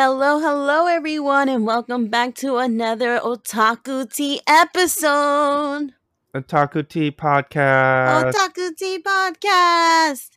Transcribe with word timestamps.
Hello, 0.00 0.38
hello, 0.38 0.86
everyone, 0.86 1.48
and 1.48 1.66
welcome 1.66 2.06
back 2.06 2.36
to 2.36 2.58
another 2.58 3.18
Otaku 3.18 4.08
Tea 4.08 4.40
episode. 4.46 5.92
Otaku 6.32 6.88
Tea 6.88 7.10
Podcast, 7.10 8.32
Otaku 8.32 8.76
Tea 8.76 9.02
podcast. 9.02 10.28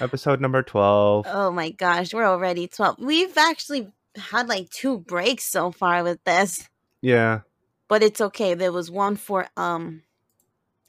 episode 0.00 0.40
number 0.40 0.64
12. 0.64 1.28
Oh 1.30 1.52
my 1.52 1.70
gosh, 1.70 2.12
we're 2.12 2.24
already 2.26 2.66
12. 2.66 2.96
We've 2.98 3.38
actually 3.38 3.92
had 4.16 4.48
like 4.48 4.68
two 4.70 4.98
breaks 4.98 5.44
so 5.44 5.70
far 5.70 6.02
with 6.02 6.18
this, 6.24 6.68
Yeah, 7.00 7.42
but 7.86 8.02
it's 8.02 8.20
okay. 8.20 8.54
There 8.54 8.72
was 8.72 8.90
one 8.90 9.14
for, 9.14 9.46
um, 9.56 10.02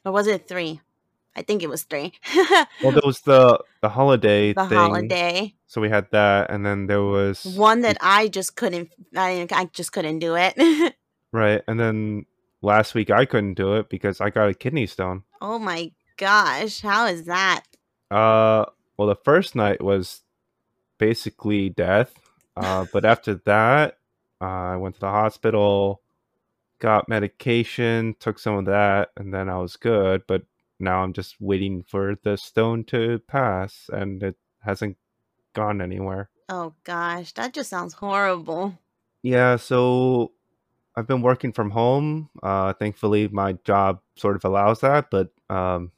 or 0.03 0.11
was 0.11 0.25
it 0.25 0.47
three? 0.47 0.81
I 1.35 1.43
think 1.43 1.61
it 1.61 1.69
was 1.69 1.83
three. 1.83 2.13
well, 2.81 2.91
there 2.91 3.01
was 3.05 3.21
the 3.21 3.59
the 3.81 3.89
holiday 3.89 4.53
the 4.53 4.65
thing, 4.65 4.77
holiday. 4.79 5.53
So 5.67 5.81
we 5.81 5.89
had 5.89 6.07
that, 6.11 6.49
and 6.49 6.65
then 6.65 6.87
there 6.87 7.03
was 7.03 7.43
One 7.43 7.81
that 7.81 7.97
I 8.01 8.27
just 8.27 8.55
couldn't, 8.55 8.89
I, 9.15 9.47
I 9.51 9.65
just 9.73 9.91
couldn't 9.91 10.19
do 10.19 10.35
it. 10.35 10.95
right, 11.31 11.61
and 11.67 11.79
then 11.79 12.25
last 12.61 12.93
week 12.95 13.09
I 13.09 13.25
couldn't 13.25 13.55
do 13.55 13.75
it 13.75 13.89
because 13.89 14.21
I 14.21 14.29
got 14.29 14.49
a 14.49 14.53
kidney 14.53 14.85
stone. 14.85 15.23
oh 15.41 15.59
my 15.59 15.91
gosh, 16.17 16.81
how 16.81 17.07
is 17.07 17.25
that? 17.25 17.63
Uh, 18.11 18.65
well, 18.97 19.07
the 19.07 19.15
first 19.15 19.55
night 19.55 19.83
was 19.83 20.21
basically 20.97 21.69
death, 21.69 22.13
uh, 22.55 22.85
but 22.93 23.05
after 23.13 23.35
that, 23.45 23.97
uh, 24.41 24.45
I 24.45 24.77
went 24.77 24.95
to 24.95 25.01
the 25.01 25.09
hospital, 25.09 26.01
got 26.79 27.09
medication, 27.09 28.15
took 28.19 28.39
some 28.39 28.55
of 28.55 28.65
that, 28.65 29.09
and 29.17 29.33
then 29.33 29.49
I 29.49 29.57
was 29.57 29.75
good. 29.75 30.23
But 30.27 30.43
now 30.79 31.03
I'm 31.03 31.13
just 31.13 31.35
waiting 31.39 31.83
for 31.83 32.15
the 32.23 32.37
stone 32.37 32.83
to 32.85 33.19
pass, 33.27 33.89
and 33.91 34.21
it 34.21 34.35
hasn't 34.61 34.97
gone 35.55 35.81
anywhere. 35.81 36.29
Oh 36.47 36.73
gosh, 36.83 37.31
that 37.33 37.53
just 37.53 37.71
sounds 37.71 37.93
horrible. 37.95 38.77
Yeah, 39.23 39.55
so 39.55 40.33
I've 40.95 41.07
been 41.07 41.23
working 41.23 41.51
from 41.51 41.71
home. 41.71 42.29
Uh, 42.43 42.73
thankfully, 42.73 43.27
my 43.27 43.53
job 43.63 44.01
sort 44.15 44.35
of 44.35 44.45
allows 44.45 44.81
that, 44.81 45.09
but 45.09 45.29
um, 45.49 45.91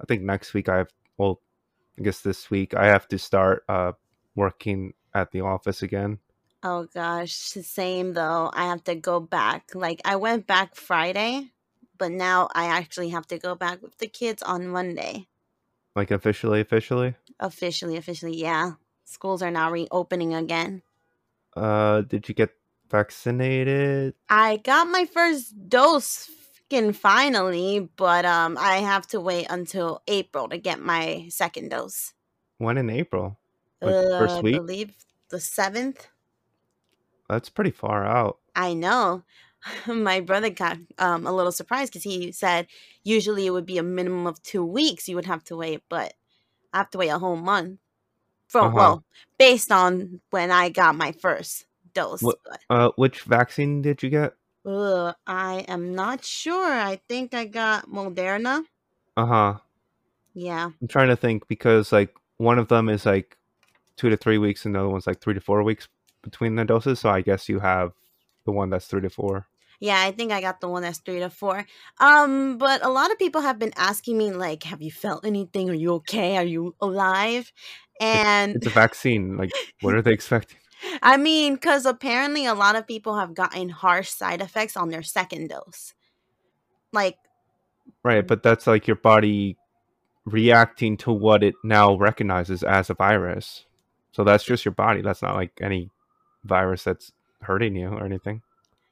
I 0.00 0.04
think 0.06 0.22
next 0.22 0.54
week 0.54 0.68
I 0.68 0.78
have, 0.78 0.88
well, 1.16 1.40
I 1.98 2.02
guess 2.02 2.20
this 2.20 2.50
week 2.50 2.74
I 2.74 2.86
have 2.86 3.06
to 3.08 3.18
start 3.18 3.64
uh, 3.68 3.92
working 4.34 4.94
at 5.14 5.30
the 5.30 5.42
office 5.42 5.82
again. 5.82 6.18
Oh 6.62 6.88
gosh, 6.92 7.32
same 7.32 8.14
though. 8.14 8.50
I 8.52 8.66
have 8.66 8.82
to 8.84 8.96
go 8.96 9.20
back. 9.20 9.70
Like 9.74 10.00
I 10.04 10.16
went 10.16 10.46
back 10.46 10.74
Friday, 10.74 11.52
but 11.96 12.10
now 12.10 12.48
I 12.52 12.66
actually 12.66 13.10
have 13.10 13.26
to 13.28 13.38
go 13.38 13.54
back 13.54 13.80
with 13.80 13.96
the 13.98 14.08
kids 14.08 14.42
on 14.42 14.66
Monday. 14.66 15.28
Like 15.94 16.10
officially, 16.10 16.60
officially. 16.60 17.14
Officially, 17.40 17.96
officially, 17.96 18.36
yeah. 18.36 18.72
Schools 19.08 19.42
are 19.42 19.50
now 19.50 19.70
reopening 19.70 20.34
again. 20.34 20.82
Uh, 21.56 22.02
did 22.02 22.28
you 22.28 22.34
get 22.34 22.54
vaccinated? 22.88 24.14
I 24.28 24.58
got 24.58 24.88
my 24.88 25.04
first 25.06 25.68
dose 25.68 26.26
fucking 26.26 26.92
finally, 26.94 27.80
but 27.80 28.24
um 28.24 28.56
I 28.58 28.76
have 28.78 29.06
to 29.08 29.20
wait 29.20 29.46
until 29.50 30.02
April 30.06 30.48
to 30.48 30.58
get 30.58 30.80
my 30.80 31.26
second 31.28 31.70
dose. 31.70 32.14
When 32.58 32.78
in 32.78 32.90
April? 32.90 33.40
Like 33.82 33.96
Uh, 33.96 34.04
first 34.16 34.40
I 34.40 34.42
week? 34.42 34.62
believe 34.62 34.94
the 35.30 35.40
7th. 35.40 36.08
That's 37.28 37.48
pretty 37.48 37.70
far 37.70 38.04
out. 38.04 38.40
I 38.54 38.74
know. 38.74 39.24
My 39.86 40.20
brother 40.20 40.50
got 40.50 40.78
um, 40.98 41.26
a 41.26 41.32
little 41.32 41.52
surprised 41.52 41.92
because 41.92 42.04
he 42.04 42.32
said 42.32 42.68
usually 43.02 43.46
it 43.46 43.50
would 43.50 43.66
be 43.66 43.78
a 43.78 43.82
minimum 43.82 44.26
of 44.26 44.42
two 44.42 44.64
weeks 44.64 45.08
you 45.08 45.16
would 45.16 45.26
have 45.26 45.44
to 45.44 45.56
wait, 45.56 45.82
but 45.88 46.14
I 46.72 46.78
have 46.78 46.90
to 46.92 46.98
wait 46.98 47.08
a 47.10 47.18
whole 47.18 47.36
month. 47.36 47.80
From 48.48 48.66
Uh-huh. 48.68 48.76
well, 48.76 49.04
based 49.38 49.70
on 49.70 50.20
when 50.30 50.50
I 50.50 50.70
got 50.70 50.96
my 50.96 51.12
first 51.12 51.66
dose. 51.94 52.22
What- 52.22 52.38
Uh, 52.68 52.90
which 52.96 53.22
vaccine 53.22 53.82
did 53.82 54.02
you 54.02 54.10
get? 54.10 54.34
I 55.26 55.64
am 55.68 55.94
not 55.94 56.24
sure. 56.24 56.72
I 56.72 57.00
think 57.08 57.32
I 57.34 57.46
got 57.46 57.88
Moderna. 57.88 58.64
Uh 59.16 59.26
huh. 59.26 59.58
Yeah. 60.34 60.70
I'm 60.80 60.88
trying 60.88 61.08
to 61.08 61.16
think 61.16 61.48
because 61.48 61.92
like 61.92 62.14
one 62.36 62.58
of 62.58 62.68
them 62.68 62.88
is 62.88 63.06
like 63.06 63.36
two 63.96 64.10
to 64.10 64.16
three 64.16 64.38
weeks, 64.38 64.64
and 64.64 64.74
the 64.74 64.80
other 64.80 64.88
one's 64.88 65.06
like 65.06 65.20
three 65.20 65.34
to 65.34 65.40
four 65.40 65.62
weeks 65.62 65.88
between 66.22 66.54
the 66.54 66.64
doses. 66.64 67.00
So 67.00 67.08
I 67.08 67.20
guess 67.22 67.48
you 67.48 67.60
have 67.60 67.92
the 68.44 68.52
one 68.52 68.70
that's 68.70 68.86
three 68.86 69.00
to 69.02 69.10
four. 69.10 69.46
Yeah, 69.80 70.00
I 70.02 70.10
think 70.10 70.32
I 70.32 70.40
got 70.40 70.60
the 70.60 70.68
one 70.68 70.82
that's 70.82 70.98
three 70.98 71.20
to 71.20 71.30
four. 71.30 71.64
Um, 72.00 72.58
but 72.58 72.84
a 72.84 72.88
lot 72.88 73.12
of 73.12 73.18
people 73.18 73.40
have 73.42 73.60
been 73.60 73.72
asking 73.76 74.18
me, 74.18 74.32
like, 74.32 74.64
have 74.64 74.82
you 74.82 74.90
felt 74.90 75.24
anything? 75.24 75.70
Are 75.70 75.74
you 75.74 75.94
okay? 75.94 76.36
Are 76.36 76.44
you 76.44 76.74
alive? 76.80 77.52
And 78.00 78.56
It's 78.56 78.66
a 78.66 78.70
vaccine. 78.70 79.36
Like, 79.36 79.50
what 79.80 79.94
are 79.94 80.02
they 80.02 80.12
expecting? 80.18 80.58
I 81.02 81.16
mean, 81.16 81.54
because 81.54 81.86
apparently 81.86 82.46
a 82.46 82.54
lot 82.54 82.76
of 82.76 82.86
people 82.86 83.16
have 83.18 83.34
gotten 83.34 83.68
harsh 83.68 84.08
side 84.08 84.40
effects 84.40 84.76
on 84.76 84.90
their 84.90 85.02
second 85.02 85.48
dose. 85.48 85.94
Like, 86.92 87.18
Right, 88.02 88.26
but 88.26 88.42
that's 88.42 88.66
like 88.66 88.86
your 88.86 88.96
body 88.96 89.56
reacting 90.24 90.96
to 90.98 91.12
what 91.12 91.42
it 91.42 91.54
now 91.64 91.96
recognizes 91.96 92.62
as 92.62 92.90
a 92.90 92.94
virus. 92.94 93.64
So 94.12 94.24
that's 94.24 94.44
just 94.44 94.64
your 94.64 94.72
body. 94.72 95.00
That's 95.02 95.22
not 95.22 95.34
like 95.34 95.52
any 95.60 95.90
virus 96.44 96.84
that's 96.84 97.12
hurting 97.42 97.76
you 97.76 97.88
or 97.88 98.04
anything. 98.04 98.42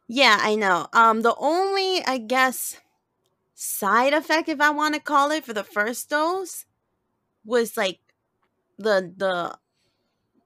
yeah, 0.08 0.38
I 0.40 0.54
know. 0.54 0.86
Um, 0.92 1.22
the 1.22 1.34
only, 1.36 2.04
I 2.04 2.18
guess, 2.18 2.80
side 3.54 4.12
effect, 4.12 4.48
if 4.48 4.60
I 4.60 4.70
want 4.70 4.94
to 4.94 5.00
call 5.00 5.30
it, 5.30 5.44
for 5.44 5.52
the 5.52 5.64
first 5.64 6.10
dose 6.10 6.64
was 7.44 7.76
like 7.76 7.98
the 8.78 9.12
the 9.16 9.58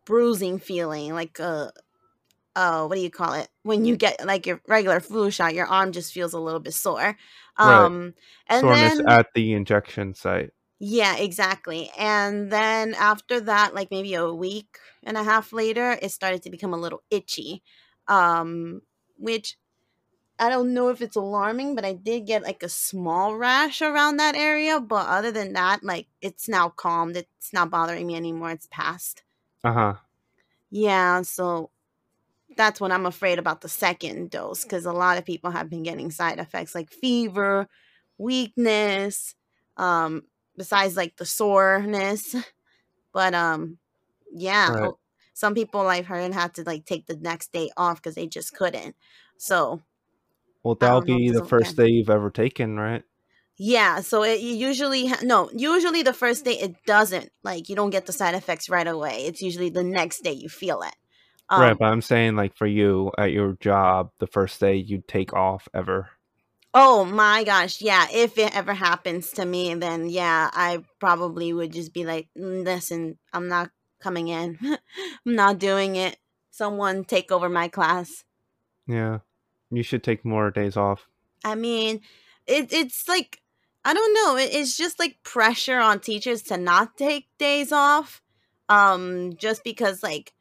bruising 0.07 0.59
feeling, 0.59 1.15
like 1.15 1.39
uh 1.41 1.71
oh, 2.57 2.87
what 2.87 2.97
do 2.97 3.01
you 3.01 3.11
call 3.11 3.35
it? 3.35 3.49
When 3.63 3.85
you 3.85 3.97
get 3.97 4.25
like 4.25 4.47
your 4.47 4.61
regular 4.69 5.01
flu 5.01 5.31
shot, 5.31 5.55
your 5.55 5.67
arm 5.67 5.93
just 5.93 6.13
feels 6.13 6.33
a 6.33 6.41
little 6.41 6.61
bit 6.61 6.75
sore. 6.75 7.17
Right. 7.59 7.85
Um, 7.85 8.15
and 8.47 8.61
Soreness 8.63 8.99
then 8.99 9.09
at 9.09 9.27
the 9.35 9.53
injection 9.53 10.15
site. 10.15 10.51
Yeah, 10.79 11.17
exactly. 11.17 11.91
And 11.99 12.51
then 12.51 12.95
after 12.95 13.41
that, 13.41 13.75
like 13.75 13.91
maybe 13.91 14.15
a 14.15 14.33
week 14.33 14.79
and 15.03 15.17
a 15.17 15.23
half 15.23 15.53
later, 15.53 15.99
it 16.01 16.11
started 16.11 16.43
to 16.45 16.51
become 16.51 16.73
a 16.73 16.79
little 16.79 17.03
itchy. 17.11 17.63
Um, 18.09 18.81
which 19.17 19.57
I 20.41 20.49
don't 20.49 20.75
know 20.75 20.89
if 20.89 21.03
it's 21.03 21.17
alarming, 21.17 21.75
but 21.77 21.85
I 21.85 21.93
did 21.95 22.27
get 22.27 22.43
like 22.43 22.63
a 22.65 22.69
small 22.71 23.37
rash 23.37 23.83
around 23.83 24.17
that 24.19 24.35
area. 24.37 24.81
But 24.81 25.07
other 25.09 25.33
than 25.33 25.53
that, 25.55 25.85
like 25.85 26.09
it's 26.23 26.49
now 26.49 26.71
calmed. 26.71 27.17
It's 27.17 27.53
not 27.53 27.71
bothering 27.71 28.07
me 28.07 28.17
anymore. 28.17 28.51
It's 28.53 28.69
past. 28.71 29.25
Uh 29.65 29.73
huh. 29.73 29.97
Yeah, 30.71 31.23
so 31.23 31.71
that's 32.57 32.81
what 32.81 32.93
I'm 32.93 33.07
afraid 33.07 33.39
about 33.39 33.63
the 33.63 33.71
second 33.71 34.31
dose 34.31 34.65
because 34.65 34.87
a 34.87 34.93
lot 34.93 35.19
of 35.19 35.27
people 35.27 35.51
have 35.53 35.71
been 35.71 35.85
getting 35.85 36.11
side 36.13 36.39
effects 36.41 36.75
like 36.75 36.91
fever, 36.91 37.69
weakness, 38.19 39.37
um, 39.77 40.25
besides 40.57 40.97
like 40.97 41.17
the 41.17 41.27
soreness. 41.27 42.35
But 43.13 43.35
um, 43.35 43.79
yeah, 44.33 44.73
Right. 44.73 44.95
some 45.35 45.55
people 45.55 45.83
I've 45.89 46.07
heard 46.07 46.33
had 46.35 46.55
to 46.57 46.65
like 46.65 46.87
take 46.87 47.07
the 47.07 47.17
next 47.17 47.53
day 47.53 47.71
off 47.77 47.97
because 48.03 48.15
they 48.17 48.27
just 48.29 48.55
couldn't. 48.55 48.97
So 49.39 49.83
Well, 50.63 50.75
that'll 50.75 51.01
don't 51.01 51.09
know 51.09 51.17
if 51.17 51.23
be 51.23 51.31
the 51.31 51.43
first 51.43 51.77
day 51.77 51.89
you've 51.89 52.11
ever 52.11 52.31
taken, 52.31 52.77
right? 52.77 53.03
yeah, 53.63 54.01
so 54.01 54.23
it 54.23 54.41
you 54.41 54.55
usually 54.55 55.07
ha- 55.07 55.21
no, 55.23 55.51
usually 55.55 56.03
the 56.03 56.15
first 56.15 56.47
day 56.47 56.53
it 56.53 56.77
doesn't 56.87 57.31
like 57.45 57.69
you 57.69 57.77
don't 57.77 57.91
get 57.91 58.07
the 58.07 58.13
side 58.13 58.35
effects 58.35 58.71
right 58.71 58.87
away. 58.87 59.27
It's 59.27 59.43
usually 59.43 59.69
the 59.69 59.85
next 59.85 60.25
day 60.25 60.33
you 60.33 60.49
feel 60.49 60.81
it. 60.81 60.95
Um, 61.51 61.61
right, 61.61 61.79
but 61.79 61.87
I'm 61.87 62.01
saying 62.01 62.37
like 62.37 62.57
for 62.57 62.67
you 62.67 63.13
at 63.19 63.33
your 63.33 63.59
job, 63.61 64.13
the 64.19 64.27
first 64.27 64.61
day 64.61 64.77
you 64.77 65.03
take 65.07 65.35
off 65.35 65.69
ever. 65.75 66.09
Oh 66.73 67.05
my 67.05 67.45
gosh, 67.45 67.83
yeah. 67.83 68.07
If 68.13 68.39
it 68.39 68.57
ever 68.57 68.73
happens 68.73 69.31
to 69.33 69.45
me, 69.45 69.75
then 69.75 70.09
yeah, 70.09 70.49
I 70.53 70.83
probably 70.99 71.53
would 71.53 71.73
just 71.73 71.93
be 71.93 72.05
like, 72.05 72.29
"Mm, 72.39 72.65
listen, 72.65 73.19
I'm 73.33 73.49
not 73.49 73.71
coming 74.01 74.29
in. 74.29 74.59
I'm 74.63 75.35
not 75.35 75.59
doing 75.59 75.97
it. 75.97 76.17
Someone 76.51 77.05
take 77.05 77.31
over 77.31 77.49
my 77.51 77.69
class. 77.69 78.25
Yeah, 78.87 79.21
you 79.71 79.83
should 79.83 80.03
take 80.03 80.25
more 80.25 80.51
days 80.51 80.77
off. 80.77 81.07
I 81.45 81.55
mean, 81.55 82.01
it, 82.47 82.73
it's 82.73 83.09
like, 83.09 83.41
I 83.85 83.95
don't 83.95 84.15
know. 84.15 84.37
It, 84.37 84.53
it's 84.53 84.77
just 84.77 84.99
like 84.99 85.19
pressure 85.23 85.79
on 85.79 86.01
teachers 86.01 86.43
to 86.45 86.57
not 86.57 86.97
take 86.97 87.29
days 87.39 87.73
off. 87.73 88.23
Um, 88.69 89.33
just 89.37 89.65
because, 89.65 90.03
like, 90.03 90.33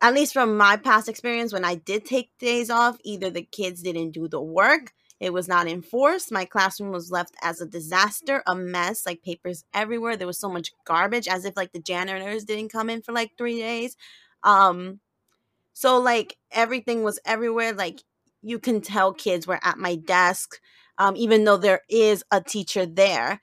at 0.00 0.14
least 0.14 0.32
from 0.32 0.56
my 0.56 0.76
past 0.76 1.08
experience, 1.08 1.52
when 1.52 1.64
I 1.64 1.74
did 1.74 2.04
take 2.04 2.30
days 2.38 2.70
off, 2.70 2.98
either 3.02 3.30
the 3.30 3.42
kids 3.42 3.82
didn't 3.82 4.10
do 4.10 4.28
the 4.28 4.40
work, 4.40 4.92
it 5.20 5.32
was 5.32 5.48
not 5.48 5.66
enforced. 5.66 6.30
My 6.30 6.44
classroom 6.44 6.92
was 6.92 7.10
left 7.10 7.34
as 7.42 7.60
a 7.60 7.66
disaster, 7.66 8.42
a 8.46 8.54
mess, 8.54 9.04
like 9.04 9.22
papers 9.22 9.64
everywhere. 9.74 10.16
There 10.16 10.26
was 10.26 10.38
so 10.38 10.48
much 10.48 10.72
garbage, 10.84 11.26
as 11.26 11.44
if 11.44 11.56
like 11.56 11.72
the 11.72 11.80
janitors 11.80 12.44
didn't 12.44 12.70
come 12.72 12.88
in 12.88 13.02
for 13.02 13.12
like 13.12 13.32
three 13.36 13.58
days. 13.58 13.96
Um, 14.44 15.00
so 15.72 15.98
like 15.98 16.36
everything 16.52 17.02
was 17.02 17.18
everywhere. 17.24 17.72
Like 17.72 18.02
you 18.42 18.58
can 18.58 18.80
tell 18.80 19.12
kids 19.12 19.46
were 19.46 19.60
at 19.62 19.78
my 19.78 19.96
desk, 19.96 20.60
um, 20.98 21.16
even 21.16 21.44
though 21.44 21.56
there 21.56 21.82
is 21.88 22.24
a 22.30 22.40
teacher 22.40 22.86
there. 22.86 23.40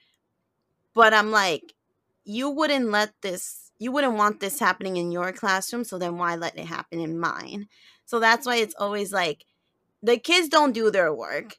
But 0.94 1.13
I'm 1.13 1.31
like, 1.31 1.74
you 2.24 2.50
wouldn't 2.50 2.89
let 2.89 3.13
this 3.21 3.71
you 3.77 3.92
wouldn't 3.92 4.15
want 4.15 4.39
this 4.39 4.59
happening 4.59 4.95
in 4.95 5.12
your 5.12 5.33
classroom, 5.33 5.83
so 5.83 5.97
then 5.97 6.18
why 6.18 6.36
let 6.36 6.57
it 6.57 6.65
happen 6.65 7.01
in 7.01 7.19
mine? 7.19 7.68
So 8.06 8.21
that's 8.21 8.45
why 8.45 8.56
it's 8.57 8.75
always 8.80 9.12
like 9.12 9.45
the 10.01 10.18
kids 10.18 10.47
don't 10.47 10.71
do 10.71 10.89
their 10.92 11.13
work 11.13 11.57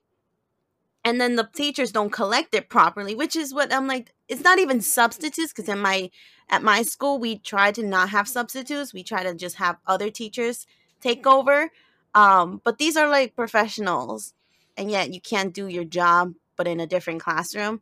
and 1.07 1.21
then 1.21 1.37
the 1.37 1.49
teachers 1.55 1.93
don't 1.93 2.11
collect 2.11 2.55
it 2.55 2.69
properly 2.69 3.15
which 3.15 3.37
is 3.37 3.55
what 3.55 3.73
i'm 3.73 3.87
like 3.87 4.13
it's 4.29 4.43
not 4.43 4.59
even 4.59 4.81
substitutes 4.81 5.53
because 5.53 5.69
in 5.69 5.79
my 5.79 6.11
at 6.51 6.63
my 6.63 6.83
school 6.83 7.19
we 7.19 7.39
try 7.39 7.71
to 7.73 7.83
not 7.83 8.11
have 8.11 8.29
substitutes 8.29 8.93
we 8.93 9.03
try 9.03 9.23
to 9.23 9.35
just 9.35 9.57
have 9.57 9.77
other 9.87 10.11
teachers 10.11 10.67
take 11.01 11.27
over 11.27 11.71
um, 12.17 12.61
but 12.65 12.79
these 12.79 12.97
are 12.97 13.09
like 13.09 13.37
professionals 13.37 14.35
and 14.77 14.91
yet 14.91 15.15
you 15.15 15.21
can't 15.21 15.55
do 15.55 15.69
your 15.69 15.85
job 15.85 16.35
but 16.57 16.67
in 16.67 16.81
a 16.81 16.87
different 16.87 17.21
classroom 17.21 17.81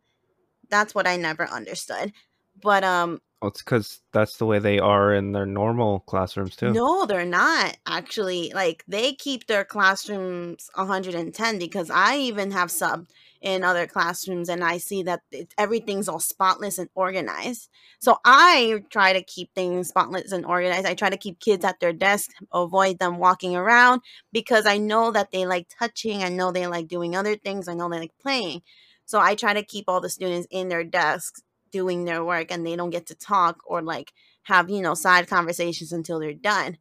that's 0.68 0.94
what 0.94 1.06
i 1.06 1.16
never 1.16 1.48
understood 1.48 2.12
but 2.60 2.84
um 2.84 3.20
well, 3.44 3.50
it's 3.50 3.60
because 3.60 4.00
that's 4.12 4.38
the 4.38 4.46
way 4.46 4.58
they 4.58 4.78
are 4.78 5.12
in 5.12 5.32
their 5.32 5.44
normal 5.44 6.00
classrooms 6.00 6.56
too. 6.56 6.72
No, 6.72 7.04
they're 7.04 7.26
not 7.26 7.76
actually. 7.86 8.50
Like 8.54 8.82
they 8.88 9.12
keep 9.12 9.46
their 9.48 9.66
classrooms 9.66 10.70
110 10.76 11.58
because 11.58 11.90
I 11.90 12.16
even 12.16 12.52
have 12.52 12.70
sub 12.70 13.06
in 13.44 13.62
other 13.62 13.86
classrooms 13.86 14.48
and 14.48 14.64
I 14.64 14.78
see 14.78 15.02
that 15.02 15.20
it, 15.30 15.52
everything's 15.58 16.08
all 16.08 16.18
spotless 16.18 16.78
and 16.78 16.88
organized. 16.94 17.68
So 18.00 18.16
I 18.24 18.82
try 18.88 19.12
to 19.12 19.22
keep 19.22 19.54
things 19.54 19.88
spotless 19.88 20.32
and 20.32 20.46
organized. 20.46 20.86
I 20.86 20.94
try 20.94 21.10
to 21.10 21.18
keep 21.18 21.40
kids 21.40 21.62
at 21.62 21.78
their 21.78 21.92
desk, 21.92 22.30
avoid 22.54 22.98
them 22.98 23.18
walking 23.18 23.54
around 23.54 24.00
because 24.32 24.64
I 24.66 24.78
know 24.78 25.10
that 25.12 25.30
they 25.30 25.44
like 25.44 25.66
touching. 25.78 26.22
I 26.22 26.30
know 26.30 26.52
they 26.52 26.66
like 26.66 26.88
doing 26.88 27.14
other 27.14 27.36
things. 27.36 27.68
I 27.68 27.74
know 27.74 27.90
they 27.90 27.98
like 27.98 28.18
playing. 28.18 28.62
So 29.04 29.20
I 29.20 29.34
try 29.34 29.52
to 29.52 29.62
keep 29.62 29.84
all 29.88 30.00
the 30.00 30.08
students 30.08 30.48
in 30.50 30.70
their 30.70 30.82
desks 30.82 31.42
doing 31.70 32.06
their 32.06 32.24
work 32.24 32.50
and 32.50 32.66
they 32.66 32.76
don't 32.76 32.90
get 32.90 33.06
to 33.06 33.14
talk 33.14 33.58
or 33.66 33.82
like 33.82 34.12
have 34.44 34.70
you 34.70 34.80
know 34.80 34.94
side 34.94 35.28
conversations 35.28 35.92
until 35.92 36.20
they're 36.20 36.32
done 36.32 36.78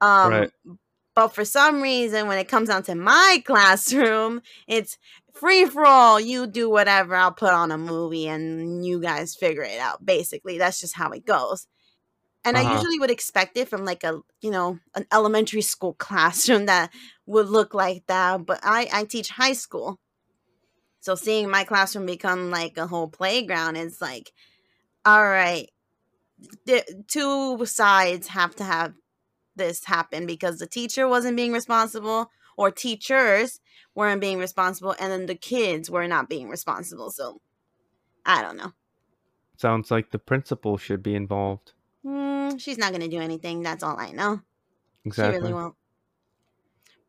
um 0.00 0.32
right. 0.32 0.50
but 1.14 1.28
for 1.28 1.44
some 1.44 1.82
reason 1.82 2.26
when 2.26 2.38
it 2.38 2.48
comes 2.48 2.70
down 2.70 2.82
to 2.82 2.94
my 2.94 3.42
classroom 3.46 4.40
it's 4.66 4.96
free 5.34 5.64
for 5.66 5.84
all 5.84 6.20
you 6.20 6.46
do 6.46 6.68
whatever 6.68 7.14
i'll 7.14 7.32
put 7.32 7.52
on 7.52 7.70
a 7.70 7.78
movie 7.78 8.26
and 8.26 8.84
you 8.84 9.00
guys 9.00 9.34
figure 9.34 9.62
it 9.62 9.78
out 9.78 10.04
basically 10.04 10.58
that's 10.58 10.80
just 10.80 10.96
how 10.96 11.10
it 11.10 11.24
goes 11.24 11.66
and 12.44 12.56
uh-huh. 12.56 12.68
i 12.68 12.74
usually 12.74 12.98
would 12.98 13.10
expect 13.10 13.56
it 13.56 13.68
from 13.68 13.84
like 13.84 14.04
a 14.04 14.20
you 14.40 14.50
know 14.50 14.78
an 14.94 15.06
elementary 15.12 15.62
school 15.62 15.94
classroom 15.98 16.66
that 16.66 16.90
would 17.26 17.48
look 17.48 17.74
like 17.74 18.04
that 18.06 18.44
but 18.44 18.60
i 18.62 18.88
i 18.92 19.04
teach 19.04 19.30
high 19.30 19.52
school 19.52 19.98
so 21.00 21.14
seeing 21.14 21.50
my 21.50 21.64
classroom 21.64 22.06
become 22.06 22.50
like 22.50 22.76
a 22.76 22.86
whole 22.86 23.08
playground 23.08 23.76
is 23.76 24.00
like, 24.00 24.32
all 25.04 25.24
right, 25.24 25.70
the 26.66 26.84
two 27.08 27.64
sides 27.64 28.28
have 28.28 28.54
to 28.56 28.64
have 28.64 28.92
this 29.56 29.84
happen 29.84 30.26
because 30.26 30.58
the 30.58 30.66
teacher 30.66 31.08
wasn't 31.08 31.36
being 31.36 31.52
responsible 31.52 32.30
or 32.56 32.70
teachers 32.70 33.60
weren't 33.94 34.20
being 34.20 34.38
responsible 34.38 34.94
and 34.98 35.10
then 35.12 35.26
the 35.26 35.34
kids 35.34 35.90
were 35.90 36.06
not 36.06 36.28
being 36.28 36.48
responsible. 36.48 37.10
So 37.10 37.40
I 38.24 38.42
don't 38.42 38.56
know. 38.56 38.72
Sounds 39.56 39.90
like 39.90 40.10
the 40.10 40.18
principal 40.18 40.78
should 40.78 41.02
be 41.02 41.14
involved. 41.14 41.72
Mm, 42.04 42.58
she's 42.58 42.78
not 42.78 42.90
going 42.90 43.02
to 43.02 43.08
do 43.08 43.20
anything. 43.20 43.62
That's 43.62 43.82
all 43.82 43.98
I 43.98 44.10
know. 44.10 44.40
Exactly. 45.04 45.36
She 45.36 45.40
really 45.40 45.52
won't. 45.52 45.74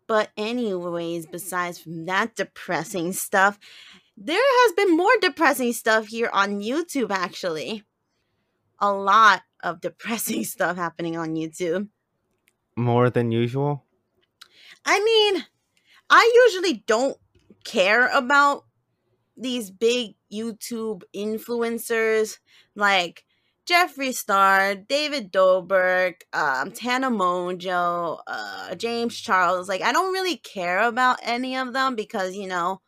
But, 0.07 0.31
anyways, 0.35 1.27
besides 1.27 1.79
from 1.79 2.05
that 2.05 2.35
depressing 2.35 3.13
stuff, 3.13 3.57
there 4.17 4.35
has 4.37 4.73
been 4.73 4.97
more 4.97 5.13
depressing 5.21 5.71
stuff 5.71 6.07
here 6.07 6.29
on 6.33 6.59
YouTube, 6.59 7.11
actually. 7.11 7.83
A 8.79 8.91
lot 8.91 9.43
of 9.63 9.79
depressing 9.79 10.43
stuff 10.53 10.75
happening 10.75 11.15
on 11.15 11.35
YouTube. 11.35 11.87
More 12.75 13.09
than 13.09 13.31
usual? 13.31 13.85
I 14.85 14.99
mean, 15.03 15.45
I 16.09 16.45
usually 16.45 16.83
don't 16.87 17.17
care 17.63 18.07
about 18.07 18.65
these 19.37 19.71
big 19.71 20.15
YouTube 20.31 21.03
influencers 21.15 22.37
like 22.75 23.23
Jeffree 23.69 24.13
Star, 24.13 24.75
David 24.75 25.31
Dobrik, 25.31 26.21
um, 26.33 26.71
Tana 26.71 27.09
Mongeau, 27.09 28.19
uh, 28.27 28.75
James 28.75 29.17
Charles. 29.17 29.69
Like, 29.69 29.81
I 29.81 29.91
don't 29.91 30.13
really 30.13 30.37
care 30.37 30.81
about 30.81 31.19
any 31.23 31.55
of 31.55 31.73
them 31.73 31.95
because, 31.95 32.35
you 32.35 32.47
know, 32.47 32.81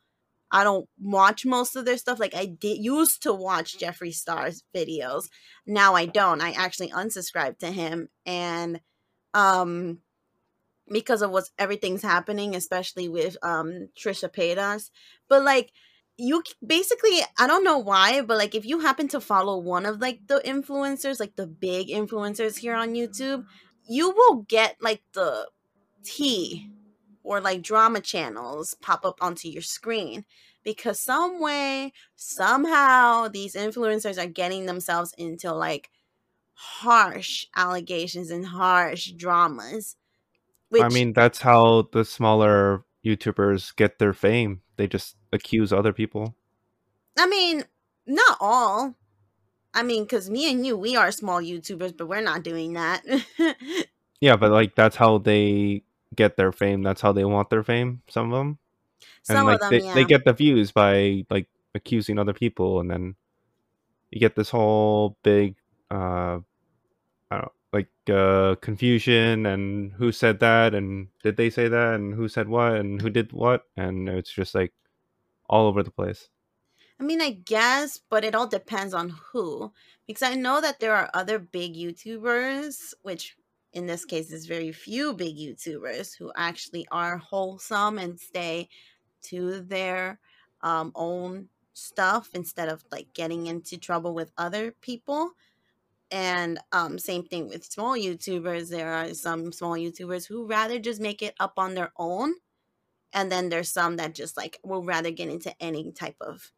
I 0.51 0.63
don't 0.63 0.87
watch 1.01 1.45
most 1.45 1.75
of 1.75 1.85
their 1.85 1.97
stuff. 1.97 2.19
Like, 2.19 2.35
I 2.35 2.45
did 2.45 2.83
used 2.83 3.23
to 3.23 3.33
watch 3.33 3.77
Jeffree 3.79 4.13
Star's 4.13 4.63
videos. 4.75 5.25
Now 5.65 5.95
I 5.95 6.05
don't. 6.05 6.41
I 6.41 6.51
actually 6.51 6.89
unsubscribed 6.89 7.59
to 7.59 7.71
him. 7.71 8.09
And, 8.25 8.81
um, 9.33 9.99
because 10.93 11.21
of 11.21 11.31
what's 11.31 11.51
everything's 11.59 12.03
happening, 12.03 12.55
especially 12.55 13.09
with 13.09 13.37
um 13.43 13.89
Trisha 13.97 14.29
Paytas. 14.29 14.91
But 15.27 15.43
like 15.43 15.73
you 16.17 16.43
basically 16.65 17.19
i 17.39 17.47
don't 17.47 17.63
know 17.63 17.77
why 17.79 18.21
but 18.21 18.37
like 18.37 18.53
if 18.53 18.65
you 18.65 18.79
happen 18.79 19.07
to 19.07 19.19
follow 19.19 19.57
one 19.57 19.85
of 19.85 19.99
like 19.99 20.19
the 20.27 20.39
influencers 20.45 21.19
like 21.19 21.35
the 21.35 21.47
big 21.47 21.87
influencers 21.87 22.57
here 22.57 22.75
on 22.75 22.93
youtube 22.93 23.43
you 23.87 24.11
will 24.11 24.43
get 24.43 24.77
like 24.79 25.01
the 25.13 25.47
tea 26.03 26.69
or 27.23 27.41
like 27.41 27.61
drama 27.63 27.99
channels 27.99 28.75
pop 28.81 29.05
up 29.05 29.17
onto 29.21 29.47
your 29.47 29.61
screen 29.61 30.23
because 30.63 30.99
some 30.99 31.41
way 31.41 31.91
somehow 32.15 33.27
these 33.27 33.55
influencers 33.55 34.21
are 34.23 34.27
getting 34.29 34.65
themselves 34.67 35.13
into 35.17 35.51
like 35.51 35.89
harsh 36.53 37.47
allegations 37.55 38.29
and 38.29 38.45
harsh 38.45 39.11
dramas 39.13 39.95
which, 40.73 40.83
i 40.83 40.89
mean 40.89 41.13
that's 41.13 41.41
how 41.41 41.87
the 41.93 42.03
smaller 42.03 42.83
youtubers 43.05 43.75
get 43.75 43.99
their 43.99 44.13
fame 44.13 44.61
they 44.77 44.87
just 44.87 45.15
accuse 45.31 45.71
other 45.71 45.93
people? 45.93 46.35
I 47.17 47.27
mean, 47.27 47.63
not 48.05 48.37
all. 48.39 48.95
I 49.73 49.83
mean, 49.83 50.03
because 50.03 50.29
me 50.29 50.51
and 50.51 50.65
you, 50.65 50.77
we 50.77 50.95
are 50.95 51.11
small 51.11 51.41
YouTubers, 51.41 51.95
but 51.97 52.07
we're 52.07 52.21
not 52.21 52.43
doing 52.43 52.73
that. 52.73 53.03
yeah, 54.21 54.35
but 54.35 54.51
like 54.51 54.75
that's 54.75 54.95
how 54.95 55.17
they 55.17 55.83
get 56.15 56.37
their 56.37 56.51
fame. 56.51 56.83
That's 56.83 57.01
how 57.01 57.11
they 57.11 57.25
want 57.25 57.49
their 57.49 57.63
fame. 57.63 58.01
Some 58.07 58.31
of 58.31 58.37
them. 58.37 58.59
Some 59.23 59.37
and 59.37 59.45
like 59.45 59.59
them, 59.59 59.69
they, 59.71 59.81
yeah. 59.81 59.93
they 59.93 60.05
get 60.05 60.25
the 60.25 60.33
views 60.33 60.71
by 60.71 61.25
like 61.29 61.47
accusing 61.73 62.19
other 62.19 62.33
people, 62.33 62.79
and 62.79 62.89
then 62.89 63.15
you 64.11 64.19
get 64.19 64.35
this 64.35 64.49
whole 64.49 65.17
big, 65.23 65.55
uh, 65.89 65.95
I 65.95 65.99
don't 65.99 66.33
know, 66.33 66.43
like 67.73 67.89
uh, 68.09 68.55
confusion 68.61 69.45
and 69.45 69.91
who 69.93 70.11
said 70.11 70.39
that 70.39 70.75
and 70.75 71.07
did 71.23 71.37
they 71.37 71.49
say 71.49 71.67
that 71.67 71.95
and 71.95 72.13
who 72.13 72.27
said 72.27 72.47
what 72.47 72.75
and 72.75 73.01
who 73.01 73.09
did 73.09 73.33
what 73.33 73.63
and 73.75 74.07
it's 74.07 74.31
just 74.31 74.53
like 74.53 74.73
all 75.49 75.67
over 75.67 75.83
the 75.83 75.91
place. 75.91 76.29
I 76.99 77.03
mean, 77.03 77.21
I 77.21 77.31
guess, 77.31 77.99
but 78.09 78.23
it 78.23 78.35
all 78.35 78.47
depends 78.47 78.93
on 78.93 79.09
who. 79.09 79.71
Because 80.07 80.23
I 80.23 80.35
know 80.35 80.61
that 80.61 80.79
there 80.79 80.95
are 80.95 81.09
other 81.13 81.39
big 81.39 81.75
YouTubers, 81.75 82.93
which 83.01 83.35
in 83.73 83.87
this 83.87 84.05
case 84.05 84.31
is 84.31 84.45
very 84.45 84.71
few 84.71 85.13
big 85.13 85.35
YouTubers 85.35 86.15
who 86.17 86.31
actually 86.35 86.87
are 86.91 87.17
wholesome 87.17 87.97
and 87.97 88.19
stay 88.19 88.69
to 89.23 89.61
their 89.61 90.19
um, 90.61 90.91
own 90.95 91.49
stuff 91.73 92.29
instead 92.33 92.69
of 92.69 92.83
like 92.91 93.13
getting 93.13 93.47
into 93.47 93.77
trouble 93.77 94.13
with 94.13 94.31
other 94.37 94.71
people. 94.81 95.31
And 96.13 96.59
um, 96.71 96.99
same 96.99 97.23
thing 97.23 97.49
with 97.49 97.65
small 97.65 97.97
YouTubers. 97.97 98.69
There 98.69 98.93
are 98.93 99.15
some 99.15 99.51
small 99.51 99.71
YouTubers 99.71 100.27
who 100.27 100.45
rather 100.45 100.77
just 100.77 101.01
make 101.01 101.23
it 101.23 101.33
up 101.39 101.53
on 101.57 101.73
their 101.73 101.91
own. 101.97 102.35
And 103.13 103.31
then 103.31 103.49
there's 103.49 103.73
some 103.73 103.97
that 103.97 104.13
just 104.13 104.37
like 104.37 104.59
will 104.63 104.83
rather 104.83 105.09
get 105.09 105.29
into 105.29 105.51
any 105.59 105.91
type 105.91 106.17
of 106.21 106.51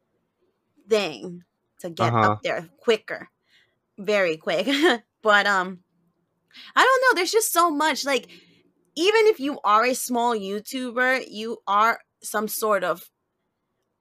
thing 0.90 1.46
to 1.80 1.90
get 1.90 2.14
uh-huh. 2.14 2.32
up 2.34 2.44
there 2.44 2.68
quicker, 2.82 3.30
very 3.98 4.36
quick. 4.36 4.68
but 5.22 5.48
um, 5.48 5.80
I 6.76 6.84
don't 6.84 7.02
know. 7.02 7.16
There's 7.18 7.32
just 7.32 7.54
so 7.54 7.72
much. 7.72 8.06
Like, 8.06 8.28
even 8.98 9.28
if 9.28 9.40
you 9.40 9.60
are 9.64 9.86
a 9.86 9.96
small 9.96 10.36
YouTuber, 10.36 11.28
you 11.30 11.60
are 11.66 12.02
some 12.22 12.50
sort 12.50 12.84
of 12.84 13.10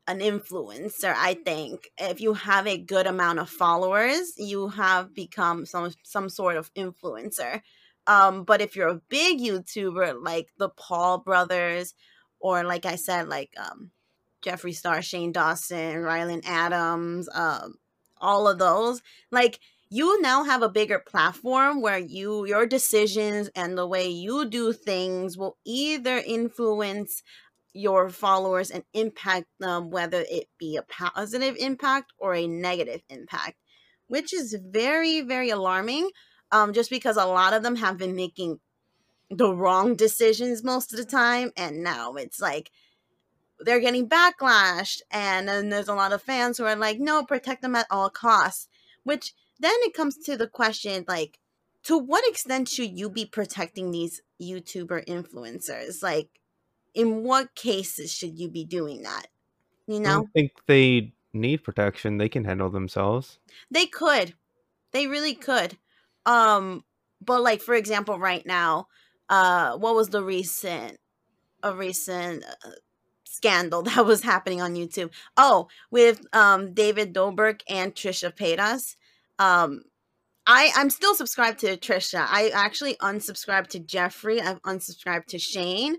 an 0.07 0.21
influencer 0.21 1.15
i 1.17 1.35
think. 1.35 1.91
If 1.99 2.21
you 2.21 2.35
have 2.35 2.67
a 2.67 2.79
good 2.79 3.07
amount 3.07 3.39
of 3.39 3.49
followers 3.51 4.33
you 4.39 4.69
have 4.69 5.15
become 5.15 5.67
some 5.67 5.93
some 6.03 6.29
sort 6.29 6.57
of 6.57 6.73
influencer. 6.75 7.63
Um 8.07 8.45
but 8.45 8.61
if 8.61 8.77
you're 8.77 8.89
a 8.89 9.01
big 9.09 9.41
youtuber 9.41 10.15
like 10.23 10.49
the 10.59 10.69
paul 10.69 11.19
brothers 11.19 11.95
or 12.41 12.65
like 12.65 12.85
i 12.87 12.97
said 12.97 13.29
like 13.29 13.55
um 13.59 13.91
jeffree 14.45 14.75
star 14.75 15.01
shane 15.03 15.33
dawson 15.33 15.99
ryland 16.03 16.43
adams 16.47 17.29
um 17.33 17.75
all 18.21 18.47
of 18.49 18.59
those 18.59 19.03
like 19.31 19.59
you 19.91 20.21
now 20.21 20.45
have 20.45 20.63
a 20.63 20.69
bigger 20.69 20.99
platform 20.99 21.81
where 21.81 21.99
you 21.99 22.45
your 22.47 22.67
decisions 22.67 23.49
and 23.55 23.77
the 23.79 23.87
way 23.87 24.09
you 24.09 24.45
do 24.47 24.73
things 24.73 25.37
will 25.39 25.57
either 25.65 26.19
influence 26.27 27.23
your 27.75 28.09
followers 28.09 28.71
and 28.71 28.85
impact 28.95 29.47
them, 29.59 29.91
whether 29.91 30.25
it 30.31 30.49
be 30.59 30.77
a 30.77 30.83
positive 30.83 31.57
impact 31.59 32.13
or 32.19 32.35
a 32.35 32.47
negative 32.47 33.03
impact, 33.11 33.59
which 34.07 34.33
is 34.33 34.57
very, 34.63 35.21
very 35.21 35.51
alarming. 35.51 36.11
um, 36.55 36.73
just 36.73 36.89
because 36.89 37.17
a 37.17 37.27
lot 37.27 37.53
of 37.53 37.65
them 37.65 37.77
have 37.77 37.99
been 37.99 38.15
making 38.15 38.61
the 39.29 39.53
wrong 39.53 39.97
decisions 39.97 40.63
most 40.63 40.93
of 40.93 40.99
the 40.99 41.05
time, 41.05 41.51
and 41.57 41.83
now 41.83 42.15
it's 42.15 42.41
like 42.41 42.71
they're 43.59 43.81
getting 43.81 44.09
backlashed, 44.09 45.01
and 45.11 45.49
then 45.49 45.69
there's 45.69 45.89
a 45.89 45.95
lot 45.95 46.13
of 46.13 46.23
fans 46.23 46.57
who 46.57 46.65
are 46.65 46.77
like, 46.77 47.01
no, 47.01 47.25
protect 47.25 47.61
them 47.63 47.75
at 47.75 47.89
all 47.91 48.09
costs. 48.09 48.69
Which 49.03 49.35
then 49.59 49.75
it 49.79 49.95
comes 49.95 50.17
to 50.19 50.37
the 50.37 50.47
question, 50.47 51.05
like, 51.09 51.41
to 51.83 51.99
what 51.99 52.27
extent 52.29 52.69
should 52.69 52.97
you 52.97 53.11
be 53.11 53.27
protecting 53.27 53.91
these 53.91 54.23
YouTuber 54.41 55.07
influencers? 55.07 56.05
Like, 56.05 56.29
in 56.95 57.23
what 57.23 57.55
cases 57.55 58.13
should 58.13 58.39
you 58.39 58.49
be 58.49 58.65
doing 58.65 59.03
that? 59.03 59.27
You 59.87 60.01
know, 60.01 60.11
I 60.11 60.15
don't 60.15 60.33
think 60.33 60.53
they 60.67 61.13
need 61.33 61.65
protection. 61.65 62.19
They 62.19 62.29
can 62.29 62.45
handle 62.45 62.71
themselves. 62.71 63.39
they 63.71 63.87
could, 63.87 64.35
they 64.93 65.07
really 65.07 65.35
could. 65.35 65.77
Um, 66.27 66.85
but 67.21 67.43
like 67.43 67.61
for 67.61 67.75
example, 67.75 68.19
right 68.19 68.45
now, 68.47 68.89
uh, 69.29 69.77
what 69.77 69.95
was 69.95 70.09
the 70.11 70.23
recent, 70.23 70.99
a 71.63 71.75
recent 71.75 72.45
uh, 72.45 72.71
scandal 73.25 73.83
that 73.83 74.07
was 74.07 74.23
happening 74.23 74.63
on 74.63 74.75
YouTube? 74.75 75.11
Oh, 75.37 75.69
with 75.91 76.25
um 76.35 76.73
David 76.73 77.13
Dobrik 77.13 77.61
and 77.69 77.95
Trisha 77.95 78.35
Paytas. 78.35 78.97
Um, 79.39 79.83
I 80.47 80.71
I'm 80.77 80.91
still 80.91 81.15
subscribed 81.15 81.61
to 81.61 81.77
Trisha. 81.77 82.27
I 82.29 82.51
actually 82.55 82.95
unsubscribed 82.97 83.69
to 83.69 83.81
Jeffree. 83.81 84.41
I've 84.41 84.63
unsubscribed 84.63 85.27
to 85.27 85.39
Shane. 85.39 85.97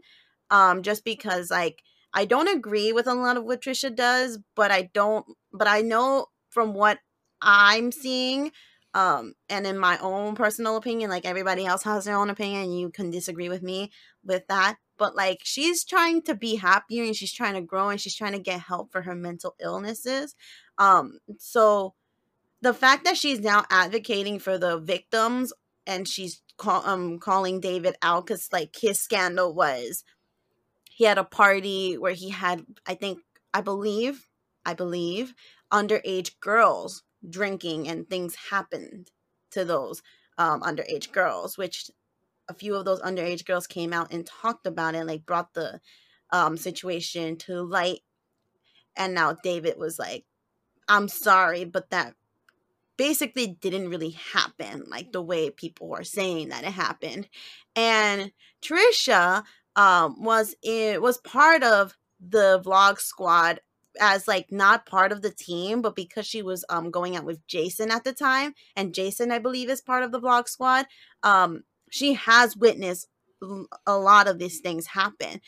Um, 0.52 0.84
just 0.84 1.04
because 1.04 1.50
like 1.50 1.82
I 2.14 2.26
don't 2.26 2.48
agree 2.48 2.94
with 2.94 3.08
a 3.08 3.14
lot 3.14 3.38
of 3.38 3.44
what 3.44 3.62
Trisha 3.62 3.94
does, 3.94 4.40
but 4.56 4.72
I 4.72 4.90
don't. 4.94 5.26
But 5.54 5.68
I 5.68 5.82
know 5.82 6.28
from 6.50 6.74
what 6.74 7.00
I'm 7.42 7.92
seeing, 7.92 8.52
um, 8.94 9.34
and 9.50 9.68
in 9.68 9.78
my 9.78 9.98
own 10.00 10.36
personal 10.36 10.78
opinion, 10.78 11.10
like 11.10 11.26
everybody 11.26 11.66
else 11.66 11.84
has 11.84 12.06
their 12.06 12.18
own 12.18 12.30
opinion, 12.30 12.72
you 12.72 12.90
can 12.90 13.10
disagree 13.10 13.50
with 13.50 13.62
me 13.62 13.92
with 14.24 14.48
that. 14.48 14.78
But 14.98 15.18
like 15.18 15.40
she's 15.44 15.84
trying 15.84 16.22
to 16.24 16.36
be 16.36 16.56
happier 16.56 17.04
and 17.04 17.16
she's 17.16 17.34
trying 17.34 17.56
to 17.56 17.62
grow 17.62 17.90
and 17.90 18.00
she's 18.00 18.16
trying 18.16 18.32
to 18.32 18.40
get 18.40 18.62
help 18.62 18.94
for 18.94 19.02
her 19.02 19.14
mental 19.14 19.56
illnesses. 19.60 20.34
Um, 20.78 21.20
so 21.38 21.94
the 22.62 22.74
fact 22.74 23.04
that 23.04 23.18
she's 23.18 23.42
now 23.42 23.66
advocating 23.70 24.40
for 24.40 24.58
the 24.58 24.80
victims 24.80 25.52
and 25.86 26.08
she's 26.08 26.42
call, 26.58 26.82
um 26.86 27.20
calling 27.20 27.60
David 27.60 27.96
out 28.02 28.26
because 28.26 28.48
like 28.54 28.74
his 28.80 29.02
scandal 29.02 29.54
was 29.54 30.06
he 30.96 31.04
had 31.04 31.18
a 31.18 31.26
party 31.26 31.98
where 31.98 32.14
he 32.14 32.30
had 32.30 32.66
I 32.86 32.96
think 32.96 33.20
I 33.54 33.60
believe 33.60 34.30
I 34.66 34.74
believe 34.74 35.36
underage 35.72 36.40
girls 36.40 37.04
drinking 37.30 37.90
and 37.90 38.10
things 38.10 38.36
happened 38.50 39.12
to 39.52 39.66
those 39.66 40.02
um 40.38 40.62
underage 40.62 41.12
girls 41.12 41.58
which 41.58 41.92
a 42.48 42.54
few 42.54 42.76
of 42.76 42.86
those 42.86 43.02
underage 43.02 43.46
girls 43.46 43.68
came 43.68 43.92
out 43.92 44.14
and 44.14 44.26
talked 44.26 44.66
about 44.66 44.96
it 44.96 45.00
and, 45.00 45.08
like 45.08 45.26
brought 45.26 45.54
the 45.54 45.82
um 46.32 46.56
situation 46.56 47.36
to 47.36 47.62
light 47.62 48.00
and 48.96 49.14
now 49.14 49.36
David 49.44 49.78
was 49.78 50.00
like 50.00 50.24
I'm 50.88 51.10
sorry 51.10 51.66
but 51.66 51.90
that 51.90 52.16
basically 52.96 53.48
didn't 53.48 53.90
really 53.90 54.12
happen 54.12 54.86
like 54.88 55.12
the 55.12 55.22
way 55.22 55.50
people 55.50 55.90
were 55.90 56.06
saying 56.06 56.48
that 56.48 56.64
it 56.64 56.72
happened. 56.72 57.28
And 57.76 58.32
Trisha 58.62 59.44
um 59.76 60.24
was 60.24 60.56
in 60.64 61.02
was 61.02 61.18
part 61.20 61.64
of 61.64 61.98
the 62.20 62.62
vlog 62.66 63.00
squad 63.00 63.60
as 64.00 64.28
like 64.28 64.52
not 64.52 64.86
part 64.86 65.12
of 65.12 65.22
the 65.22 65.32
team, 65.32 65.82
but 65.82 65.96
because 65.96 66.26
she 66.28 66.42
was 66.42 66.66
um 66.70 66.92
going 66.92 67.16
out 67.16 67.26
with 67.26 67.46
Jason 67.48 67.92
at 67.92 68.04
the 68.04 68.14
time, 68.14 68.54
and 68.76 68.94
Jason 68.94 69.32
I 69.32 69.40
believe 69.40 69.70
is 69.70 69.82
part 69.82 70.04
of 70.04 70.12
the 70.12 70.20
vlog 70.22 70.48
squad, 70.50 70.86
um 71.24 71.64
she 71.92 72.14
has 72.16 72.58
witnessed 72.58 73.08
a 73.86 73.98
lot 73.98 74.28
of 74.28 74.40
these 74.40 74.60
things 74.60 74.88
happen. 74.88 75.42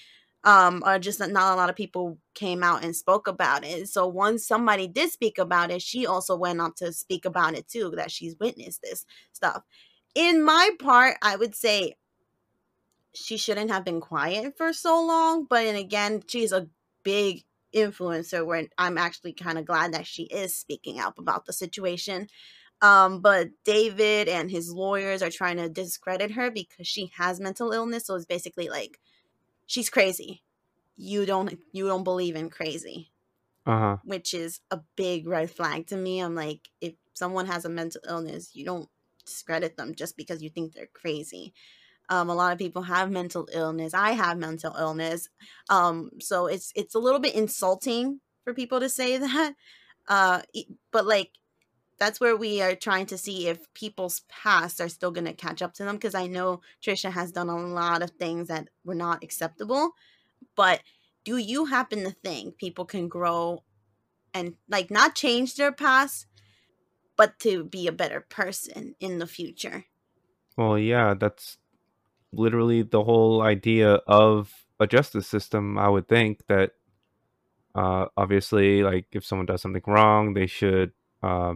Um 0.43 0.84
or 0.86 1.00
just 1.00 1.19
that 1.19 1.31
not 1.31 1.53
a 1.53 1.55
lot 1.57 1.69
of 1.69 1.75
people 1.75 2.19
came 2.36 2.63
out 2.63 2.84
and 2.84 2.96
spoke 2.96 3.27
about 3.27 3.65
it. 3.65 3.89
So 3.89 4.07
once 4.07 4.46
somebody 4.48 4.88
did 4.88 5.12
speak 5.12 5.38
about 5.39 5.72
it 5.72 5.81
she 5.81 6.05
also 6.07 6.36
went 6.38 6.62
on 6.62 6.74
to 6.75 6.93
speak 6.93 7.25
about 7.25 7.55
it 7.55 7.67
too 7.67 7.91
that 7.98 8.12
she's 8.12 8.36
witnessed 8.39 8.81
this 8.84 9.05
stuff. 9.34 9.63
In 10.15 10.43
my 10.43 10.69
part 10.79 11.17
i 11.22 11.36
would 11.36 11.55
say 11.55 11.96
she 13.17 13.38
shouldn't 13.38 13.71
have 13.71 13.86
been 13.86 14.01
quiet 14.01 14.57
for 14.57 14.74
so 14.74 15.01
long 15.05 15.45
but 15.45 15.65
and 15.65 15.77
again 15.77 16.21
she's 16.27 16.51
a 16.51 16.67
big 17.03 17.43
influencer 17.75 18.45
where 18.45 18.67
i'm 18.77 18.97
actually 18.97 19.33
kind 19.33 19.57
of 19.57 19.65
glad 19.65 19.93
that 19.93 20.07
she 20.07 20.24
is 20.24 20.55
speaking 20.55 21.00
up 21.00 21.19
about 21.19 21.45
the 21.45 21.53
situation 21.53 22.27
um 22.81 23.21
but 23.21 23.50
david 23.65 24.27
and 24.29 24.51
his 24.51 24.71
lawyers 24.71 25.21
are 25.24 25.31
trying 25.31 25.57
to 25.57 25.69
discredit 25.69 26.31
her 26.31 26.51
because 26.51 26.88
she 26.88 27.12
has 27.17 27.39
mental 27.39 27.71
illness 27.74 28.05
so 28.07 28.15
it's 28.15 28.25
basically 28.25 28.69
like 28.69 29.00
she's 29.65 29.89
crazy. 29.89 30.43
You 30.95 31.25
don't 31.25 31.59
you 31.71 31.88
don't 31.88 32.03
believe 32.03 32.36
in 32.36 32.50
crazy, 32.50 33.12
Uh 33.65 33.79
huh. 33.79 33.97
which 34.03 34.33
is 34.33 34.62
a 34.71 34.81
big 34.95 35.27
red 35.27 35.51
flag 35.51 35.88
to 35.88 35.97
me. 35.97 36.19
I'm 36.21 36.36
like, 36.36 36.69
if 36.81 36.95
someone 37.13 37.47
has 37.47 37.65
a 37.65 37.69
mental 37.69 38.01
illness, 38.07 38.55
you 38.55 38.65
don't 38.65 38.89
discredit 39.25 39.77
them 39.77 39.95
just 39.95 40.17
because 40.17 40.41
you 40.41 40.50
think 40.50 40.74
they're 40.74 40.88
crazy. 40.88 41.53
Um, 42.10 42.30
a 42.30 42.36
lot 42.36 42.54
of 42.54 42.58
people 42.58 42.84
have 42.84 43.12
mental 43.12 43.48
illness. 43.52 43.94
I 43.94 44.12
have 44.12 44.38
mental 44.38 44.74
illness. 44.78 45.30
Um, 45.70 46.12
so 46.20 46.48
it's 46.48 46.72
it's 46.76 46.96
a 46.96 47.00
little 47.00 47.20
bit 47.20 47.36
insulting 47.36 48.22
for 48.44 48.54
people 48.54 48.80
to 48.80 48.90
say 48.90 49.18
that. 49.18 49.56
Uh, 50.08 50.42
but 50.92 51.06
like 51.06 51.32
that's 52.00 52.20
where 52.20 52.36
we 52.36 52.62
are 52.62 52.76
trying 52.76 53.08
to 53.08 53.18
see 53.18 53.48
if 53.48 53.74
people's 53.74 54.22
past 54.30 54.80
are 54.80 54.90
still 54.90 55.12
going 55.12 55.26
to 55.26 55.34
catch 55.34 55.62
up 55.62 55.74
to 55.74 55.84
them 55.84 55.96
because 55.96 56.16
I 56.16 56.28
know 56.28 56.62
Trisha 56.82 57.12
has 57.12 57.32
done 57.32 57.50
a 57.50 57.58
lot 57.58 58.04
of 58.04 58.12
things 58.12 58.48
that 58.50 58.70
were 58.86 58.96
not 58.96 59.24
acceptable. 59.24 59.92
But 60.56 60.82
do 61.26 61.38
you 61.38 61.66
happen 61.66 62.04
to 62.04 62.12
think 62.12 62.58
people 62.58 62.86
can 62.86 63.08
grow 63.08 63.64
and 64.34 64.56
like 64.70 64.92
not 64.92 65.16
change 65.16 65.56
their 65.56 65.72
past, 65.72 66.28
but 67.16 67.40
to 67.40 67.64
be 67.64 67.88
a 67.88 67.92
better 67.92 68.22
person 68.22 68.96
in 69.00 69.18
the 69.18 69.28
future? 69.28 69.86
Well, 70.56 70.78
yeah, 70.78 71.16
that's 71.16 71.58
literally 72.31 72.81
the 72.84 73.03
whole 73.03 73.41
idea 73.41 73.93
of 74.07 74.53
a 74.79 74.88
justice 74.88 75.27
system. 75.27 75.77
I 75.77 75.89
would 75.89 76.07
think 76.07 76.46
that 76.48 76.72
uh, 77.75 78.07
obviously, 78.15 78.84
like 78.84 79.05
if 79.12 79.25
someone 79.25 79.46
does 79.46 79.62
something 79.62 79.84
wrong, 79.86 80.34
they 80.34 80.48
should 80.48 80.91
uh, 81.22 81.53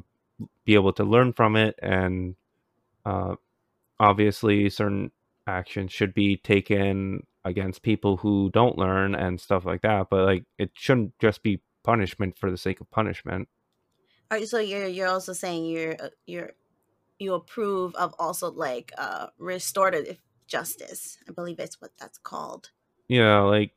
be 0.66 0.76
able 0.76 0.94
to 0.94 1.04
learn 1.04 1.34
from 1.34 1.56
it, 1.56 1.78
and 1.82 2.36
uh, 3.06 3.36
obviously, 4.00 4.70
certain 4.70 5.12
actions 5.48 5.92
should 5.92 6.14
be 6.14 6.38
taken 6.38 7.26
against 7.44 7.82
people 7.82 8.18
who 8.18 8.52
don't 8.54 8.78
learn 8.78 9.16
and 9.16 9.42
stuff 9.42 9.66
like 9.66 9.82
that. 9.82 10.08
But 10.12 10.26
like, 10.26 10.46
it 10.60 10.72
shouldn't 10.74 11.18
just 11.20 11.42
be 11.42 11.62
punishment 11.84 12.38
for 12.38 12.52
the 12.52 12.58
sake 12.58 12.82
of 12.82 12.92
punishment. 12.92 13.48
All 14.30 14.38
right, 14.38 14.48
so 14.48 14.60
you're 14.60 14.88
you're 14.88 15.10
also 15.10 15.34
saying 15.34 15.66
you're 15.66 15.96
uh, 16.00 16.10
you're 16.26 16.52
you 17.20 17.34
approve 17.34 17.94
of 17.96 18.16
also 18.18 18.52
like 18.52 18.92
uh 18.98 19.28
restorative 19.38 20.20
justice. 20.52 21.18
I 21.28 21.32
believe 21.32 21.60
it's 21.60 21.80
what 21.80 21.92
that's 21.98 22.18
called. 22.18 22.72
Yeah, 23.08 23.40
like 23.40 23.72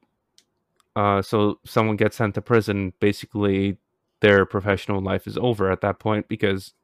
uh, 0.96 1.22
so 1.22 1.60
someone 1.64 1.96
gets 1.96 2.16
sent 2.16 2.34
to 2.34 2.42
prison. 2.42 2.92
Basically, 3.00 3.78
their 4.20 4.44
professional 4.44 5.00
life 5.00 5.26
is 5.26 5.38
over 5.38 5.70
at 5.70 5.80
that 5.82 5.98
point 5.98 6.28
because 6.28 6.74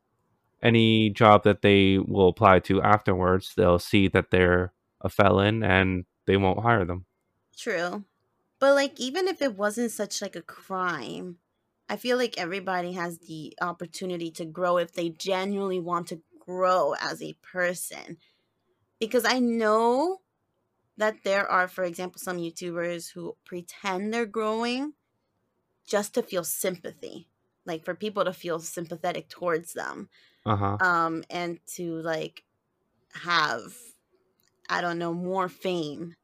any 0.63 1.11
job 1.11 1.43
that 1.45 1.63
they 1.63 1.99
will 1.99 2.29
apply 2.29 2.61
to 2.61 2.83
afterwards, 2.83 3.55
they'll 3.57 3.79
see 3.79 4.09
that 4.09 4.31
they're 4.31 4.73
a 5.01 5.09
felon 5.09 5.63
and 5.63 6.05
they 6.27 6.37
won't 6.37 6.63
hire 6.63 6.85
them. 6.85 7.07
True. 7.57 8.05
But 8.59 8.75
like 8.75 9.01
even 9.01 9.27
if 9.27 9.43
it 9.43 9.57
wasn't 9.57 9.91
such 9.91 10.23
like 10.23 10.37
a 10.37 10.43
crime, 10.43 11.39
I 11.89 11.97
feel 11.97 12.17
like 12.17 12.39
everybody 12.39 12.93
has 12.93 13.19
the 13.19 13.57
opportunity 13.61 14.31
to 14.33 14.45
grow 14.45 14.77
if 14.77 14.93
they 14.93 15.09
genuinely 15.09 15.81
want 15.81 16.09
to 16.09 16.21
grow 16.39 16.95
as 17.01 17.23
a 17.23 17.37
person. 17.43 18.19
Because 19.01 19.25
I 19.25 19.39
know 19.41 20.21
that 20.97 21.25
there 21.25 21.49
are 21.49 21.69
for 21.69 21.85
example 21.85 22.21
some 22.21 22.39
YouTubers 22.39 23.13
who 23.13 23.37
pretend 23.45 24.13
they're 24.15 24.27
growing 24.27 24.95
just 25.87 26.15
to 26.15 26.23
feel 26.23 26.45
sympathy. 26.45 27.29
Like 27.67 27.85
for 27.85 27.95
people 27.95 28.25
to 28.25 28.33
feel 28.33 28.61
sympathetic 28.61 29.29
towards 29.29 29.73
them. 29.75 30.09
Uh 30.45 30.57
huh. 30.57 30.79
Um 30.81 31.25
and 31.31 31.61
to 31.77 32.01
like 32.03 32.45
have 33.15 33.75
I 34.69 34.81
don't 34.81 34.99
know 34.99 35.15
more 35.15 35.49
fame 35.49 36.17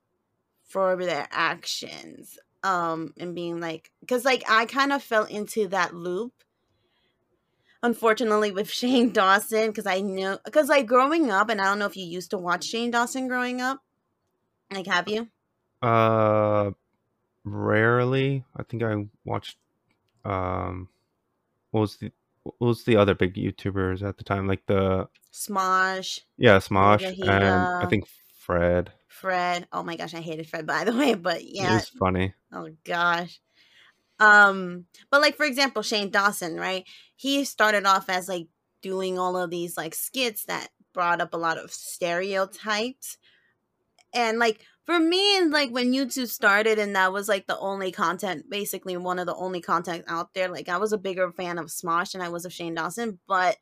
for 0.64 0.96
their 0.96 1.28
actions 1.30 2.38
um 2.64 3.14
and 3.18 3.34
being 3.34 3.60
like 3.60 3.92
because 4.00 4.24
like 4.24 4.42
i 4.48 4.66
kind 4.66 4.92
of 4.92 5.02
fell 5.02 5.24
into 5.24 5.68
that 5.68 5.94
loop 5.94 6.44
unfortunately 7.82 8.50
with 8.50 8.70
shane 8.80 9.12
dawson 9.12 9.68
because 9.68 9.86
i 9.86 10.00
know 10.00 10.38
because 10.44 10.68
like 10.68 10.86
growing 10.86 11.30
up 11.30 11.48
and 11.50 11.60
i 11.60 11.64
don't 11.64 11.78
know 11.78 11.86
if 11.86 11.96
you 11.96 12.04
used 12.04 12.30
to 12.30 12.38
watch 12.38 12.64
shane 12.64 12.90
dawson 12.90 13.28
growing 13.28 13.60
up 13.60 13.80
like 14.72 14.86
have 14.86 15.08
you 15.08 15.28
Uh, 15.82 16.70
rarely. 17.44 18.44
I 18.56 18.62
think 18.64 18.82
I 18.82 19.06
watched. 19.24 19.56
Um, 20.24 20.88
what 21.70 21.82
was 21.82 21.96
the 21.96 22.10
who's 22.58 22.84
the 22.84 22.96
other 22.96 23.14
big 23.14 23.34
YouTubers 23.34 24.02
at 24.02 24.18
the 24.18 24.24
time? 24.24 24.46
Like 24.48 24.66
the 24.66 25.08
Smosh, 25.32 26.20
yeah, 26.36 26.58
Smosh, 26.58 27.04
and 27.04 27.66
I 27.82 27.86
think 27.88 28.08
Fred. 28.38 28.90
Fred. 29.06 29.68
Oh 29.72 29.82
my 29.82 29.96
gosh, 29.96 30.14
I 30.14 30.20
hated 30.20 30.48
Fred 30.48 30.66
by 30.66 30.84
the 30.84 30.92
way, 30.96 31.14
but 31.14 31.44
yeah. 31.44 31.78
It's 31.78 31.88
funny. 31.90 32.34
Oh 32.52 32.68
gosh. 32.84 33.38
Um, 34.18 34.86
but 35.10 35.20
like 35.20 35.36
for 35.36 35.44
example, 35.46 35.82
Shane 35.82 36.10
Dawson, 36.10 36.56
right? 36.56 36.84
He 37.16 37.44
started 37.44 37.86
off 37.86 38.08
as 38.08 38.28
like 38.28 38.46
doing 38.82 39.18
all 39.18 39.36
of 39.36 39.50
these 39.50 39.76
like 39.76 39.94
skits 39.94 40.44
that 40.44 40.68
brought 40.92 41.20
up 41.20 41.34
a 41.34 41.38
lot 41.38 41.58
of 41.58 41.72
stereotypes. 41.72 43.18
And 44.14 44.38
like 44.38 44.60
for 44.84 45.00
me, 45.00 45.38
and 45.38 45.50
like 45.50 45.70
when 45.70 45.92
YouTube 45.92 46.28
started 46.28 46.78
and 46.78 46.94
that 46.94 47.12
was 47.12 47.28
like 47.28 47.46
the 47.46 47.58
only 47.58 47.90
content, 47.90 48.48
basically 48.48 48.96
one 48.96 49.18
of 49.18 49.26
the 49.26 49.34
only 49.34 49.60
content 49.60 50.04
out 50.06 50.34
there, 50.34 50.48
like 50.48 50.68
I 50.68 50.78
was 50.78 50.92
a 50.92 50.98
bigger 50.98 51.32
fan 51.32 51.58
of 51.58 51.66
Smosh 51.66 52.12
than 52.12 52.20
I 52.20 52.28
was 52.28 52.44
of 52.44 52.52
Shane 52.52 52.74
Dawson, 52.74 53.18
but 53.26 53.56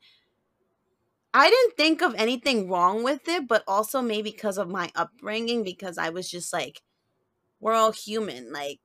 I 1.33 1.49
didn't 1.49 1.75
think 1.75 2.01
of 2.01 2.15
anything 2.15 2.69
wrong 2.69 3.03
with 3.03 3.27
it, 3.27 3.45
but 3.45 3.63
also 3.67 4.01
maybe 4.01 4.31
because 4.31 4.57
of 4.57 4.69
my 4.69 4.89
upbringing, 4.95 5.63
because 5.63 5.97
I 5.97 6.09
was 6.09 6.31
just 6.31 6.53
like, 6.53 6.81
we're 7.59 7.73
all 7.73 7.91
human. 7.91 8.53
Like, 8.53 8.79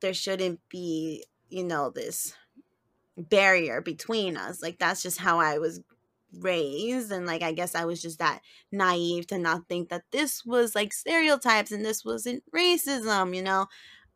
there 0.00 0.12
shouldn't 0.12 0.60
be, 0.68 1.24
you 1.48 1.64
know, 1.64 1.88
this 1.88 2.34
barrier 3.18 3.80
between 3.80 4.36
us. 4.36 4.62
Like, 4.62 4.78
that's 4.78 5.02
just 5.02 5.18
how 5.18 5.40
I 5.40 5.58
was 5.58 5.80
raised. 6.40 7.12
And, 7.12 7.26
like, 7.26 7.42
I 7.42 7.52
guess 7.52 7.74
I 7.74 7.84
was 7.84 8.00
just 8.00 8.18
that 8.18 8.40
naive 8.72 9.26
to 9.28 9.38
not 9.38 9.68
think 9.68 9.88
that 9.88 10.04
this 10.12 10.44
was 10.44 10.74
like 10.74 10.92
stereotypes 10.92 11.72
and 11.72 11.84
this 11.84 12.04
wasn't 12.04 12.42
racism, 12.54 13.34
you 13.34 13.42
know? 13.42 13.66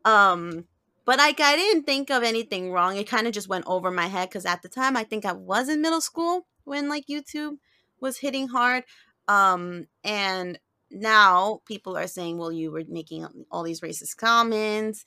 Um, 0.05 0.67
but 1.05 1.19
like 1.19 1.41
I 1.41 1.57
didn't 1.57 1.85
think 1.85 2.11
of 2.11 2.23
anything 2.23 2.71
wrong. 2.71 2.97
It 2.97 3.09
kind 3.09 3.27
of 3.27 3.33
just 3.33 3.49
went 3.49 3.65
over 3.67 3.91
my 3.91 4.07
head 4.07 4.29
because 4.29 4.47
at 4.47 4.63
the 4.63 4.69
time 4.69 4.97
I 4.97 5.05
think 5.05 5.25
I 5.25 5.33
was 5.33 5.69
in 5.69 5.83
middle 5.83 6.01
school 6.01 6.47
when 6.65 6.89
like 6.89 7.07
YouTube 7.07 7.57
was 8.01 8.19
hitting 8.19 8.49
hard. 8.49 8.85
Um, 9.29 9.87
and 10.05 10.59
now 10.91 11.61
people 11.67 11.97
are 11.97 12.07
saying, 12.07 12.39
well, 12.39 12.53
you 12.53 12.71
were 12.71 12.85
making 12.89 13.27
all 13.51 13.63
these 13.63 13.81
racist 13.81 14.17
comments, 14.17 15.05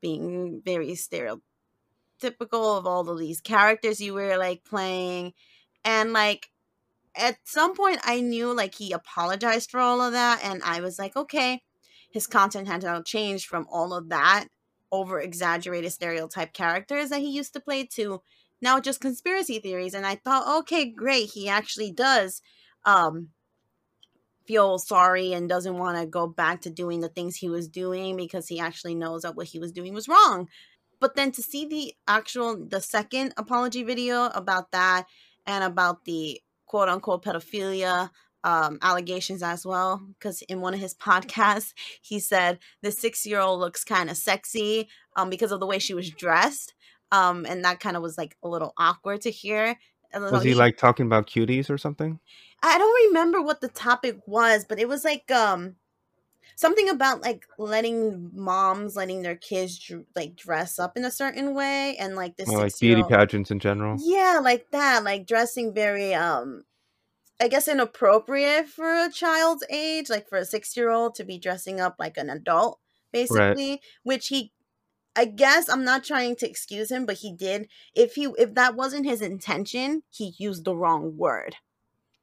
being 0.00 0.62
very 0.64 0.92
stereotypical 0.92 1.40
of 2.22 2.86
all 2.86 3.08
of 3.08 3.18
these 3.18 3.40
characters 3.40 4.00
you 4.00 4.14
were 4.14 4.36
like 4.36 4.64
playing. 4.64 5.32
And 5.84 6.12
like 6.12 6.48
at 7.16 7.38
some 7.44 7.74
point 7.74 8.00
I 8.04 8.20
knew 8.20 8.54
like 8.54 8.74
he 8.74 8.92
apologized 8.92 9.70
for 9.70 9.80
all 9.80 10.00
of 10.00 10.12
that 10.12 10.40
and 10.44 10.62
I 10.62 10.80
was 10.80 10.98
like, 10.98 11.16
okay, 11.16 11.62
his 12.10 12.26
content 12.26 12.68
had 12.68 12.82
now 12.82 13.02
changed 13.02 13.46
from 13.46 13.66
all 13.70 13.92
of 13.92 14.08
that 14.10 14.46
over 14.92 15.20
exaggerated 15.20 15.92
stereotype 15.92 16.52
characters 16.52 17.10
that 17.10 17.20
he 17.20 17.28
used 17.30 17.52
to 17.52 17.60
play 17.60 17.84
to 17.84 18.22
now 18.60 18.78
just 18.78 19.00
conspiracy 19.00 19.58
theories 19.58 19.92
and 19.92 20.06
i 20.06 20.14
thought 20.14 20.60
okay 20.60 20.88
great 20.88 21.30
he 21.30 21.48
actually 21.48 21.90
does 21.90 22.40
um 22.84 23.30
feel 24.46 24.78
sorry 24.78 25.32
and 25.32 25.48
doesn't 25.48 25.78
want 25.78 25.98
to 25.98 26.06
go 26.06 26.26
back 26.26 26.60
to 26.60 26.70
doing 26.70 27.00
the 27.00 27.08
things 27.08 27.34
he 27.34 27.48
was 27.48 27.66
doing 27.66 28.16
because 28.16 28.46
he 28.46 28.60
actually 28.60 28.94
knows 28.94 29.22
that 29.22 29.34
what 29.34 29.46
he 29.46 29.58
was 29.58 29.72
doing 29.72 29.94
was 29.94 30.08
wrong 30.08 30.48
but 31.00 31.14
then 31.14 31.32
to 31.32 31.42
see 31.42 31.66
the 31.66 31.94
actual 32.06 32.56
the 32.66 32.80
second 32.80 33.32
apology 33.36 33.82
video 33.82 34.26
about 34.26 34.70
that 34.72 35.06
and 35.46 35.64
about 35.64 36.04
the 36.04 36.40
quote 36.66 36.88
unquote 36.88 37.24
pedophilia 37.24 38.10
um, 38.44 38.78
allegations 38.82 39.42
as 39.42 39.64
well 39.64 40.02
because 40.18 40.42
in 40.42 40.60
one 40.60 40.74
of 40.74 40.80
his 40.80 40.94
podcasts 41.08 41.72
he 42.02 42.18
said 42.20 42.58
the 42.82 42.90
six 42.90 43.24
year 43.24 43.40
old 43.40 43.60
looks 43.60 43.84
kind 43.84 44.10
of 44.10 44.16
sexy 44.16 44.88
um, 45.16 45.30
because 45.30 45.52
of 45.52 45.60
the 45.60 45.66
way 45.66 45.78
she 45.78 45.94
was 45.94 46.10
dressed 46.10 46.74
um, 47.12 47.46
and 47.48 47.64
that 47.64 47.80
kind 47.80 47.96
of 47.96 48.02
was 48.02 48.18
like 48.18 48.36
a 48.42 48.48
little 48.48 48.72
awkward 48.76 49.20
to 49.22 49.30
hear 49.30 49.76
Was 50.14 50.44
he 50.44 50.54
like 50.54 50.76
talking 50.76 51.06
about 51.06 51.26
cuties 51.26 51.70
or 51.70 51.78
something? 51.78 52.20
I 52.62 52.78
don't 52.78 53.08
remember 53.08 53.42
what 53.42 53.60
the 53.60 53.68
topic 53.68 54.18
was, 54.26 54.64
but 54.64 54.78
it 54.78 54.88
was 54.88 55.04
like 55.04 55.30
um 55.30 55.76
something 56.56 56.88
about 56.88 57.22
like 57.22 57.46
letting 57.58 58.30
moms 58.34 58.96
letting 58.96 59.22
their 59.22 59.36
kids 59.36 59.78
dr- 59.78 60.04
like 60.14 60.36
dress 60.36 60.78
up 60.78 60.96
in 60.96 61.04
a 61.04 61.10
certain 61.10 61.54
way 61.54 61.96
and 61.98 62.16
like 62.16 62.36
this 62.36 62.48
like 62.48 62.78
beauty 62.78 63.02
pageants 63.02 63.50
in 63.50 63.58
general? 63.58 63.96
yeah, 64.00 64.40
like 64.42 64.70
that, 64.70 65.04
like 65.04 65.26
dressing 65.26 65.74
very 65.74 66.14
um 66.14 66.64
I 67.40 67.48
guess 67.48 67.66
inappropriate 67.66 68.68
for 68.68 68.86
a 68.86 69.10
child's 69.10 69.64
age, 69.68 70.08
like 70.08 70.28
for 70.28 70.38
a 70.38 70.42
6-year-old 70.42 71.16
to 71.16 71.24
be 71.24 71.36
dressing 71.38 71.80
up 71.80 71.96
like 71.98 72.16
an 72.16 72.30
adult 72.30 72.78
basically, 73.12 73.80
which 74.02 74.28
he 74.28 74.52
I 75.16 75.26
guess 75.26 75.68
I'm 75.68 75.84
not 75.84 76.02
trying 76.02 76.34
to 76.36 76.48
excuse 76.48 76.90
him, 76.90 77.06
but 77.06 77.18
he 77.18 77.32
did. 77.32 77.68
If 77.94 78.14
he 78.14 78.24
if 78.36 78.54
that 78.54 78.74
wasn't 78.74 79.06
his 79.06 79.22
intention, 79.22 80.02
he 80.10 80.34
used 80.38 80.64
the 80.64 80.76
wrong 80.76 81.16
word. 81.16 81.56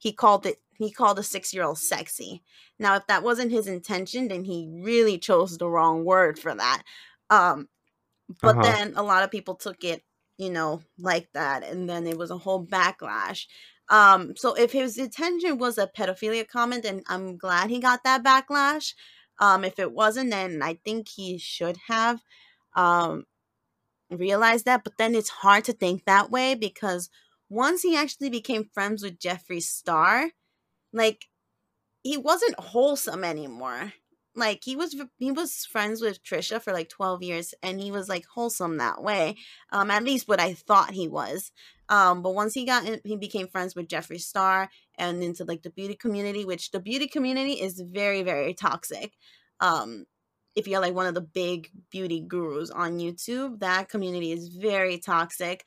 He 0.01 0.13
called 0.13 0.47
it 0.47 0.57
he 0.79 0.91
called 0.91 1.19
a 1.19 1.23
6-year-old 1.23 1.79
sexy. 1.79 2.43
Now, 2.79 2.95
if 2.97 3.07
that 3.07 3.23
wasn't 3.23 3.51
his 3.51 3.67
intention, 3.67 4.29
then 4.29 4.43
he 4.45 4.67
really 4.81 5.19
chose 5.19 5.57
the 5.59 5.69
wrong 5.69 6.05
word 6.05 6.39
for 6.39 6.55
that. 6.55 6.83
Um 7.31 7.69
but 8.41 8.61
Uh-huh. 8.61 8.61
then 8.61 8.93
a 8.95 9.03
lot 9.03 9.23
of 9.23 9.31
people 9.31 9.55
took 9.55 9.83
it 9.83 10.03
you 10.37 10.49
know 10.49 10.81
like 10.97 11.29
that 11.33 11.63
and 11.63 11.89
then 11.89 12.07
it 12.07 12.17
was 12.17 12.31
a 12.31 12.37
whole 12.37 12.65
backlash 12.65 13.45
um 13.89 14.35
so 14.35 14.53
if 14.55 14.71
his 14.71 14.97
intention 14.97 15.57
was 15.57 15.77
a 15.77 15.87
pedophilia 15.87 16.47
comment 16.47 16.83
then 16.83 17.03
i'm 17.07 17.37
glad 17.37 17.69
he 17.69 17.79
got 17.79 18.03
that 18.03 18.23
backlash 18.23 18.93
um 19.39 19.63
if 19.65 19.79
it 19.79 19.91
wasn't 19.91 20.29
then 20.31 20.61
i 20.63 20.73
think 20.85 21.07
he 21.09 21.37
should 21.37 21.77
have 21.87 22.21
um 22.75 23.25
realized 24.11 24.65
that 24.65 24.83
but 24.83 24.97
then 24.97 25.15
it's 25.15 25.29
hard 25.29 25.63
to 25.63 25.73
think 25.73 26.05
that 26.05 26.29
way 26.31 26.55
because 26.55 27.09
once 27.51 27.81
he 27.81 27.95
actually 27.95 28.29
became 28.29 28.63
friends 28.73 29.03
with 29.03 29.19
jeffree 29.19 29.61
star 29.61 30.31
like 30.93 31.25
he 32.03 32.17
wasn't 32.17 32.59
wholesome 32.59 33.23
anymore. 33.23 33.93
Like 34.35 34.61
he 34.63 34.75
was 34.77 34.95
he 35.17 35.31
was 35.31 35.65
friends 35.65 36.01
with 36.01 36.23
Trisha 36.23 36.61
for 36.61 36.71
like 36.71 36.87
12 36.87 37.21
years 37.21 37.53
and 37.61 37.81
he 37.81 37.91
was 37.91 38.07
like 38.07 38.25
wholesome 38.33 38.77
that 38.77 39.03
way 39.03 39.35
um 39.73 39.91
at 39.91 40.03
least 40.03 40.27
what 40.27 40.39
I 40.39 40.53
thought 40.53 40.91
he 40.91 41.09
was. 41.09 41.51
Um 41.89 42.21
but 42.21 42.33
once 42.33 42.53
he 42.53 42.65
got 42.65 42.85
in, 42.85 43.01
he 43.03 43.17
became 43.17 43.47
friends 43.49 43.75
with 43.75 43.89
Jeffree 43.89 44.21
Star 44.21 44.69
and 44.97 45.21
into 45.21 45.43
like 45.43 45.63
the 45.63 45.69
beauty 45.69 45.95
community 45.95 46.45
which 46.45 46.71
the 46.71 46.79
beauty 46.79 47.07
community 47.07 47.53
is 47.53 47.81
very 47.81 48.23
very 48.23 48.53
toxic. 48.53 49.13
Um 49.59 50.05
if 50.55 50.65
you're 50.67 50.81
like 50.81 50.93
one 50.95 51.07
of 51.07 51.13
the 51.13 51.21
big 51.21 51.69
beauty 51.89 52.21
gurus 52.21 52.71
on 52.71 52.99
YouTube 52.99 53.59
that 53.59 53.89
community 53.89 54.31
is 54.31 54.47
very 54.47 54.97
toxic 54.97 55.65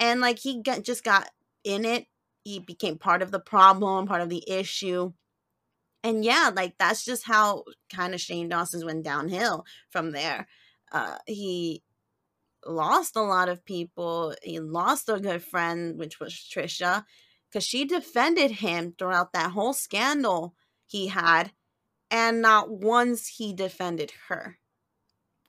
and 0.00 0.20
like 0.20 0.38
he 0.38 0.62
got 0.62 0.82
just 0.82 1.04
got 1.04 1.30
in 1.64 1.84
it 1.84 2.06
he 2.44 2.58
became 2.60 2.98
part 2.98 3.22
of 3.22 3.30
the 3.30 3.40
problem 3.40 4.06
part 4.06 4.20
of 4.22 4.28
the 4.28 4.44
issue 4.50 5.12
and 6.02 6.24
yeah, 6.24 6.50
like 6.54 6.74
that's 6.78 7.04
just 7.04 7.24
how 7.24 7.64
kind 7.92 8.14
of 8.14 8.20
Shane 8.20 8.48
Dawson's 8.48 8.84
went 8.84 9.04
downhill 9.04 9.64
from 9.90 10.12
there. 10.12 10.46
Uh, 10.92 11.18
he 11.26 11.82
lost 12.66 13.16
a 13.16 13.22
lot 13.22 13.48
of 13.48 13.64
people. 13.64 14.34
He 14.42 14.60
lost 14.60 15.08
a 15.08 15.20
good 15.20 15.42
friend, 15.42 15.98
which 15.98 16.20
was 16.20 16.34
Trisha, 16.34 17.04
because 17.50 17.64
she 17.64 17.84
defended 17.84 18.52
him 18.52 18.94
throughout 18.98 19.32
that 19.32 19.52
whole 19.52 19.72
scandal 19.74 20.54
he 20.86 21.08
had, 21.08 21.52
and 22.10 22.42
not 22.42 22.70
once 22.70 23.28
he 23.28 23.52
defended 23.54 24.12
her 24.28 24.58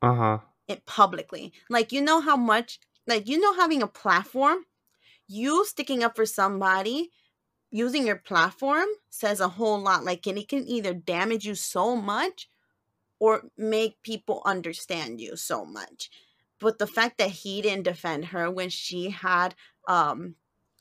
Uh 0.02 0.14
huh. 0.16 0.40
it 0.68 0.86
publicly. 0.86 1.54
Like 1.70 1.92
you 1.92 2.02
know 2.02 2.22
how 2.22 2.36
much 2.38 2.80
like 3.08 3.28
you 3.28 3.40
know 3.40 3.56
having 3.56 3.82
a 3.82 3.88
platform, 3.88 4.60
you 5.28 5.66
sticking 5.66 6.04
up 6.04 6.16
for 6.16 6.26
somebody 6.26 7.12
using 7.72 8.08
your 8.08 8.16
platform 8.16 8.86
says 9.10 9.40
a 9.40 9.50
whole 9.50 9.80
lot 9.80 10.04
like 10.04 10.26
and 10.26 10.38
it 10.38 10.48
can 10.48 10.66
either 10.68 10.94
damage 10.94 11.46
you 11.46 11.56
so 11.56 11.96
much 11.96 12.50
or 13.20 13.44
make 13.58 14.02
people 14.04 14.42
understand 14.46 15.20
you 15.20 15.36
so 15.36 15.66
much. 15.66 16.10
But 16.60 16.80
the 16.80 16.88
fact 16.88 17.18
that 17.18 17.30
he 17.30 17.62
didn't 17.62 17.84
defend 17.84 18.26
her 18.26 18.50
when 18.50 18.70
she 18.70 19.10
had 19.10 19.56
um 19.88 20.36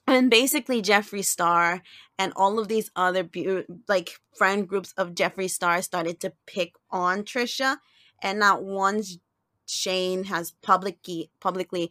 and 0.06 0.30
basically 0.30 0.82
Jeffree 0.82 1.24
Star 1.24 1.82
and 2.18 2.32
all 2.36 2.58
of 2.58 2.68
these 2.68 2.90
other 2.94 3.24
beau- 3.24 3.64
like 3.88 4.20
friend 4.36 4.68
groups 4.68 4.92
of 4.96 5.14
Jeffree 5.14 5.50
Star 5.50 5.82
started 5.82 6.20
to 6.20 6.32
pick 6.46 6.74
on 6.90 7.22
Trisha 7.22 7.78
and 8.22 8.38
not 8.38 8.62
once 8.62 9.18
Shane 9.66 10.24
has 10.24 10.52
publicly 10.62 11.30
publicly 11.40 11.90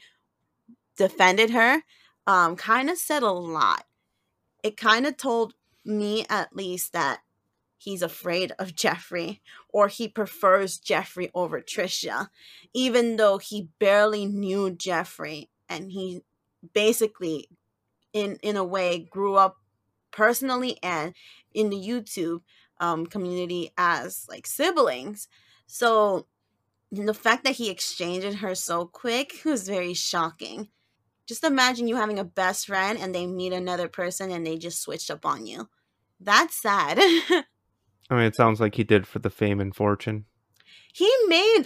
defended 0.98 1.52
her 1.52 1.82
um 2.28 2.56
kind 2.56 2.90
of 2.90 2.98
said 2.98 3.24
a 3.24 3.32
lot. 3.32 3.86
It 4.64 4.78
kind 4.78 5.06
of 5.06 5.18
told 5.18 5.54
me 5.84 6.26
at 6.30 6.56
least 6.56 6.94
that 6.94 7.20
he's 7.78 8.02
afraid 8.02 8.52
of 8.58 8.74
Jeffree 8.76 9.42
or 9.70 9.88
he 9.88 10.08
prefers 10.08 10.80
Jeffree 10.80 11.30
over 11.36 11.62
Trisha 11.62 12.30
even 12.74 13.18
though 13.18 13.38
he 13.38 13.70
barely 13.80 14.26
knew 14.26 14.72
Jeffree 14.72 15.50
and 15.70 15.92
he 15.92 16.22
basically 16.74 17.50
in 18.14 18.38
in 18.42 18.56
a 18.56 18.64
way 18.64 19.00
grew 19.00 19.36
up 19.36 19.58
personally 20.12 20.78
and 20.82 21.14
in 21.54 21.70
the 21.70 21.78
YouTube 21.78 22.42
um, 22.80 23.06
community 23.06 23.72
as 23.78 24.26
like 24.30 24.48
siblings. 24.48 25.28
So 25.68 26.28
the 26.92 27.14
fact 27.14 27.44
that 27.44 27.56
he 27.56 27.70
exchanged 27.70 28.40
her 28.40 28.56
so 28.56 28.86
quick 28.86 29.42
was 29.46 29.68
very 29.68 29.94
shocking. 29.94 30.70
Just 31.28 31.44
imagine 31.44 31.88
you 31.88 31.96
having 31.96 32.20
a 32.20 32.24
best 32.24 32.68
friend 32.68 33.00
and 33.00 33.14
they 33.14 33.26
meet 33.26 33.54
another 33.54 33.88
person 33.88 34.32
and 34.32 34.46
they 34.46 34.58
just 34.58 34.82
switched 34.82 35.10
up 35.10 35.26
on 35.26 35.46
you. 35.46 35.70
That's 36.20 36.56
sad. 36.56 36.98
I 38.10 38.16
mean, 38.16 38.26
it 38.26 38.36
sounds 38.36 38.60
like 38.60 38.76
he 38.76 38.84
did 38.84 39.08
for 39.08 39.20
the 39.20 39.30
fame 39.30 39.60
and 39.60 39.76
fortune. 39.76 40.26
he 40.94 41.12
made 41.28 41.64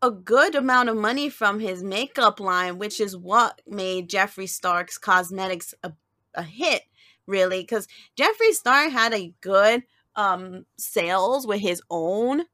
a 0.00 0.10
good 0.10 0.54
amount 0.54 0.88
of 0.88 0.96
money 0.96 1.28
from 1.28 1.60
his 1.60 1.82
makeup 1.82 2.38
line, 2.38 2.78
which 2.78 3.00
is 3.00 3.16
what 3.16 3.60
made 3.66 4.08
Jeffree 4.10 4.48
Star's 4.48 4.98
cosmetics 4.98 5.74
a, 5.82 5.92
a 6.34 6.42
hit, 6.42 6.82
really. 7.26 7.60
Because 7.60 7.88
Jeffree 8.16 8.52
Star 8.52 8.90
had 8.90 9.14
a 9.14 9.34
good 9.40 9.82
um 10.16 10.64
sales 10.78 11.46
with 11.46 11.60
his 11.60 11.82
own 11.90 12.44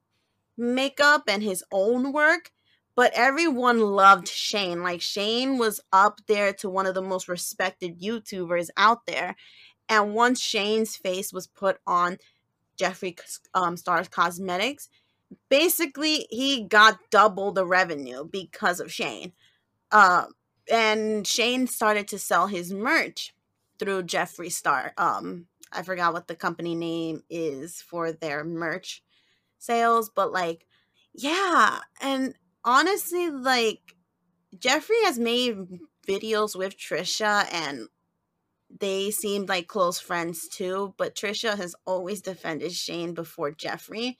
makeup 0.57 1.25
and 1.29 1.43
his 1.43 1.63
own 1.73 2.13
work, 2.13 2.53
but 2.95 3.13
everyone 3.15 3.81
loved 3.81 4.29
Shane. 4.29 4.83
Like 4.83 5.01
Shane 5.01 5.59
was 5.59 5.81
up 5.93 6.21
there 6.27 6.53
to 6.55 6.69
one 6.69 6.87
of 6.87 6.95
the 6.95 7.03
most 7.03 7.29
respected 7.29 8.01
YouTubers 8.01 8.69
out 8.77 9.07
there. 9.07 9.37
And 9.89 10.15
once 10.15 10.41
Shane's 10.41 10.97
face 10.97 11.33
was 11.33 11.47
put 11.47 11.79
on 11.87 12.19
Jeffree 12.79 13.19
um, 13.55 13.77
Star's 13.77 14.09
cosmetics, 14.09 14.89
basically 15.49 16.27
he 16.31 16.65
got 16.65 16.99
double 17.11 17.53
the 17.53 17.67
revenue 17.67 18.25
because 18.25 18.81
of 18.81 18.93
Shane. 18.93 19.33
Uh, 19.91 20.27
and 20.71 21.27
Shane 21.27 21.67
started 21.67 22.07
to 22.09 22.19
sell 22.19 22.47
his 22.47 22.73
merch 22.73 23.35
through 23.79 24.05
Jeffree 24.05 24.53
Star. 24.53 24.93
Um, 24.97 25.47
I 25.73 25.83
forgot 25.83 26.13
what 26.13 26.29
the 26.29 26.37
company 26.37 26.75
name 26.75 27.23
is 27.31 27.83
for 27.83 28.13
their 28.13 28.45
merch 28.45 29.03
sales, 29.59 30.11
but 30.15 30.33
like, 30.33 30.67
yeah. 31.15 31.81
And 32.01 32.35
honestly, 32.65 33.31
like, 33.31 33.97
Jeffree 34.57 35.05
has 35.05 35.19
made 35.19 35.57
videos 36.07 36.57
with 36.57 36.77
Trisha 36.77 37.47
and 37.53 37.89
they 38.71 39.11
seemed 39.11 39.49
like 39.49 39.69
close 39.69 40.01
friends 40.01 40.49
too, 40.49 40.95
but 40.99 41.15
Trisha 41.17 41.57
has 41.57 41.75
always 41.87 42.23
defended 42.23 42.73
Shane 42.73 43.15
before 43.15 43.53
Jeffree. 43.53 44.17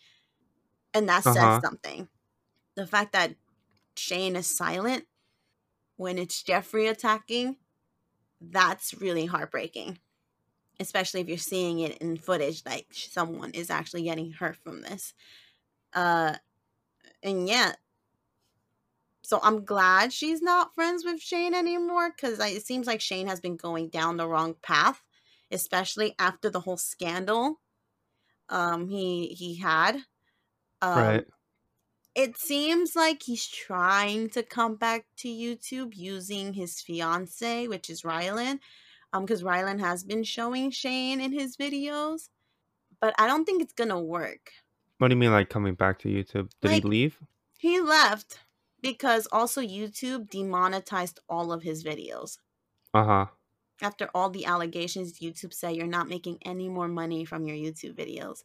And 0.95 1.09
that 1.09 1.25
says 1.25 1.51
Uh-huh. 1.51 1.63
something. 1.63 2.09
The 2.77 2.87
fact 2.87 3.13
that 3.13 3.37
Shane 3.97 4.37
is 4.37 4.57
silent 4.57 5.07
when 5.97 6.19
it's 6.19 6.43
Jeffree 6.43 6.91
attacking, 6.91 7.59
that's 8.41 8.95
really 8.95 9.27
heartbreaking. 9.27 9.99
Especially 10.81 11.21
if 11.21 11.29
you're 11.29 11.39
seeing 11.39 11.81
it 11.81 11.99
in 11.99 12.17
footage 12.19 12.65
like 12.67 12.89
someone 12.93 13.53
is 13.53 13.71
actually 13.71 14.05
getting 14.05 14.33
hurt 14.33 14.57
from 14.57 14.83
this. 14.83 15.15
Uh 15.95 16.37
and 17.23 17.49
yeah. 17.49 17.75
So 19.23 19.39
I'm 19.43 19.65
glad 19.65 20.13
she's 20.13 20.43
not 20.43 20.75
friends 20.75 21.05
with 21.05 21.21
Shane 21.21 21.55
anymore 21.55 22.11
because 22.11 22.39
it 22.39 22.65
seems 22.67 22.87
like 22.87 23.01
Shane 23.01 23.27
has 23.27 23.41
been 23.41 23.57
going 23.57 23.89
down 23.89 24.17
the 24.17 24.27
wrong 24.29 24.55
path, 24.63 25.03
especially 25.51 26.15
after 26.19 26.51
the 26.51 26.61
whole 26.61 26.77
scandal 26.79 27.61
um 28.49 28.89
he 28.89 29.29
he 29.29 29.57
had. 29.57 29.97
Um, 30.83 30.99
right. 30.99 31.25
it 32.15 32.37
seems 32.39 32.97
like 32.97 33.23
he's 33.23 33.47
trying 33.47 34.31
to 34.31 34.43
come 34.43 34.77
back 34.77 35.05
to 35.19 35.29
YouTube 35.29 35.93
using 35.95 36.55
his 36.55 36.81
fiance, 36.81 37.69
which 37.69 37.91
is 37.91 38.03
Ryland, 38.05 38.61
um, 39.13 39.25
because 39.27 39.45
Ryland 39.45 39.81
has 39.83 40.03
been 40.03 40.25
showing 40.25 40.71
Shane 40.71 41.21
in 41.21 41.33
his 41.33 41.57
videos, 41.59 42.31
but 42.99 43.15
I 43.19 43.27
don't 43.27 43.45
think 43.45 43.63
it's 43.63 43.75
gonna 43.75 44.01
work. 44.01 44.53
What 44.99 45.09
do 45.09 45.15
you 45.15 45.19
mean, 45.19 45.31
like 45.33 45.51
coming 45.51 45.75
back 45.75 45.99
to 46.01 46.09
YouTube? 46.09 46.49
Did 46.63 46.71
Like- 46.73 46.83
he 46.83 46.89
leave? 46.89 47.19
He 47.59 47.79
left 47.81 48.39
because 48.83 49.29
also 49.31 49.61
YouTube 49.61 50.31
demonetized 50.31 51.21
all 51.29 51.53
of 51.53 51.63
his 51.63 51.85
videos. 51.85 52.39
Uh 52.95 53.05
huh. 53.05 53.27
After 53.83 54.11
all 54.15 54.31
the 54.31 54.45
allegations, 54.45 55.21
YouTube 55.21 55.55
said 55.55 55.77
you're 55.77 55.87
not 55.87 56.09
making 56.09 56.39
any 56.45 56.69
more 56.69 56.89
money 56.89 57.25
from 57.25 57.47
your 57.47 57.57
YouTube 57.57 57.95
videos. 57.95 58.43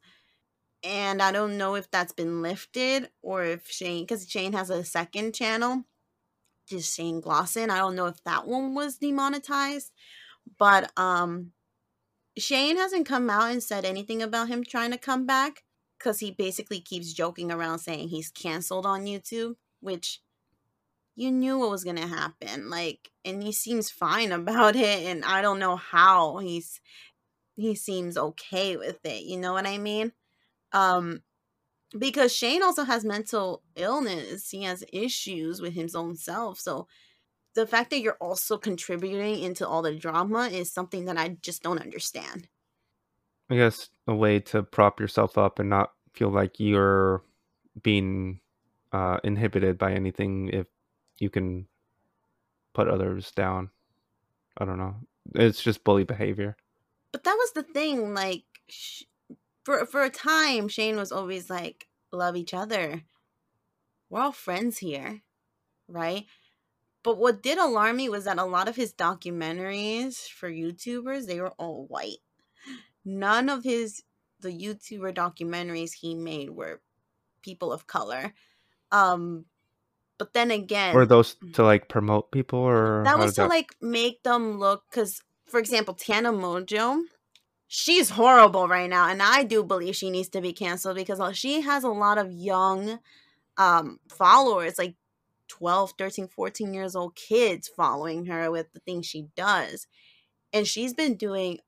And 0.83 1.21
I 1.21 1.31
don't 1.31 1.57
know 1.57 1.75
if 1.75 1.89
that's 1.89 2.13
been 2.13 2.41
lifted 2.41 3.09
or 3.21 3.43
if 3.43 3.67
Shane, 3.67 4.03
because 4.03 4.29
Shane 4.29 4.53
has 4.53 4.69
a 4.69 4.83
second 4.83 5.33
channel, 5.33 5.83
just 6.69 6.95
Shane 6.95 7.21
Glossin. 7.21 7.69
I 7.69 7.77
don't 7.79 7.95
know 7.95 8.05
if 8.05 8.23
that 8.23 8.47
one 8.47 8.75
was 8.75 8.97
demonetized, 8.97 9.91
but 10.57 10.91
um, 10.95 11.51
Shane 12.37 12.77
hasn't 12.77 13.07
come 13.07 13.29
out 13.29 13.51
and 13.51 13.63
said 13.63 13.83
anything 13.83 14.21
about 14.21 14.47
him 14.47 14.63
trying 14.63 14.91
to 14.91 14.97
come 14.97 15.25
back 15.25 15.63
because 15.97 16.19
he 16.19 16.31
basically 16.31 16.79
keeps 16.79 17.13
joking 17.13 17.51
around 17.51 17.79
saying 17.79 18.09
he's 18.09 18.29
canceled 18.29 18.85
on 18.85 19.05
YouTube, 19.05 19.55
which 19.79 20.21
you 21.15 21.31
knew 21.31 21.57
what 21.57 21.71
was 21.71 21.83
gonna 21.83 22.07
happen. 22.07 22.69
Like, 22.69 23.09
and 23.23 23.41
he 23.41 23.51
seems 23.51 23.89
fine 23.89 24.31
about 24.31 24.75
it, 24.75 25.05
and 25.05 25.25
I 25.25 25.41
don't 25.41 25.59
know 25.59 25.75
how 25.75 26.37
he's 26.37 26.79
he 27.55 27.75
seems 27.75 28.17
okay 28.17 28.75
with 28.77 28.99
it. 29.05 29.23
You 29.23 29.37
know 29.37 29.53
what 29.53 29.65
I 29.65 29.77
mean? 29.77 30.11
Um, 30.73 31.21
because 31.97 32.35
Shane 32.35 32.63
also 32.63 32.83
has 32.83 33.05
mental 33.05 33.63
illness. 33.75 34.49
He 34.49 34.63
has 34.63 34.83
issues 34.91 35.61
with 35.61 35.73
his 35.73 35.95
own 35.95 36.15
self. 36.15 36.59
So 36.59 36.87
the 37.55 37.65
fact 37.65 37.89
that 37.91 38.01
you're 38.01 38.17
also 38.19 38.57
contributing 38.57 39.39
into 39.39 39.67
all 39.67 39.81
the 39.81 39.95
drama 39.95 40.47
is 40.47 40.71
something 40.71 41.05
that 41.05 41.17
I 41.17 41.37
just 41.41 41.63
don't 41.63 41.81
understand. 41.81 42.49
I 43.49 43.55
guess 43.55 43.89
a 44.07 44.13
way 44.13 44.39
to 44.41 44.63
prop 44.63 44.99
yourself 44.99 45.37
up 45.37 45.59
and 45.59 45.69
not 45.69 45.93
feel 46.13 46.29
like 46.29 46.59
you're 46.59 47.23
being 47.81 48.41
uh, 48.91 49.19
inhibited 49.23 49.77
by 49.77 49.93
anything 49.93 50.49
if 50.49 50.67
you 51.19 51.29
can 51.29 51.67
put 52.73 52.87
others 52.87 53.31
down. 53.31 53.69
I 54.57 54.65
don't 54.65 54.77
know. 54.77 54.95
It's 55.33 55.61
just 55.61 55.83
bully 55.83 56.03
behavior. 56.03 56.55
But 57.11 57.23
that 57.23 57.35
was 57.37 57.51
the 57.53 57.63
thing. 57.63 58.13
Like, 58.13 58.43
for 59.63 59.85
for 59.85 60.03
a 60.03 60.09
time, 60.09 60.67
Shane 60.67 60.97
was 60.97 61.11
always 61.11 61.49
like, 61.49 61.87
"Love 62.11 62.35
each 62.35 62.53
other. 62.53 63.03
We're 64.09 64.21
all 64.21 64.31
friends 64.31 64.77
here, 64.77 65.21
right?" 65.87 66.25
But 67.03 67.17
what 67.17 67.43
did 67.43 67.57
alarm 67.57 67.97
me 67.97 68.09
was 68.09 68.25
that 68.25 68.39
a 68.39 68.45
lot 68.45 68.67
of 68.67 68.75
his 68.75 68.93
documentaries 68.93 70.27
for 70.27 70.49
YouTubers 70.49 71.27
they 71.27 71.39
were 71.39 71.53
all 71.57 71.85
white. 71.85 72.17
None 73.03 73.49
of 73.49 73.63
his 73.63 74.03
the 74.39 74.49
YouTuber 74.49 75.13
documentaries 75.13 75.93
he 75.93 76.15
made 76.15 76.49
were 76.49 76.81
people 77.41 77.71
of 77.71 77.87
color. 77.87 78.33
Um, 78.91 79.45
but 80.17 80.33
then 80.33 80.51
again, 80.51 80.95
Or 80.95 81.05
those 81.05 81.35
to 81.53 81.63
like 81.63 81.87
promote 81.89 82.31
people, 82.31 82.59
or 82.59 83.03
that 83.05 83.17
was 83.19 83.35
to 83.35 83.41
that- 83.41 83.49
like 83.49 83.75
make 83.81 84.23
them 84.23 84.59
look 84.59 84.83
because 84.89 85.21
for 85.45 85.59
example 85.59 85.93
tana 85.93 86.33
mongeau 86.33 87.01
she's 87.67 88.09
horrible 88.11 88.67
right 88.67 88.89
now 88.89 89.07
and 89.07 89.21
i 89.21 89.43
do 89.43 89.63
believe 89.63 89.95
she 89.95 90.09
needs 90.09 90.27
to 90.29 90.41
be 90.41 90.51
canceled 90.53 90.95
because 90.95 91.19
uh, 91.19 91.31
she 91.31 91.61
has 91.61 91.83
a 91.83 91.89
lot 91.89 92.17
of 92.17 92.31
young 92.31 92.99
um 93.57 93.99
followers 94.09 94.77
like 94.79 94.95
12 95.49 95.93
13 95.99 96.27
14 96.27 96.73
years 96.73 96.95
old 96.95 97.15
kids 97.15 97.67
following 97.67 98.25
her 98.25 98.49
with 98.49 98.71
the 98.73 98.79
things 98.79 99.05
she 99.05 99.27
does 99.35 99.85
and 100.51 100.65
she's 100.67 100.93
been 100.95 101.15
doing 101.15 101.59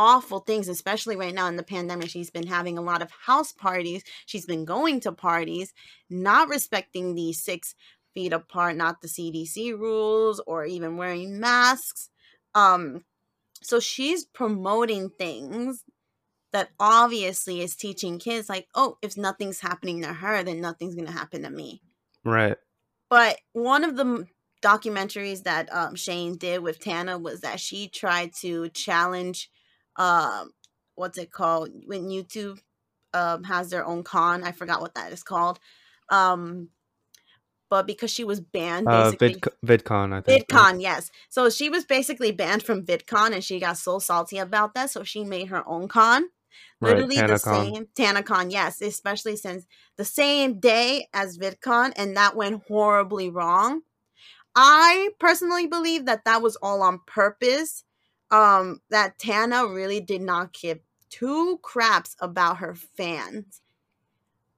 awful 0.00 0.38
things 0.38 0.68
especially 0.68 1.16
right 1.16 1.34
now 1.34 1.48
in 1.48 1.56
the 1.56 1.62
pandemic 1.62 2.08
she's 2.08 2.30
been 2.30 2.46
having 2.46 2.78
a 2.78 2.82
lot 2.82 3.02
of 3.02 3.10
house 3.26 3.52
parties 3.52 4.04
she's 4.26 4.46
been 4.46 4.64
going 4.64 5.00
to 5.00 5.10
parties 5.10 5.74
not 6.08 6.48
respecting 6.48 7.16
the 7.16 7.32
six 7.32 7.74
feet 8.18 8.32
apart, 8.32 8.76
not 8.76 9.00
the 9.00 9.06
CDC 9.06 9.78
rules 9.78 10.40
or 10.46 10.64
even 10.64 10.96
wearing 10.96 11.38
masks. 11.38 12.10
Um, 12.52 13.04
so 13.62 13.78
she's 13.78 14.24
promoting 14.24 15.10
things 15.10 15.84
that 16.52 16.70
obviously 16.80 17.60
is 17.60 17.76
teaching 17.76 18.18
kids 18.18 18.48
like, 18.48 18.66
oh, 18.74 18.96
if 19.02 19.16
nothing's 19.16 19.60
happening 19.60 20.02
to 20.02 20.12
her, 20.12 20.42
then 20.42 20.60
nothing's 20.60 20.96
gonna 20.96 21.12
happen 21.12 21.42
to 21.42 21.50
me. 21.50 21.80
right? 22.24 22.56
But 23.08 23.38
one 23.52 23.84
of 23.84 23.96
the 23.96 24.26
documentaries 24.62 25.44
that 25.44 25.72
um, 25.72 25.94
Shane 25.94 26.36
did 26.36 26.60
with 26.60 26.80
Tana 26.80 27.18
was 27.18 27.42
that 27.42 27.60
she 27.60 27.86
tried 27.86 28.32
to 28.40 28.68
challenge, 28.70 29.48
um, 29.98 30.50
what's 30.94 31.18
it 31.18 31.30
called 31.30 31.70
when 31.86 32.08
YouTube 32.08 32.58
um, 33.14 33.44
has 33.44 33.70
their 33.70 33.84
own 33.84 34.02
con. 34.02 34.44
I 34.44 34.52
forgot 34.52 34.80
what 34.80 34.94
that 34.94 35.12
is 35.12 35.22
called. 35.22 35.58
Um, 36.08 36.68
but 37.70 37.86
because 37.86 38.10
she 38.10 38.24
was 38.24 38.40
banned, 38.40 38.88
Uh. 38.88 39.10
Vid 39.10 39.42
VidCon, 39.64 40.14
I 40.14 40.20
think. 40.22 40.28
right? 40.28 40.48
VidCon, 40.48 40.80
yes. 40.80 41.10
So 41.28 41.50
she 41.50 41.68
was 41.68 41.84
basically 41.84 42.32
banned 42.32 42.62
from 42.62 42.84
VidCon, 42.84 43.32
and 43.32 43.44
she 43.44 43.60
got 43.60 43.76
so 43.76 43.98
salty 43.98 44.38
about 44.38 44.74
that, 44.74 44.90
so 44.90 45.04
she 45.04 45.24
made 45.24 45.48
her 45.48 45.66
own 45.68 45.88
con. 45.88 46.30
Right, 46.80 46.96
Literally 46.96 47.16
the 47.16 47.38
same 47.38 47.88
TanaCon, 47.94 48.50
yes, 48.52 48.80
especially 48.80 49.36
since 49.36 49.66
the 49.96 50.04
same 50.04 50.60
day 50.60 51.08
as 51.12 51.36
VidCon, 51.36 51.92
and 51.96 52.16
that 52.16 52.36
went 52.36 52.62
horribly 52.68 53.28
wrong. 53.28 53.82
I 54.54 55.10
personally 55.20 55.66
believe 55.66 56.06
that 56.06 56.24
that 56.24 56.40
was 56.40 56.56
all 56.56 56.82
on 56.82 57.00
purpose. 57.06 57.84
Um, 58.30 58.80
that 58.90 59.18
Tana 59.18 59.66
really 59.66 60.00
did 60.00 60.20
not 60.20 60.52
give 60.52 60.80
two 61.08 61.58
craps 61.62 62.14
about 62.20 62.58
her 62.58 62.74
fans 62.74 63.62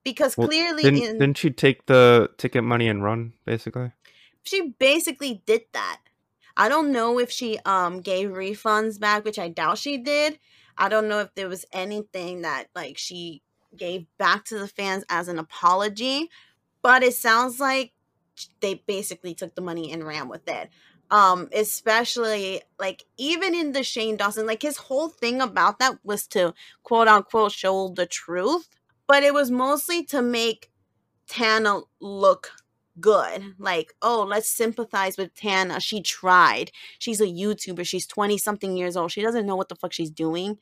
because 0.03 0.35
Well, 0.35 0.47
clearly 0.47 0.83
Didn't, 0.83 1.03
in 1.03 1.19
didn't 1.19 1.37
she 1.37 1.51
take 1.51 1.85
the 1.85 2.29
ticket 2.37 2.63
money 2.63 2.87
and 2.87 3.03
run 3.03 3.33
basically? 3.45 3.91
she 4.43 4.73
basically 4.79 5.41
did 5.45 5.61
that. 5.73 5.99
I 6.57 6.67
don't 6.67 6.91
know 6.91 7.19
if 7.19 7.31
she 7.31 7.59
um 7.59 8.01
gave 8.01 8.29
refunds 8.29 8.99
back, 8.99 9.23
which 9.23 9.39
I 9.39 9.49
doubt 9.49 9.77
she 9.77 9.97
did. 9.97 10.39
I 10.77 10.89
don't 10.89 11.07
know 11.07 11.19
if 11.19 11.33
there 11.35 11.49
was 11.49 11.65
anything 11.71 12.41
that 12.41 12.67
like 12.75 12.97
she 12.97 13.41
gave 13.75 14.05
back 14.17 14.45
to 14.45 14.57
the 14.57 14.67
fans 14.67 15.03
as 15.09 15.27
an 15.27 15.39
apology, 15.39 16.29
but 16.81 17.03
it 17.03 17.13
sounds 17.13 17.59
like 17.59 17.93
they 18.59 18.75
basically 18.87 19.35
took 19.35 19.55
the 19.55 19.61
money 19.61 19.91
and 19.91 20.05
ran 20.05 20.27
with 20.27 20.47
it. 20.47 20.69
Um, 21.11 21.49
especially 21.53 22.61
like 22.79 23.03
even 23.17 23.53
in 23.53 23.73
the 23.73 23.83
Shane 23.83 24.15
Dawson, 24.15 24.45
like 24.45 24.61
his 24.61 24.77
whole 24.77 25.09
thing 25.09 25.41
about 25.41 25.79
that 25.79 25.99
was 26.05 26.25
to 26.27 26.53
quote 26.83 27.09
unquote 27.09 27.51
show 27.51 27.89
the 27.89 28.05
truth, 28.05 28.69
but 29.07 29.21
it 29.21 29.33
was 29.33 29.51
mostly 29.51 30.05
to 30.05 30.21
make 30.21 30.71
Tana 31.27 31.81
look 31.99 32.51
good. 32.99 33.55
Like, 33.57 33.93
oh, 34.01 34.23
let's 34.23 34.49
sympathize 34.49 35.17
with 35.17 35.33
Tana. 35.33 35.79
She 35.79 36.01
tried. 36.01 36.71
She's 36.99 37.21
a 37.21 37.25
YouTuber. 37.25 37.85
She's 37.85 38.07
20 38.07 38.37
something 38.37 38.77
years 38.77 38.97
old. 38.97 39.11
She 39.11 39.21
doesn't 39.21 39.45
know 39.45 39.55
what 39.55 39.69
the 39.69 39.75
fuck 39.75 39.93
she's 39.93 40.11
doing. 40.11 40.57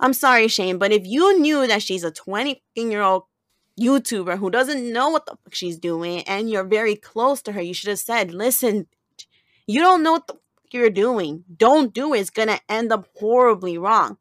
I'm 0.00 0.12
sorry, 0.12 0.48
Shane, 0.48 0.78
but 0.78 0.92
if 0.92 1.06
you 1.06 1.38
knew 1.40 1.66
that 1.66 1.82
she's 1.82 2.04
a 2.04 2.10
20 2.10 2.62
year 2.76 3.02
old 3.02 3.24
YouTuber 3.80 4.38
who 4.38 4.50
doesn't 4.50 4.92
know 4.92 5.08
what 5.08 5.26
the 5.26 5.36
fuck 5.44 5.54
she's 5.54 5.78
doing 5.78 6.22
and 6.22 6.50
you're 6.50 6.64
very 6.64 6.96
close 6.96 7.42
to 7.42 7.52
her, 7.52 7.62
you 7.62 7.74
should 7.74 7.90
have 7.90 7.98
said, 7.98 8.32
listen, 8.32 8.86
you 9.66 9.80
don't 9.80 10.02
know 10.02 10.12
what 10.12 10.26
the 10.26 10.38
you're 10.74 10.90
doing. 10.90 11.44
Don't 11.56 11.94
do 11.94 12.12
it. 12.12 12.20
It's 12.20 12.30
going 12.30 12.48
to 12.48 12.60
end 12.68 12.92
up 12.92 13.06
horribly 13.14 13.78
wrong. 13.78 14.18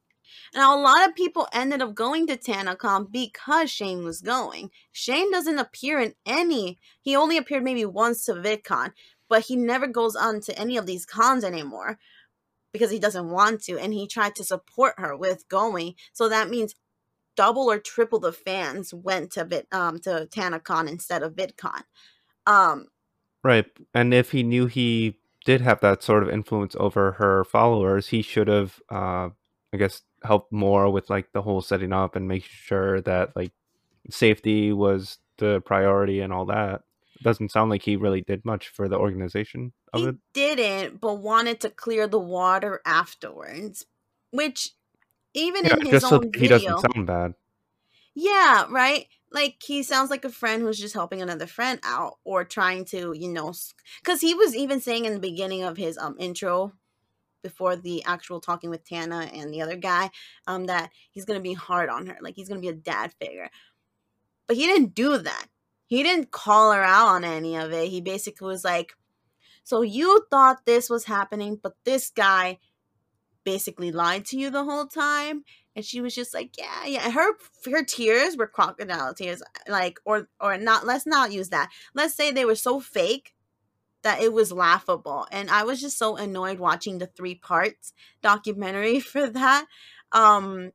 Now, 0.54 0.78
a 0.78 0.80
lot 0.80 1.10
of 1.10 1.16
people 1.16 1.48
ended 1.52 1.82
up 1.82 1.96
going 1.96 2.28
to 2.28 2.38
TanaCon 2.38 3.12
because 3.12 3.72
Shane 3.72 4.04
was 4.04 4.22
going. 4.22 4.70
Shane 4.92 5.32
doesn't 5.32 5.58
appear 5.58 6.00
in 6.00 6.14
any, 6.26 6.78
he 7.02 7.16
only 7.16 7.38
appeared 7.38 7.64
maybe 7.64 7.86
once 7.86 8.26
to 8.26 8.34
VidCon, 8.34 8.92
but 9.28 9.46
he 9.46 9.56
never 9.56 9.88
goes 9.88 10.16
on 10.16 10.42
to 10.42 10.58
any 10.58 10.78
of 10.78 10.86
these 10.86 11.08
cons 11.08 11.44
anymore 11.44 11.98
because 12.72 12.92
he 12.92 13.00
doesn't 13.00 13.30
want 13.30 13.64
to. 13.64 13.80
And 13.80 13.94
he 13.94 14.08
tried 14.08 14.36
to 14.36 14.44
support 14.44 14.94
her 15.00 15.18
with 15.18 15.50
going. 15.50 15.96
So 16.14 16.30
that 16.30 16.52
means 16.52 16.76
double 17.36 17.70
or 17.70 17.80
triple 17.80 18.20
the 18.20 18.32
fans 18.32 18.94
went 18.94 19.32
to 19.32 19.46
Vid, 19.46 19.66
um 19.72 19.98
to 20.02 20.28
TanaCon 20.32 20.88
instead 20.88 21.24
of 21.24 21.34
VidCon. 21.34 21.82
Um, 22.46 22.90
right. 23.44 23.66
And 23.96 24.14
if 24.14 24.32
he 24.32 24.44
knew 24.44 24.68
he 24.68 25.18
did 25.46 25.62
have 25.62 25.80
that 25.82 26.04
sort 26.04 26.24
of 26.24 26.30
influence 26.30 26.76
over 26.80 27.14
her 27.14 27.44
followers, 27.46 28.08
he 28.10 28.22
should 28.22 28.48
have, 28.48 28.80
uh, 28.90 29.30
I 29.74 29.78
guess, 29.78 30.02
helped 30.24 30.52
more 30.52 30.90
with 30.92 31.10
like 31.10 31.32
the 31.34 31.42
whole 31.42 31.62
setting 31.62 31.94
up 31.94 32.16
and 32.16 32.28
make 32.28 32.44
sure 32.46 33.02
that 33.02 33.36
like 33.36 33.52
safety 34.10 34.72
was 34.74 35.20
the 35.38 35.62
priority 35.62 36.22
and 36.22 36.34
all 36.34 36.46
that. 36.46 36.82
It 37.16 37.24
doesn't 37.24 37.52
sound 37.52 37.70
like 37.70 37.84
he 37.84 37.96
really 37.96 38.22
did 38.22 38.46
much 38.46 38.70
for 38.70 38.88
the 38.88 38.98
organization 38.98 39.74
of 39.94 40.02
he 40.02 40.08
it. 40.08 40.16
didn't, 40.34 41.00
but 41.02 41.16
wanted 41.16 41.60
to 41.62 41.70
clear 41.70 42.08
the 42.08 42.20
water 42.20 42.82
afterwards, 42.86 43.86
which 44.32 44.72
even 45.34 45.66
Yeah, 45.66 45.76
in 45.76 45.86
his 45.86 46.02
just 46.02 46.10
so 46.10 46.18
own 46.18 46.32
he 46.36 46.48
doesn't 46.48 46.80
sound 46.80 47.08
bad. 47.08 47.34
Yeah, 48.16 48.66
right. 48.70 49.08
Like 49.32 49.56
he 49.66 49.82
sounds 49.84 50.10
like 50.12 50.26
a 50.26 50.30
friend 50.30 50.62
who's 50.62 50.80
just 50.80 50.94
helping 50.94 51.22
another 51.22 51.48
friend 51.48 51.80
out 51.84 52.18
or 52.24 52.44
trying 52.46 52.86
to, 52.86 53.14
you 53.18 53.30
know, 53.30 53.54
because 54.04 54.22
he 54.22 54.36
was 54.36 54.56
even 54.56 54.80
saying 54.80 55.06
in 55.06 55.14
the 55.14 55.20
beginning 55.20 55.64
of 55.64 55.78
his 55.78 55.98
um 55.98 56.16
intro 56.20 56.74
before 57.44 57.76
the 57.76 58.04
actual 58.06 58.42
talking 58.42 58.70
with 58.70 58.86
Tana 58.86 59.30
and 59.34 59.54
the 59.54 59.62
other 59.62 59.76
guy, 59.78 60.12
um, 60.48 60.66
that 60.68 60.92
he's 61.12 61.26
gonna 61.26 61.40
be 61.42 61.54
hard 61.54 61.90
on 61.90 62.08
her, 62.08 62.18
like 62.22 62.36
he's 62.36 62.50
gonna 62.50 62.62
be 62.62 62.70
a 62.70 62.74
dad 62.74 63.14
figure. 63.22 63.50
But 64.48 64.58
he 64.58 64.66
didn't 64.66 64.96
do 64.96 65.18
that. 65.18 65.48
He 65.88 66.04
didn't 66.04 66.32
call 66.32 66.72
her 66.72 66.84
out 66.84 67.08
on 67.08 67.24
any 67.24 67.56
of 67.58 67.72
it. 67.72 67.90
He 67.90 68.02
basically 68.02 68.48
was 68.48 68.64
like, 68.64 68.94
"So 69.64 69.82
you 69.84 70.26
thought 70.32 70.66
this 70.66 70.90
was 70.90 71.06
happening, 71.06 71.58
but 71.62 71.76
this 71.86 72.10
guy 72.12 72.60
basically 73.46 73.92
lied 73.92 74.26
to 74.28 74.38
you 74.38 74.50
the 74.50 74.66
whole 74.66 74.88
time." 74.88 75.46
And 75.76 75.84
she 75.84 76.02
was 76.02 76.14
just 76.14 76.34
like, 76.34 76.58
"Yeah, 76.58 76.86
yeah." 76.86 77.12
Her 77.12 77.34
her 77.66 77.84
tears 77.84 78.38
were 78.38 78.48
crocodile 78.48 79.14
tears, 79.14 79.42
like, 79.68 80.00
or 80.06 80.28
or 80.40 80.58
not. 80.58 80.86
Let's 80.86 81.06
not 81.08 81.32
use 81.32 81.50
that. 81.50 81.72
Let's 81.96 82.14
say 82.14 82.32
they 82.32 82.46
were 82.46 82.56
so 82.56 82.80
fake 82.80 83.34
that 84.04 84.22
it 84.22 84.34
was 84.34 84.52
laughable. 84.52 85.28
And 85.32 85.50
I 85.50 85.64
was 85.64 85.82
just 85.82 85.98
so 85.98 86.16
annoyed 86.18 86.60
watching 86.60 87.00
the 87.00 87.08
three 87.08 87.36
parts 87.36 87.94
documentary 88.22 89.00
for 89.12 89.30
that. 89.30 89.66
Um 90.12 90.72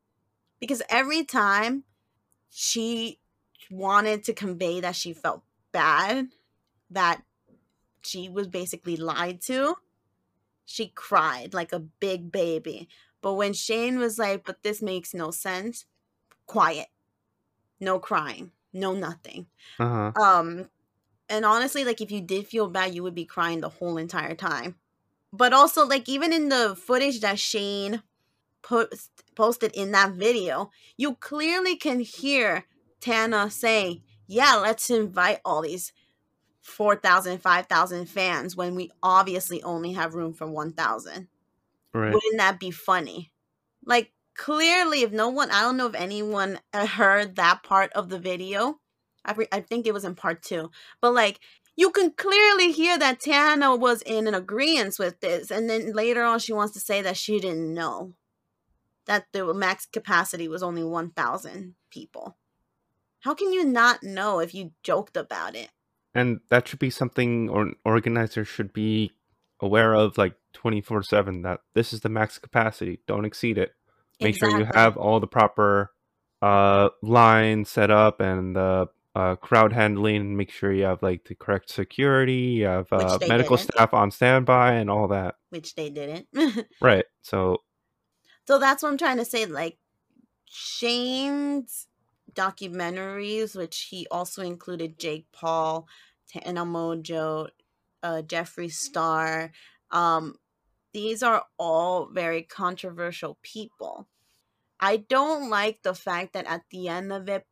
because 0.61 0.83
every 0.91 1.25
time 1.25 1.85
she 2.51 3.21
wanted 3.71 4.25
to 4.25 4.33
convey 4.33 4.81
that 4.81 4.97
she 4.97 5.13
felt 5.13 5.43
bad, 5.73 6.29
that 6.91 7.23
she 8.03 8.29
was 8.29 8.49
basically 8.49 8.97
lied 8.97 9.41
to, 9.43 9.77
she 10.65 10.89
cried 10.95 11.55
like 11.55 11.73
a 11.73 11.79
big 11.79 12.33
baby. 12.33 12.89
But 13.21 13.35
when 13.35 13.53
Shane 13.53 13.99
was 13.99 14.19
like, 14.19 14.45
but 14.45 14.63
this 14.63 14.81
makes 14.81 15.15
no 15.15 15.31
sense, 15.31 15.87
quiet. 16.47 16.89
No 17.81 17.99
crying. 17.99 18.53
No 18.73 18.93
nothing. 18.93 19.47
Uh 19.79 20.13
huh. 20.17 20.23
Um 20.23 20.69
and 21.29 21.45
honestly, 21.45 21.85
like 21.85 22.01
if 22.01 22.11
you 22.11 22.21
did 22.21 22.47
feel 22.47 22.69
bad, 22.69 22.95
you 22.95 23.03
would 23.03 23.15
be 23.15 23.25
crying 23.25 23.61
the 23.61 23.69
whole 23.69 23.99
entire 23.99 24.35
time. 24.35 24.77
But 25.33 25.53
also, 25.53 25.87
like 25.87 26.09
even 26.09 26.33
in 26.33 26.49
the 26.49 26.75
footage 26.77 27.21
that 27.21 27.39
Shane 27.39 28.03
post- 28.63 29.11
posted 29.35 29.73
in 29.75 29.93
that 29.93 30.13
video, 30.13 30.71
you 30.97 31.15
clearly 31.17 31.77
can 31.77 32.01
hear 32.01 32.65
Tana 33.01 33.51
say, 33.51 34.03
"Yeah, 34.27 34.57
let's 34.57 34.91
invite 34.91 35.41
all 35.45 35.63
these 35.63 35.93
4,000, 36.63 37.41
5,000 37.43 38.07
fans 38.07 38.57
when 38.57 38.75
we 38.75 38.91
obviously 39.03 39.63
only 39.63 39.93
have 39.93 40.15
room 40.15 40.33
for 40.33 40.47
1,000." 40.47 41.29
Right. 41.99 42.15
Wouldn't 42.15 42.39
that 42.39 42.61
be 42.61 42.71
funny? 42.71 43.33
Like 43.85 44.13
clearly, 44.37 45.03
if 45.03 45.11
no 45.11 45.29
one, 45.31 45.51
I 45.51 45.63
don't 45.63 45.77
know 45.77 45.89
if 45.89 45.97
anyone 45.97 46.61
uh, 46.73 46.87
heard 46.87 47.35
that 47.37 47.65
part 47.65 47.93
of 47.95 48.09
the 48.09 48.21
video. 48.21 48.79
I, 49.25 49.33
re- 49.33 49.49
I 49.51 49.61
think 49.61 49.87
it 49.87 49.93
was 49.93 50.05
in 50.05 50.15
part 50.15 50.43
two, 50.43 50.71
but 51.01 51.13
like 51.13 51.41
you 51.77 51.91
can 51.91 52.13
clearly 52.13 52.71
hear 52.71 52.97
that 52.99 53.21
Tana 53.21 53.75
was 53.75 54.01
in 54.03 54.29
an 54.29 54.35
agreement 54.35 54.95
with 54.99 55.19
this, 55.19 55.51
and 55.51 55.69
then 55.69 55.93
later 55.93 56.23
on 56.23 56.39
she 56.39 56.53
wants 56.53 56.73
to 56.75 56.81
say 56.81 57.03
that 57.03 57.17
she 57.17 57.41
didn't 57.41 57.75
know 57.75 58.15
that 59.07 59.27
the 59.33 59.53
max 59.53 59.87
capacity 59.87 60.47
was 60.47 60.63
only 60.63 60.85
one 60.85 61.11
thousand 61.11 61.75
people. 61.91 62.37
How 63.21 63.35
can 63.35 63.53
you 63.53 63.65
not 63.65 64.05
know 64.05 64.39
if 64.39 64.55
you 64.55 64.71
joked 64.85 65.17
about 65.17 65.57
it? 65.57 65.71
And 66.15 66.41
that 66.49 66.69
should 66.69 66.79
be 66.79 66.91
something 66.91 67.49
or 67.49 67.73
organizer 67.85 68.45
should 68.45 68.73
be 68.73 69.11
aware 69.61 69.95
of 69.95 70.19
like 70.19 70.35
24 70.55 71.03
7 71.03 71.43
that 71.43 71.61
this 71.75 71.93
is 71.93 72.01
the 72.01 72.09
max 72.09 72.39
capacity. 72.39 73.01
Don't 73.07 73.25
exceed 73.25 73.59
it. 73.59 73.73
Make 74.21 74.37
sure 74.37 74.59
you 74.59 74.67
have 74.75 74.97
all 74.97 75.21
the 75.21 75.29
proper 75.29 75.93
uh, 76.43 76.89
lines 77.03 77.69
set 77.69 77.91
up 77.91 78.21
and 78.21 78.57
the 78.57 78.89
uh, 79.15 79.37
crowd 79.37 79.73
handling. 79.73 80.37
Make 80.37 80.51
sure 80.51 80.73
you 80.73 80.85
have 80.85 81.03
like 81.03 81.25
the 81.25 81.35
correct 81.35 81.71
security, 81.71 82.35
you 82.35 82.67
have 82.67 82.87
uh, 82.93 83.19
medical 83.29 83.57
didn't. 83.57 83.73
staff 83.73 83.95
on 83.95 84.11
standby, 84.11 84.75
and 84.75 84.91
all 84.91 85.09
that. 85.09 85.37
Which 85.51 85.75
they 85.75 85.91
didn't. 85.91 86.29
Right. 86.81 87.05
So, 87.23 87.63
So 88.47 88.59
that's 88.59 88.83
what 88.83 88.91
I'm 88.91 88.99
trying 88.99 89.19
to 89.19 89.25
say. 89.25 89.47
Like 89.47 89.79
Shane's 90.47 91.87
documentaries, 92.35 93.57
which 93.57 93.89
he 93.91 94.07
also 94.11 94.43
included 94.43 94.99
Jake 94.99 95.27
Paul, 95.33 95.89
Tana 96.29 96.65
Mongeau, 96.65 97.49
uh, 98.09 98.23
Jeffree 98.23 98.73
Star. 98.73 99.53
Um, 99.91 100.35
these 100.93 101.23
are 101.23 101.45
all 101.59 102.07
very 102.07 102.43
controversial 102.43 103.39
people. 103.43 104.09
I 104.81 104.99
don't 104.99 105.51
like 105.51 105.83
the 105.83 105.95
fact 105.95 106.33
that 106.33 106.47
at 106.47 106.63
the 106.71 106.89
end 106.89 107.13
of 107.13 107.29
it, 107.29 107.45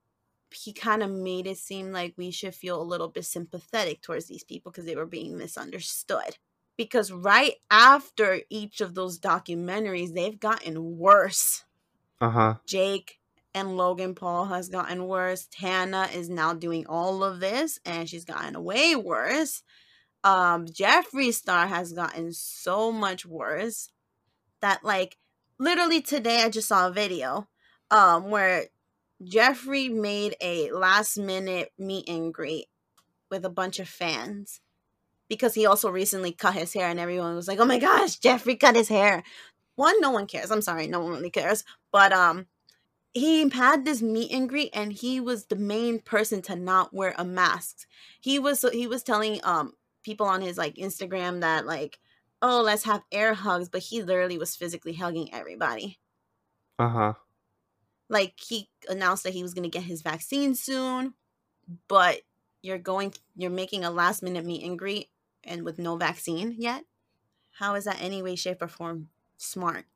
he 0.50 0.72
kind 0.72 1.02
of 1.02 1.10
made 1.10 1.46
it 1.46 1.58
seem 1.58 1.92
like 1.92 2.14
we 2.16 2.30
should 2.30 2.54
feel 2.54 2.80
a 2.80 2.90
little 2.90 3.08
bit 3.08 3.24
sympathetic 3.24 4.00
towards 4.00 4.26
these 4.26 4.44
people 4.44 4.70
because 4.72 4.86
they 4.86 4.96
were 4.96 5.06
being 5.06 5.36
misunderstood. 5.36 6.38
Because 6.76 7.10
right 7.10 7.54
after 7.70 8.40
each 8.48 8.80
of 8.80 8.94
those 8.94 9.18
documentaries, 9.18 10.14
they've 10.14 10.38
gotten 10.38 10.98
worse. 10.98 11.64
uh 12.20 12.30
huh. 12.30 12.54
Jake 12.66 13.18
and 13.54 13.76
Logan 13.76 14.14
Paul 14.14 14.46
has 14.46 14.68
gotten 14.68 15.06
worse. 15.06 15.48
Tana 15.50 16.08
is 16.14 16.28
now 16.28 16.54
doing 16.54 16.86
all 16.86 17.24
of 17.24 17.40
this 17.40 17.80
and 17.84 18.08
she's 18.08 18.24
gotten 18.24 18.62
way 18.62 18.94
worse. 18.94 19.62
Um, 20.24 20.66
Jeffree 20.66 21.32
Star 21.32 21.66
has 21.68 21.92
gotten 21.92 22.32
so 22.32 22.90
much 22.90 23.24
worse 23.24 23.90
that 24.60 24.84
like 24.84 25.16
literally 25.58 26.00
today 26.02 26.42
I 26.42 26.48
just 26.50 26.68
saw 26.68 26.88
a 26.88 26.92
video 26.92 27.48
um 27.90 28.30
where 28.30 28.66
Jeffree 29.22 29.92
made 29.92 30.36
a 30.40 30.70
last 30.72 31.16
minute 31.18 31.72
meet 31.78 32.08
and 32.08 32.32
greet 32.34 32.66
with 33.30 33.44
a 33.44 33.50
bunch 33.50 33.78
of 33.78 33.88
fans 33.88 34.60
because 35.28 35.54
he 35.54 35.66
also 35.66 35.90
recently 35.90 36.32
cut 36.32 36.54
his 36.54 36.72
hair 36.72 36.88
and 36.88 37.00
everyone 37.00 37.34
was 37.34 37.48
like, 37.48 37.58
"Oh 37.60 37.64
my 37.64 37.78
gosh, 37.78 38.18
Jeffree 38.20 38.58
cut 38.60 38.76
his 38.76 38.88
hair." 38.88 39.22
One, 39.76 40.00
no 40.00 40.10
one 40.10 40.26
cares. 40.26 40.50
I'm 40.50 40.62
sorry, 40.62 40.86
no 40.86 41.00
one 41.00 41.12
really 41.12 41.30
cares. 41.30 41.64
But 41.92 42.12
um 42.12 42.46
he 43.14 43.48
had 43.50 43.84
this 43.84 44.02
meet 44.02 44.30
and 44.32 44.48
greet 44.48 44.70
and 44.74 44.92
he 44.92 45.20
was 45.20 45.46
the 45.46 45.56
main 45.56 46.00
person 46.00 46.42
to 46.42 46.56
not 46.56 46.94
wear 46.94 47.14
a 47.18 47.24
mask. 47.24 47.86
He 48.20 48.38
was 48.38 48.60
so 48.60 48.70
he 48.70 48.86
was 48.86 49.02
telling 49.02 49.40
um 49.44 49.72
people 50.06 50.26
on 50.26 50.40
his 50.40 50.56
like 50.56 50.76
Instagram 50.76 51.40
that 51.40 51.66
like 51.66 51.98
oh, 52.42 52.62
let's 52.62 52.84
have 52.84 53.02
air 53.10 53.34
hugs, 53.34 53.68
but 53.68 53.80
he 53.80 54.02
literally 54.02 54.38
was 54.38 54.54
physically 54.54 54.92
hugging 54.92 55.32
everybody. 55.34 55.98
Uh 56.78 56.88
huh. 56.88 57.12
Like 58.08 58.34
he 58.38 58.68
announced 58.88 59.24
that 59.24 59.32
he 59.32 59.42
was 59.42 59.52
going 59.52 59.68
to 59.68 59.78
get 59.78 59.82
his 59.82 60.02
vaccine 60.02 60.54
soon, 60.54 61.14
but 61.88 62.20
you're 62.62 62.78
going 62.78 63.14
you're 63.34 63.50
making 63.50 63.84
a 63.84 63.90
last 63.90 64.22
minute 64.22 64.44
meet 64.44 64.64
and 64.64 64.78
greet 64.78 65.08
and 65.42 65.64
with 65.64 65.78
no 65.78 65.96
vaccine 65.96 66.54
yet. 66.56 66.84
How 67.58 67.74
is 67.74 67.84
that 67.84 68.00
any 68.00 68.22
way 68.22 68.36
shape 68.36 68.62
or 68.62 68.68
form 68.68 69.08
smart? 69.38 69.86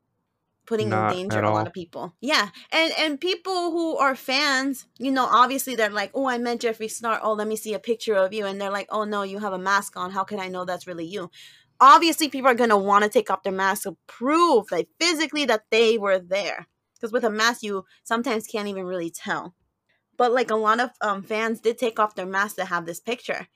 Putting 0.66 0.90
Not 0.90 1.12
in 1.12 1.28
danger 1.28 1.40
a 1.42 1.50
lot 1.50 1.66
of 1.66 1.72
people. 1.72 2.14
Yeah. 2.20 2.50
And 2.70 2.92
and 2.96 3.20
people 3.20 3.72
who 3.72 3.96
are 3.96 4.14
fans, 4.14 4.86
you 4.98 5.10
know, 5.10 5.26
obviously 5.26 5.74
they're 5.74 5.90
like, 5.90 6.12
"Oh, 6.14 6.28
I 6.28 6.38
met 6.38 6.60
Jeffree 6.60 6.90
Star. 6.90 7.18
Oh, 7.22 7.32
let 7.32 7.48
me 7.48 7.56
see 7.56 7.74
a 7.74 7.80
picture 7.80 8.14
of 8.14 8.32
you." 8.32 8.46
And 8.46 8.60
they're 8.60 8.70
like, 8.70 8.86
"Oh 8.90 9.04
no, 9.04 9.22
you 9.22 9.40
have 9.40 9.52
a 9.52 9.58
mask 9.58 9.96
on. 9.96 10.12
How 10.12 10.22
can 10.24 10.38
I 10.38 10.48
know 10.48 10.64
that's 10.64 10.86
really 10.86 11.06
you?" 11.06 11.30
Obviously, 11.80 12.28
people 12.28 12.50
are 12.50 12.54
going 12.54 12.70
to 12.70 12.76
want 12.76 13.04
to 13.04 13.10
take 13.10 13.30
off 13.30 13.42
their 13.42 13.52
mask 13.52 13.82
to 13.84 13.96
prove 14.06 14.70
like 14.70 14.88
physically 15.00 15.44
that 15.46 15.64
they 15.70 15.98
were 15.98 16.18
there. 16.18 16.68
Because 16.94 17.12
with 17.12 17.24
a 17.24 17.30
mask, 17.30 17.62
you 17.62 17.84
sometimes 18.04 18.46
can't 18.46 18.68
even 18.68 18.84
really 18.84 19.10
tell. 19.10 19.54
But 20.18 20.32
like 20.32 20.50
a 20.50 20.56
lot 20.56 20.80
of 20.80 20.90
um, 21.00 21.22
fans 21.22 21.60
did 21.60 21.78
take 21.78 21.98
off 21.98 22.14
their 22.14 22.26
masks 22.26 22.56
to 22.56 22.66
have 22.66 22.84
this 22.86 23.00
picture. 23.00 23.48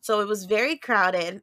So 0.00 0.20
it 0.20 0.28
was 0.28 0.44
very 0.44 0.76
crowded. 0.76 1.42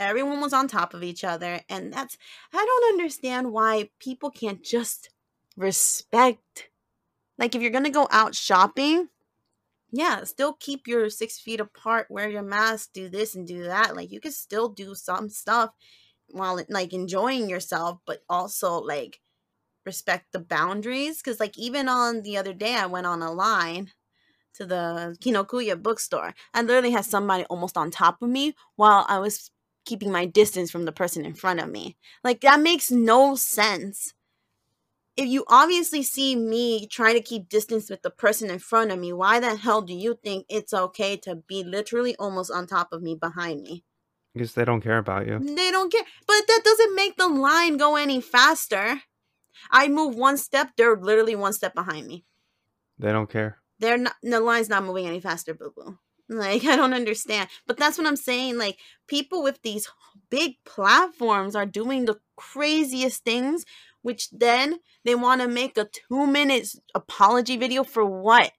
Everyone 0.00 0.40
was 0.40 0.54
on 0.54 0.66
top 0.66 0.94
of 0.94 1.02
each 1.02 1.22
other. 1.24 1.60
And 1.68 1.92
that's, 1.92 2.16
I 2.52 2.64
don't 2.64 2.94
understand 2.94 3.52
why 3.52 3.90
people 4.00 4.30
can't 4.30 4.64
just 4.64 5.10
respect. 5.56 6.70
Like 7.38 7.54
if 7.54 7.62
you're 7.62 7.70
to 7.70 7.90
go 7.90 8.08
out 8.10 8.34
shopping, 8.34 9.08
yeah, 9.92 10.24
still 10.24 10.54
keep 10.54 10.86
your 10.86 11.10
six 11.10 11.38
feet 11.38 11.60
apart, 11.60 12.06
wear 12.10 12.28
your 12.28 12.42
mask, 12.42 12.90
do 12.94 13.08
this 13.08 13.34
and 13.34 13.46
do 13.46 13.64
that. 13.64 13.94
Like 13.94 14.10
you 14.10 14.20
can 14.20 14.32
still 14.32 14.68
do 14.68 14.94
some 14.94 15.28
stuff 15.28 15.70
while 16.28 16.58
like 16.68 16.92
enjoying 16.92 17.50
yourself, 17.50 17.98
but 18.06 18.22
also 18.28 18.80
like 18.80 19.20
respect 19.84 20.32
the 20.32 20.38
boundaries. 20.38 21.18
Because 21.18 21.40
like 21.40 21.58
even 21.58 21.88
on 21.88 22.22
the 22.22 22.38
other 22.38 22.54
day, 22.54 22.74
I 22.74 22.86
went 22.86 23.06
on 23.06 23.20
a 23.20 23.32
line 23.32 23.90
to 24.54 24.66
the 24.66 25.16
Kinokuniya 25.20 25.82
bookstore. 25.82 26.34
I 26.54 26.62
literally 26.62 26.90
had 26.90 27.04
somebody 27.04 27.44
almost 27.44 27.76
on 27.76 27.90
top 27.90 28.22
of 28.22 28.28
me 28.28 28.54
while 28.76 29.04
I 29.08 29.18
was 29.18 29.50
keeping 29.84 30.12
my 30.12 30.26
distance 30.26 30.70
from 30.70 30.84
the 30.84 30.92
person 30.92 31.24
in 31.24 31.34
front 31.34 31.60
of 31.60 31.68
me. 31.70 31.96
Like 32.22 32.40
that 32.40 32.60
makes 32.60 32.90
no 32.90 33.34
sense. 33.34 34.14
If 35.16 35.26
you 35.26 35.44
obviously 35.48 36.02
see 36.02 36.36
me 36.36 36.86
trying 36.86 37.14
to 37.14 37.20
keep 37.20 37.48
distance 37.48 37.90
with 37.90 38.02
the 38.02 38.10
person 38.10 38.50
in 38.50 38.58
front 38.58 38.90
of 38.90 38.98
me, 38.98 39.12
why 39.12 39.40
the 39.40 39.56
hell 39.56 39.82
do 39.82 39.92
you 39.92 40.18
think 40.22 40.46
it's 40.48 40.72
okay 40.72 41.16
to 41.18 41.36
be 41.36 41.62
literally 41.64 42.16
almost 42.16 42.50
on 42.50 42.66
top 42.66 42.92
of 42.92 43.02
me 43.02 43.14
behind 43.14 43.62
me? 43.62 43.84
Because 44.32 44.54
they 44.54 44.64
don't 44.64 44.80
care 44.80 44.98
about 44.98 45.26
you. 45.26 45.38
They 45.38 45.70
don't 45.70 45.92
care. 45.92 46.04
But 46.26 46.46
that 46.46 46.60
doesn't 46.64 46.94
make 46.94 47.16
the 47.16 47.28
line 47.28 47.76
go 47.76 47.96
any 47.96 48.20
faster. 48.20 49.02
I 49.70 49.88
move 49.88 50.14
one 50.14 50.38
step, 50.38 50.70
they're 50.76 50.96
literally 50.96 51.34
one 51.34 51.52
step 51.52 51.74
behind 51.74 52.06
me. 52.06 52.24
They 52.98 53.12
don't 53.12 53.28
care. 53.28 53.58
They're 53.78 53.98
not 53.98 54.14
the 54.22 54.40
line's 54.40 54.68
not 54.68 54.84
moving 54.84 55.06
any 55.06 55.20
faster, 55.20 55.54
boo 55.54 55.72
boo. 55.74 55.98
Like 56.30 56.64
I 56.64 56.76
don't 56.76 56.94
understand. 56.94 57.48
But 57.66 57.76
that's 57.76 57.98
what 57.98 58.06
I'm 58.06 58.16
saying. 58.16 58.56
Like 58.56 58.78
people 59.08 59.42
with 59.42 59.60
these 59.62 59.88
big 60.30 60.54
platforms 60.64 61.56
are 61.56 61.66
doing 61.66 62.04
the 62.04 62.20
craziest 62.36 63.24
things, 63.24 63.64
which 64.02 64.30
then 64.30 64.78
they 65.04 65.16
want 65.16 65.40
to 65.40 65.48
make 65.48 65.76
a 65.76 65.86
two 65.86 66.28
minutes 66.28 66.78
apology 66.94 67.56
video 67.56 67.82
for 67.82 68.04
what? 68.06 68.52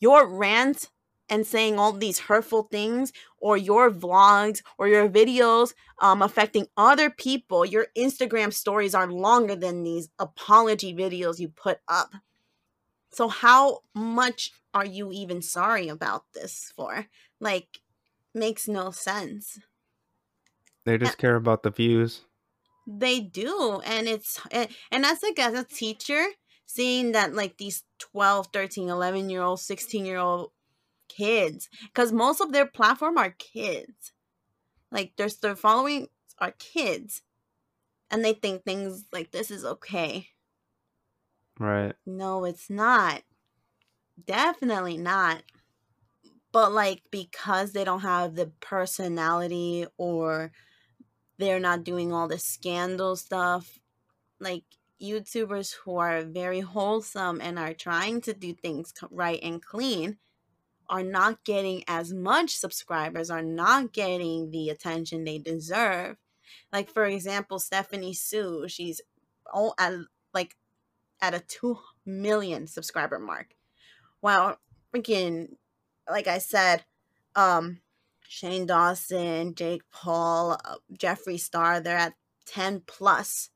Your 0.00 0.26
rant 0.26 0.90
and 1.28 1.46
saying 1.46 1.78
all 1.78 1.92
these 1.92 2.18
hurtful 2.18 2.62
things 2.64 3.12
or 3.38 3.56
your 3.56 3.90
vlogs 3.90 4.62
or 4.78 4.88
your 4.88 5.08
videos 5.08 5.74
um, 6.00 6.22
affecting 6.22 6.66
other 6.76 7.08
people 7.08 7.64
your 7.64 7.86
instagram 7.96 8.52
stories 8.52 8.94
are 8.94 9.10
longer 9.10 9.56
than 9.56 9.82
these 9.82 10.10
apology 10.18 10.94
videos 10.94 11.38
you 11.38 11.48
put 11.48 11.78
up 11.88 12.12
so 13.14 13.28
how 13.28 13.80
much 13.94 14.52
are 14.72 14.86
you 14.86 15.12
even 15.12 15.42
sorry 15.42 15.88
about 15.88 16.32
this 16.34 16.72
for? 16.76 17.06
Like 17.40 17.80
makes 18.34 18.68
no 18.68 18.90
sense. 18.90 19.60
They 20.86 20.96
just 20.96 21.18
care 21.18 21.36
about 21.36 21.62
the 21.62 21.70
views. 21.70 22.24
they 22.86 23.20
do 23.20 23.80
and 23.84 24.08
it's 24.08 24.38
eh, 24.50 24.62
and, 24.62 24.76
and 24.90 25.06
as 25.06 25.22
like 25.22 25.38
as 25.38 25.54
a 25.54 25.64
teacher 25.64 26.24
seeing 26.66 27.12
that 27.12 27.34
like 27.34 27.56
these 27.56 27.84
12 27.98 28.48
13 28.52 28.88
11 28.88 29.30
year 29.30 29.42
old 29.42 29.60
16 29.60 30.04
year 30.04 30.18
old 30.18 30.52
kids 31.08 31.68
because 31.84 32.12
most 32.12 32.40
of 32.40 32.52
their 32.52 32.66
platform 32.66 33.18
are 33.18 33.32
kids. 33.32 34.12
Like 34.90 35.14
there's 35.16 35.38
their 35.38 35.56
following 35.56 36.08
are 36.38 36.52
kids 36.52 37.22
and 38.10 38.24
they 38.24 38.34
think 38.34 38.64
things 38.64 39.06
like 39.12 39.32
this 39.32 39.50
is 39.50 39.64
okay 39.64 40.30
Right. 41.58 41.94
no 42.06 42.44
it's 42.44 42.68
not. 42.70 43.22
Definitely 44.26 44.96
not. 44.96 45.42
But 46.52 46.72
like 46.72 47.02
because 47.10 47.72
they 47.72 47.84
don't 47.84 48.00
have 48.00 48.34
the 48.34 48.46
personality 48.60 49.86
or 49.98 50.52
they're 51.38 51.60
not 51.60 51.84
doing 51.84 52.12
all 52.12 52.28
the 52.28 52.38
scandal 52.38 53.16
stuff 53.16 53.80
like 54.40 54.64
youtubers 55.02 55.74
who 55.84 55.96
are 55.98 56.22
very 56.22 56.60
wholesome 56.60 57.40
and 57.40 57.58
are 57.58 57.74
trying 57.74 58.20
to 58.22 58.34
do 58.34 58.54
things 58.54 58.92
right 59.10 59.40
and 59.42 59.64
clean 59.64 60.18
are 60.88 61.02
not 61.02 61.44
getting 61.44 61.84
as 61.88 62.12
much 62.12 62.56
subscribers 62.56 63.30
are 63.30 63.42
not 63.42 63.92
getting 63.92 64.50
the 64.50 64.68
attention 64.70 65.24
they 65.24 65.38
deserve. 65.38 66.16
Like 66.72 66.90
for 66.90 67.06
example 67.06 67.58
stephanie 67.58 68.14
soo 68.14 68.66
she's 68.68 69.00
all 69.52 69.74
at 69.78 69.94
like 70.34 70.56
at 71.20 71.34
a 71.34 71.40
2 71.40 71.78
million 72.06 72.66
subscriber 72.66 73.18
mark. 73.18 73.54
Wow 74.22 74.58
freaking 74.94 75.56
like 76.08 76.26
i 76.28 76.38
said 76.38 76.84
um 77.34 77.80
shane 78.28 78.66
dawson 78.66 79.54
jake 79.54 79.82
paul 79.90 80.52
uh, 80.64 80.76
jeffree 80.92 81.38
star 81.40 81.80
they're 81.80 81.96
at 81.98 82.14
10 82.46 82.80
plus 82.86 83.50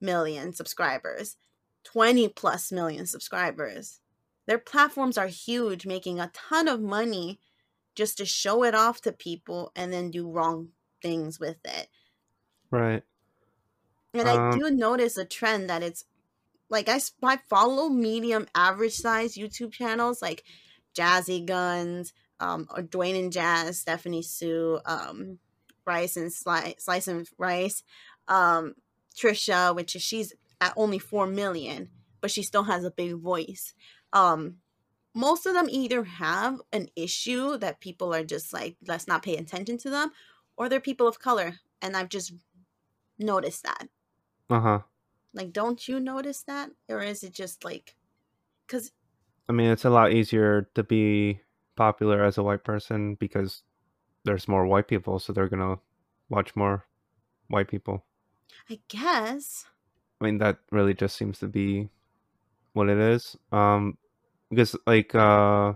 million 0.00 0.52
subscribers 0.52 1.36
20 1.84 2.28
plus 2.30 2.72
million 2.72 3.06
subscribers. 3.06 4.00
Their 4.46 4.58
platforms 4.58 5.16
are 5.18 5.28
huge 5.28 5.86
making 5.86 6.18
a 6.20 6.30
ton 6.34 6.68
of 6.68 6.80
money 6.80 7.40
just 7.94 8.18
to 8.18 8.26
show 8.26 8.64
it 8.64 8.74
off 8.74 9.00
to 9.02 9.12
people 9.12 9.72
and 9.76 9.92
then 9.92 10.10
do 10.10 10.30
wrong 10.30 10.70
things 11.02 11.38
with 11.40 11.58
it. 11.64 11.88
Right. 12.70 13.04
and 14.14 14.28
I 14.28 14.36
Um, 14.36 14.58
do 14.58 14.70
notice 14.70 15.16
a 15.16 15.24
trend 15.24 15.68
that 15.70 15.82
it's 15.82 16.04
like 16.68 16.88
I, 16.88 17.00
I 17.22 17.36
follow 17.48 17.88
medium 17.88 18.46
average 18.54 18.94
size 18.94 19.36
YouTube 19.36 19.72
channels 19.72 20.20
like 20.20 20.44
Jazzy 20.96 21.44
Guns, 21.44 22.12
um, 22.40 22.66
or 22.74 22.82
Dwayne 22.82 23.18
and 23.18 23.32
Jazz, 23.32 23.80
Stephanie 23.80 24.22
Soo, 24.22 24.80
um, 24.84 25.38
Rice 25.86 26.16
and 26.16 26.32
Slice, 26.32 26.74
Slice 26.78 27.08
and 27.08 27.28
Rice, 27.38 27.82
um, 28.28 28.74
Trisha, 29.16 29.74
which 29.74 29.94
is 29.96 30.02
she's 30.02 30.32
at 30.60 30.74
only 30.76 30.98
four 30.98 31.26
million, 31.26 31.90
but 32.20 32.30
she 32.30 32.42
still 32.42 32.64
has 32.64 32.84
a 32.84 32.90
big 32.90 33.14
voice. 33.14 33.74
Um, 34.12 34.56
most 35.14 35.46
of 35.46 35.54
them 35.54 35.68
either 35.70 36.04
have 36.04 36.60
an 36.72 36.88
issue 36.94 37.56
that 37.58 37.80
people 37.80 38.14
are 38.14 38.24
just 38.24 38.52
like, 38.52 38.76
let's 38.86 39.08
not 39.08 39.22
pay 39.22 39.36
attention 39.36 39.78
to 39.78 39.90
them, 39.90 40.10
or 40.56 40.68
they're 40.68 40.80
people 40.80 41.08
of 41.08 41.18
color, 41.18 41.54
and 41.80 41.96
I've 41.96 42.08
just 42.08 42.32
noticed 43.18 43.62
that. 43.62 43.88
uh 44.50 44.60
huh. 44.60 44.78
Like, 45.36 45.52
don't 45.52 45.86
you 45.86 46.00
notice 46.00 46.42
that? 46.44 46.70
Or 46.88 47.02
is 47.02 47.22
it 47.22 47.34
just 47.34 47.62
like, 47.62 47.94
because, 48.66 48.90
I 49.48 49.52
mean, 49.52 49.70
it's 49.70 49.84
a 49.84 49.90
lot 49.90 50.12
easier 50.12 50.68
to 50.74 50.82
be 50.82 51.40
popular 51.76 52.24
as 52.24 52.38
a 52.38 52.42
white 52.42 52.64
person 52.64 53.16
because 53.16 53.62
there's 54.24 54.48
more 54.48 54.66
white 54.66 54.88
people, 54.88 55.18
so 55.18 55.32
they're 55.34 55.48
gonna 55.48 55.76
watch 56.30 56.56
more 56.56 56.86
white 57.48 57.68
people. 57.68 58.06
I 58.70 58.80
guess, 58.88 59.66
I 60.20 60.24
mean, 60.24 60.38
that 60.38 60.56
really 60.72 60.94
just 60.94 61.16
seems 61.16 61.38
to 61.40 61.48
be 61.48 61.90
what 62.72 62.88
it 62.88 62.98
is. 62.98 63.36
Um, 63.52 63.98
because 64.48 64.74
like 64.86 65.14
uh, 65.14 65.74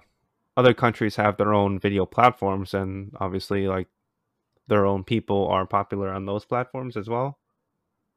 other 0.57 0.75
countries 0.75 1.17
have 1.17 1.37
their 1.37 1.53
own 1.53 1.79
video 1.79 2.07
platforms, 2.07 2.73
and 2.73 3.13
obviously, 3.21 3.69
like 3.69 3.89
their 4.69 4.87
own 4.87 5.05
people 5.05 5.49
are 5.49 5.67
popular 5.67 6.11
on 6.11 6.25
those 6.25 6.47
platforms 6.47 6.97
as 6.97 7.09
well. 7.09 7.39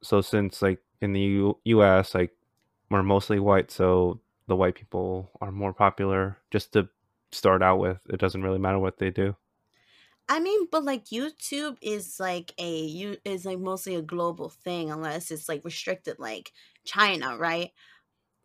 So 0.02 0.20
since 0.20 0.62
like 0.62 0.80
in 1.04 1.12
the 1.12 1.20
U- 1.20 1.60
U.S., 1.64 2.14
like 2.14 2.36
we're 2.90 3.02
mostly 3.04 3.38
white, 3.40 3.70
so 3.70 4.20
the 4.48 4.56
white 4.56 4.74
people 4.76 5.30
are 5.40 5.52
more 5.52 5.74
popular 5.74 6.38
just 6.50 6.72
to 6.74 6.88
start 7.32 7.62
out 7.62 7.78
with. 7.78 8.00
It 8.10 8.18
doesn't 8.20 8.42
really 8.42 8.58
matter 8.58 8.78
what 8.80 8.98
they 8.98 9.10
do. 9.10 9.36
I 10.28 10.40
mean, 10.40 10.66
but 10.70 10.84
like 10.84 11.06
YouTube 11.06 11.76
is 11.82 12.18
like 12.18 12.54
a 12.58 12.80
you 12.84 13.18
is 13.24 13.44
like 13.44 13.58
mostly 13.58 13.94
a 13.94 14.02
global 14.02 14.48
thing 14.48 14.90
unless 14.90 15.30
it's 15.30 15.48
like 15.48 15.64
restricted 15.64 16.18
like 16.18 16.52
China, 16.84 17.36
right? 17.36 17.72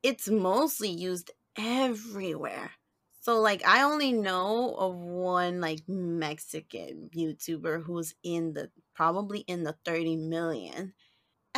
It's 0.03 0.30
mostly 0.30 0.89
used 0.89 1.32
everywhere. 1.57 2.74
So 3.22 3.39
like 3.41 3.66
I 3.66 3.84
only 3.84 4.14
know 4.14 4.76
of 4.76 4.95
one 4.97 5.62
like 5.62 5.88
Mexican 5.89 7.10
YouTuber 7.16 7.84
who's 7.86 8.16
in 8.24 8.53
the 8.53 8.72
probably 8.95 9.41
in 9.41 9.64
the 9.64 9.78
30 9.86 10.18
million. 10.18 10.95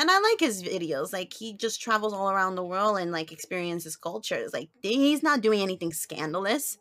And 0.01 0.09
I 0.09 0.19
like 0.19 0.39
his 0.39 0.63
videos. 0.63 1.13
Like 1.13 1.31
he 1.31 1.53
just 1.53 1.79
travels 1.79 2.11
all 2.11 2.31
around 2.31 2.55
the 2.55 2.65
world 2.65 2.97
and 2.97 3.11
like 3.11 3.31
experiences 3.31 3.95
cultures. 3.95 4.51
Like 4.51 4.69
he's 4.81 5.21
not 5.21 5.41
doing 5.41 5.61
anything 5.61 5.93
scandalous. 5.93 6.79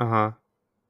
Uh 0.00 0.06
huh. 0.06 0.30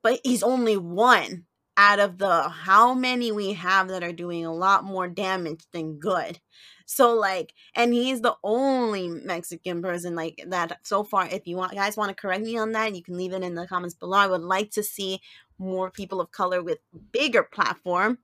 But 0.00 0.20
he's 0.22 0.44
only 0.44 0.76
one 0.76 1.46
out 1.76 1.98
of 1.98 2.18
the 2.18 2.42
how 2.42 2.94
many 2.94 3.32
we 3.32 3.54
have 3.54 3.88
that 3.88 4.04
are 4.04 4.12
doing 4.12 4.46
a 4.46 4.54
lot 4.54 4.84
more 4.84 5.08
damage 5.08 5.64
than 5.72 5.98
good. 5.98 6.38
So 6.86 7.14
like, 7.14 7.52
and 7.74 7.92
he's 7.92 8.20
the 8.20 8.36
only 8.44 9.08
Mexican 9.08 9.82
person 9.82 10.14
like 10.14 10.44
that 10.46 10.78
so 10.84 11.02
far. 11.02 11.26
If 11.26 11.48
you 11.48 11.56
want, 11.56 11.74
guys 11.74 11.96
want 11.96 12.10
to 12.10 12.14
correct 12.14 12.44
me 12.44 12.56
on 12.56 12.70
that, 12.72 12.94
you 12.94 13.02
can 13.02 13.16
leave 13.16 13.32
it 13.32 13.42
in 13.42 13.56
the 13.56 13.66
comments 13.66 13.96
below. 13.96 14.18
I 14.18 14.28
would 14.28 14.42
like 14.42 14.70
to 14.70 14.84
see 14.84 15.20
more 15.58 15.90
people 15.90 16.20
of 16.20 16.30
color 16.30 16.62
with 16.62 16.78
bigger 17.10 17.42
platform 17.42 18.18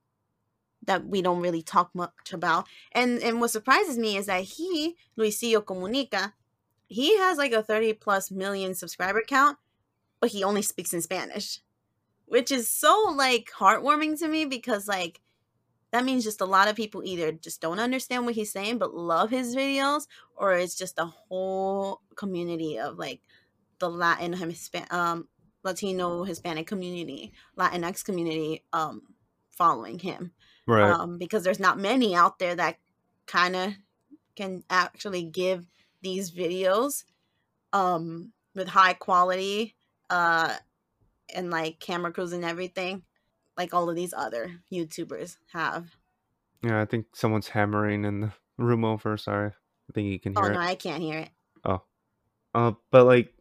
that 0.85 1.05
we 1.05 1.21
don't 1.21 1.41
really 1.41 1.61
talk 1.61 1.91
much 1.93 2.33
about. 2.33 2.67
And 2.91 3.21
and 3.21 3.39
what 3.39 3.51
surprises 3.51 3.97
me 3.97 4.17
is 4.17 4.27
that 4.27 4.43
he, 4.43 4.95
Luisito 5.17 5.63
Comunica, 5.63 6.33
he 6.87 7.17
has 7.17 7.37
like 7.37 7.53
a 7.53 7.63
30 7.63 7.93
plus 7.93 8.31
million 8.31 8.75
subscriber 8.75 9.23
count, 9.27 9.57
but 10.19 10.31
he 10.31 10.43
only 10.43 10.61
speaks 10.61 10.93
in 10.93 11.01
Spanish. 11.01 11.59
Which 12.25 12.51
is 12.51 12.69
so 12.69 13.13
like 13.15 13.51
heartwarming 13.57 14.17
to 14.19 14.27
me 14.27 14.45
because 14.45 14.87
like 14.87 15.21
that 15.93 16.03
means 16.03 16.23
just 16.23 16.41
a 16.41 16.45
lot 16.45 16.67
of 16.67 16.75
people 16.75 17.03
either 17.05 17.31
just 17.31 17.61
don't 17.61 17.79
understand 17.79 18.25
what 18.25 18.33
he's 18.33 18.51
saying 18.51 18.79
but 18.79 18.95
love 18.95 19.29
his 19.29 19.55
videos 19.55 20.07
or 20.35 20.53
it's 20.53 20.75
just 20.75 20.97
a 20.97 21.05
whole 21.05 22.01
community 22.15 22.79
of 22.79 22.97
like 22.97 23.21
the 23.79 23.89
latin 23.89 24.33
Hispan- 24.33 24.91
um 24.91 25.27
latino 25.63 26.23
hispanic 26.23 26.65
community 26.65 27.31
latinx 27.57 28.03
community 28.03 28.63
um 28.73 29.03
following 29.51 29.99
him 29.99 30.31
Right. 30.65 30.91
um 30.91 31.17
because 31.17 31.43
there's 31.43 31.59
not 31.59 31.77
many 31.77 32.15
out 32.15 32.39
there 32.39 32.55
that 32.55 32.77
kind 33.25 33.55
of 33.55 33.73
can 34.35 34.63
actually 34.69 35.23
give 35.23 35.65
these 36.01 36.31
videos 36.31 37.03
um 37.73 38.31
with 38.55 38.67
high 38.67 38.93
quality 38.93 39.75
uh 40.09 40.55
and 41.33 41.49
like 41.49 41.79
camera 41.79 42.11
crews 42.11 42.33
and 42.33 42.45
everything 42.45 43.03
like 43.57 43.73
all 43.73 43.89
of 43.89 43.95
these 43.95 44.13
other 44.13 44.51
YouTubers 44.71 45.37
have. 45.51 45.95
yeah, 46.63 46.81
I 46.81 46.85
think 46.85 47.07
someone's 47.13 47.49
hammering 47.49 48.05
in 48.05 48.21
the 48.21 48.31
room 48.57 48.83
over. 48.83 49.17
Sorry. 49.17 49.49
I 49.49 49.93
think 49.93 50.07
you 50.07 50.19
can 50.19 50.33
hear. 50.33 50.45
Oh 50.45 50.53
no, 50.53 50.59
it. 50.59 50.65
I 50.65 50.75
can't 50.75 51.01
hear 51.01 51.19
it. 51.19 51.29
Oh, 51.65 51.81
uh, 52.55 52.71
but 52.91 53.05
like, 53.05 53.33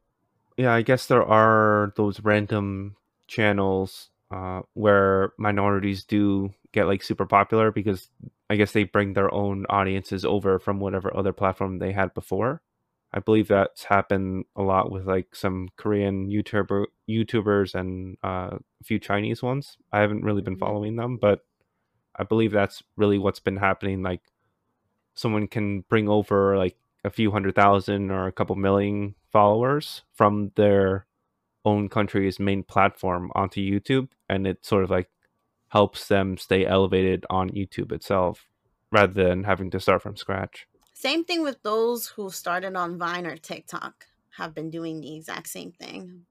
yeah, 0.57 0.73
I 0.73 0.83
guess 0.83 1.07
there 1.07 1.23
are 1.23 1.93
those 1.97 2.21
random 2.21 2.97
channels 3.27 4.11
uh, 4.31 4.63
where 4.75 5.33
minorities 5.39 6.05
do 6.05 6.53
get 6.73 6.87
like 6.87 7.03
super 7.03 7.27
popular 7.27 7.71
because 7.71 8.09
I 8.51 8.57
guess 8.57 8.73
they 8.73 8.85
bring 8.85 9.13
their 9.15 9.33
own 9.33 9.67
audiences 9.69 10.25
over 10.25 10.59
from 10.59 10.81
whatever 10.81 11.15
other 11.17 11.33
platform 11.33 11.79
they 11.79 11.93
had 11.93 12.15
before. 12.15 12.63
I 13.15 13.21
believe 13.21 13.49
that's 13.49 13.85
happened 13.85 14.47
a 14.57 14.63
lot 14.63 14.91
with 14.91 15.07
like 15.07 15.35
some 15.37 15.69
Korean 15.77 16.29
YouTuber 16.31 16.87
YouTubers 17.09 17.75
and 17.75 18.17
uh, 18.25 18.57
a 18.81 18.85
few 18.85 18.99
Chinese 18.99 19.43
ones. 19.43 19.77
I 19.93 20.01
haven't 20.01 20.25
really 20.25 20.43
been 20.43 20.57
Mhm. 20.57 20.61
following 20.61 20.97
them, 20.97 21.19
but 21.19 21.45
I 22.17 22.25
believe 22.25 22.53
that's 22.53 22.83
really 22.97 23.19
what's 23.19 23.41
been 23.41 23.59
happening. 23.59 24.03
Like, 24.03 24.23
someone 25.15 25.47
can 25.47 25.83
bring 25.83 26.09
over 26.09 26.57
like 26.57 26.77
a 27.05 27.11
few 27.11 27.31
hundred 27.31 27.55
thousand 27.55 28.11
or 28.11 28.27
a 28.27 28.33
couple 28.33 28.57
million 28.57 29.15
followers 29.31 30.03
from 30.13 30.53
their 30.57 31.07
own 31.65 31.89
country's 31.89 32.41
main 32.41 32.63
platform 32.63 33.31
onto 33.35 33.61
YouTube, 33.61 34.09
and 34.29 34.47
it 34.47 34.65
sort 34.65 34.85
of 34.85 34.91
like 34.91 35.11
helps 35.73 36.07
them 36.07 36.37
stay 36.37 36.67
elevated 36.67 37.25
on 37.31 37.49
YouTube 37.49 37.93
itself 37.93 38.47
rather 38.91 39.15
than 39.15 39.45
having 39.45 39.71
to 39.71 39.81
start 39.81 40.03
from 40.03 40.15
scratch. 40.17 40.67
Same 40.93 41.25
thing 41.25 41.43
with 41.43 41.63
those 41.63 42.09
who 42.09 42.29
started 42.29 42.77
on 42.77 42.99
Vine 42.99 43.25
or 43.25 43.39
TikTok 43.39 44.05
have 44.37 44.55
been 44.55 44.69
doing 44.69 45.01
the 45.01 45.17
exact 45.17 45.49
same 45.49 45.73
thing. 45.73 46.27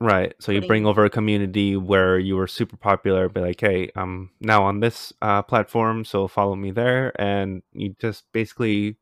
Right. 0.00 0.34
So 0.38 0.52
you 0.52 0.60
bring 0.60 0.84
over 0.84 1.02
a 1.02 1.08
community 1.08 1.76
where 1.76 2.18
you 2.18 2.36
were 2.36 2.46
super 2.46 2.76
popular, 2.76 3.30
be 3.30 3.40
like, 3.40 3.58
hey, 3.58 3.88
I'm 3.96 4.32
now 4.40 4.64
on 4.64 4.80
this 4.80 5.14
uh, 5.22 5.40
platform, 5.40 6.04
so 6.04 6.28
follow 6.28 6.54
me 6.54 6.70
there. 6.70 7.18
And 7.18 7.62
you 7.72 7.96
just 7.98 8.30
basically 8.32 8.98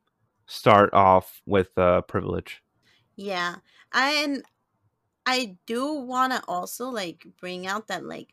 start 0.46 0.94
off 0.94 1.42
with 1.44 1.76
uh, 1.76 2.02
privilege. 2.02 2.62
Yeah. 3.16 3.56
And 3.92 4.44
I 5.26 5.56
do 5.66 5.92
want 5.92 6.32
to 6.34 6.42
also 6.46 6.88
like 6.88 7.26
bring 7.40 7.66
out 7.66 7.88
that 7.88 8.04
like 8.04 8.32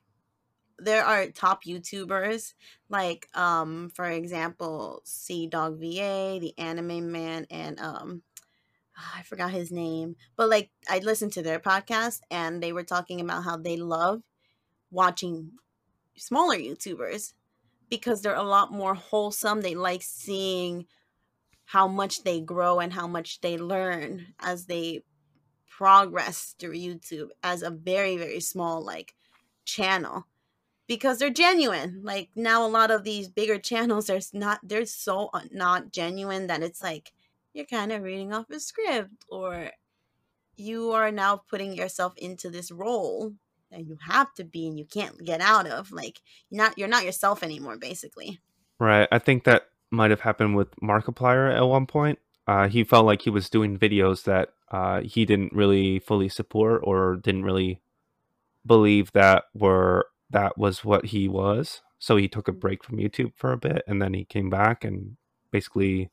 there 0.82 1.06
are 1.06 1.28
top 1.28 1.64
YouTubers 1.64 2.54
like 2.90 3.28
um 3.34 3.90
for 3.94 4.06
example 4.06 5.02
CDawgVA, 5.06 6.40
the 6.40 6.54
Anime 6.58 7.12
Man 7.12 7.46
and 7.50 7.80
um 7.80 8.24
I 9.16 9.24
forgot 9.24 9.52
his 9.52 9.72
name, 9.72 10.16
but 10.36 10.50
like 10.50 10.72
I 10.90 11.00
listened 11.00 11.34
to 11.34 11.42
their 11.42 11.60
podcast 11.60 12.20
and 12.30 12.62
they 12.62 12.74
were 12.74 12.84
talking 12.84 13.22
about 13.22 13.44
how 13.44 13.58
they 13.58 13.78
love 13.78 14.22
watching 14.92 15.52
smaller 16.18 16.58
YouTubers 16.58 17.34
because 17.90 18.22
they're 18.22 18.36
a 18.36 18.44
lot 18.44 18.72
more 18.72 18.94
wholesome. 18.94 19.62
They 19.62 19.76
like 19.76 20.02
seeing 20.04 20.86
how 21.66 21.88
much 21.88 22.24
they 22.24 22.42
grow 22.42 22.80
and 22.80 22.92
how 22.94 23.08
much 23.08 23.42
they 23.42 23.58
learn 23.58 24.34
as 24.40 24.66
they 24.66 25.04
progress 25.70 26.56
through 26.60 26.74
YouTube 26.76 27.30
as 27.44 27.62
a 27.62 27.70
very, 27.70 28.18
very 28.18 28.40
small 28.40 28.84
like 28.84 29.14
channel 29.66 30.26
because 30.90 31.20
they're 31.20 31.30
genuine. 31.30 32.02
Like 32.04 32.30
now, 32.36 32.66
a 32.66 32.68
lot 32.68 32.90
of 32.90 33.04
these 33.04 33.30
bigger 33.30 33.60
channels, 33.60 34.08
there's 34.08 34.34
not, 34.34 34.60
they're 34.64 34.88
so 34.88 35.30
not 35.52 35.92
genuine 35.92 36.48
that 36.48 36.64
it's 36.64 36.82
like 36.82 37.14
you're 37.54 37.68
kind 37.68 37.92
of 37.92 38.02
reading 38.02 38.34
off 38.34 38.50
a 38.50 38.60
script 38.60 39.24
or 39.30 39.70
you 40.58 40.92
are 40.92 41.12
now 41.12 41.44
putting 41.48 41.76
yourself 41.76 42.14
into 42.18 42.50
this 42.50 42.72
role 42.72 43.34
that 43.72 43.86
you 43.86 43.98
have 44.08 44.34
to 44.34 44.44
be 44.44 44.68
and 44.68 44.80
you 44.80 44.86
can't 44.86 45.24
get 45.24 45.42
out 45.42 45.68
of. 45.68 45.92
Like 45.92 46.22
you're 46.50 46.64
not, 46.64 46.76
you're 46.76 46.88
not 46.88 47.06
yourself 47.06 47.44
anymore, 47.44 47.78
basically. 47.78 48.40
Right. 48.80 49.08
I 49.12 49.20
think 49.20 49.44
that 49.44 49.68
might 49.92 50.10
have 50.10 50.22
happened 50.22 50.56
with 50.56 50.76
Markiplier 50.78 51.56
at 51.56 51.68
one 51.68 51.86
point. 51.86 52.18
Uh, 52.48 52.68
he 52.68 52.84
felt 52.84 53.06
like 53.06 53.22
he 53.22 53.30
was 53.30 53.48
doing 53.48 53.78
videos 53.78 54.24
that 54.24 54.50
uh, 54.72 55.02
he 55.02 55.24
didn't 55.24 55.54
really 55.54 56.00
fully 56.00 56.30
support 56.30 56.82
or 56.84 57.18
didn't 57.18 57.44
really 57.44 57.80
believe 58.66 59.12
that 59.12 59.44
were 59.54 60.08
that 60.30 60.58
was 60.58 60.84
what 60.86 61.08
he 61.08 61.28
was. 61.28 61.82
So 61.98 62.16
he 62.16 62.28
took 62.28 62.48
a 62.48 62.54
break 62.54 62.84
from 62.84 62.98
YouTube 62.98 63.34
for 63.36 63.52
a 63.52 63.58
bit, 63.58 63.84
and 63.88 64.02
then 64.02 64.14
he 64.14 64.24
came 64.24 64.50
back 64.50 64.84
and 64.84 65.18
basically, 65.52 66.12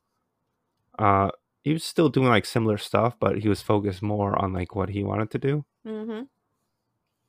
uh, 0.98 1.30
he 1.62 1.72
was 1.72 1.84
still 1.84 2.08
doing 2.08 2.28
like 2.28 2.46
similar 2.46 2.78
stuff, 2.78 3.16
but 3.20 3.38
he 3.38 3.48
was 3.48 3.62
focused 3.62 4.02
more 4.02 4.40
on 4.40 4.52
like 4.52 4.74
what 4.74 4.90
he 4.90 5.04
wanted 5.04 5.30
to 5.32 5.38
do. 5.38 5.64
Mm-hmm. 5.86 6.22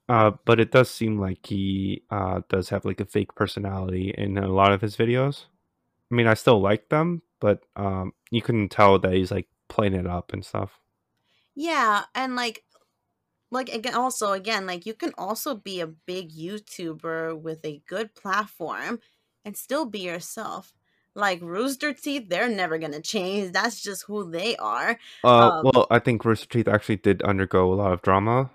Uh, 0.09 0.31
but 0.45 0.59
it 0.59 0.71
does 0.71 0.89
seem 0.89 1.19
like 1.19 1.45
he 1.45 2.03
uh, 2.09 2.41
does 2.49 2.69
have 2.69 2.85
like 2.85 3.01
a 3.01 3.05
fake 3.05 3.35
personality 3.35 4.13
in 4.17 4.37
a 4.37 4.47
lot 4.47 4.71
of 4.71 4.81
his 4.81 4.95
videos. 4.95 5.45
I 6.09 6.15
mean, 6.15 6.27
I 6.27 6.33
still 6.33 6.61
like 6.61 6.89
them, 6.89 7.21
but 7.39 7.63
um, 7.75 8.13
you 8.31 8.41
couldn't 8.41 8.69
tell 8.69 8.97
that 8.99 9.13
he's 9.13 9.31
like 9.31 9.47
playing 9.67 9.93
it 9.93 10.07
up 10.07 10.31
and 10.31 10.45
stuff. 10.45 10.79
Yeah, 11.55 12.03
and 12.15 12.35
like 12.35 12.63
like 13.51 13.69
again 13.69 13.95
also 13.95 14.33
again 14.33 14.65
like 14.65 14.85
you 14.85 14.93
can 14.93 15.13
also 15.17 15.55
be 15.55 15.79
a 15.79 15.87
big 15.87 16.31
YouTuber 16.31 17.39
with 17.39 17.63
a 17.65 17.81
good 17.87 18.13
platform 18.13 18.99
and 19.45 19.55
still 19.55 19.85
be 19.85 19.99
yourself. 19.99 20.73
Like 21.15 21.41
Rooster 21.41 21.93
Teeth, 21.93 22.29
they're 22.29 22.49
never 22.49 22.77
gonna 22.77 23.01
change. 23.01 23.51
That's 23.53 23.81
just 23.81 24.03
who 24.03 24.29
they 24.29 24.55
are. 24.57 24.99
Uh, 25.23 25.49
Um, 25.49 25.71
well, 25.73 25.87
I 25.89 25.99
think 25.99 26.23
Rooster 26.23 26.47
Teeth 26.47 26.67
actually 26.67 26.97
did 26.97 27.23
undergo 27.23 27.73
a 27.73 27.75
lot 27.75 27.93
of 27.93 28.01
drama 28.01 28.51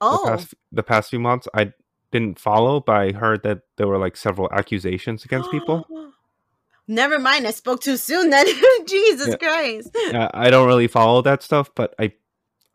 the 0.00 0.06
Oh, 0.06 0.24
past 0.26 0.54
the 0.72 0.82
past 0.82 1.10
few 1.10 1.18
months. 1.18 1.48
I 1.54 1.72
didn't 2.12 2.38
follow, 2.38 2.80
but 2.80 2.96
I 2.96 3.12
heard 3.12 3.42
that 3.42 3.62
there 3.76 3.88
were 3.88 3.98
like 3.98 4.16
several 4.16 4.48
accusations 4.52 5.24
against 5.24 5.50
people. 5.50 5.86
Never 6.88 7.18
mind, 7.18 7.46
I 7.46 7.50
spoke 7.50 7.80
too 7.80 7.96
soon 7.96 8.30
then. 8.30 8.46
Jesus 8.86 9.28
Yeah. 9.28 9.36
Christ. 9.36 9.96
uh, 10.14 10.28
I 10.32 10.50
don't 10.50 10.68
really 10.68 10.86
follow 10.86 11.20
that 11.22 11.42
stuff, 11.42 11.70
but 11.74 11.94
I, 11.98 12.12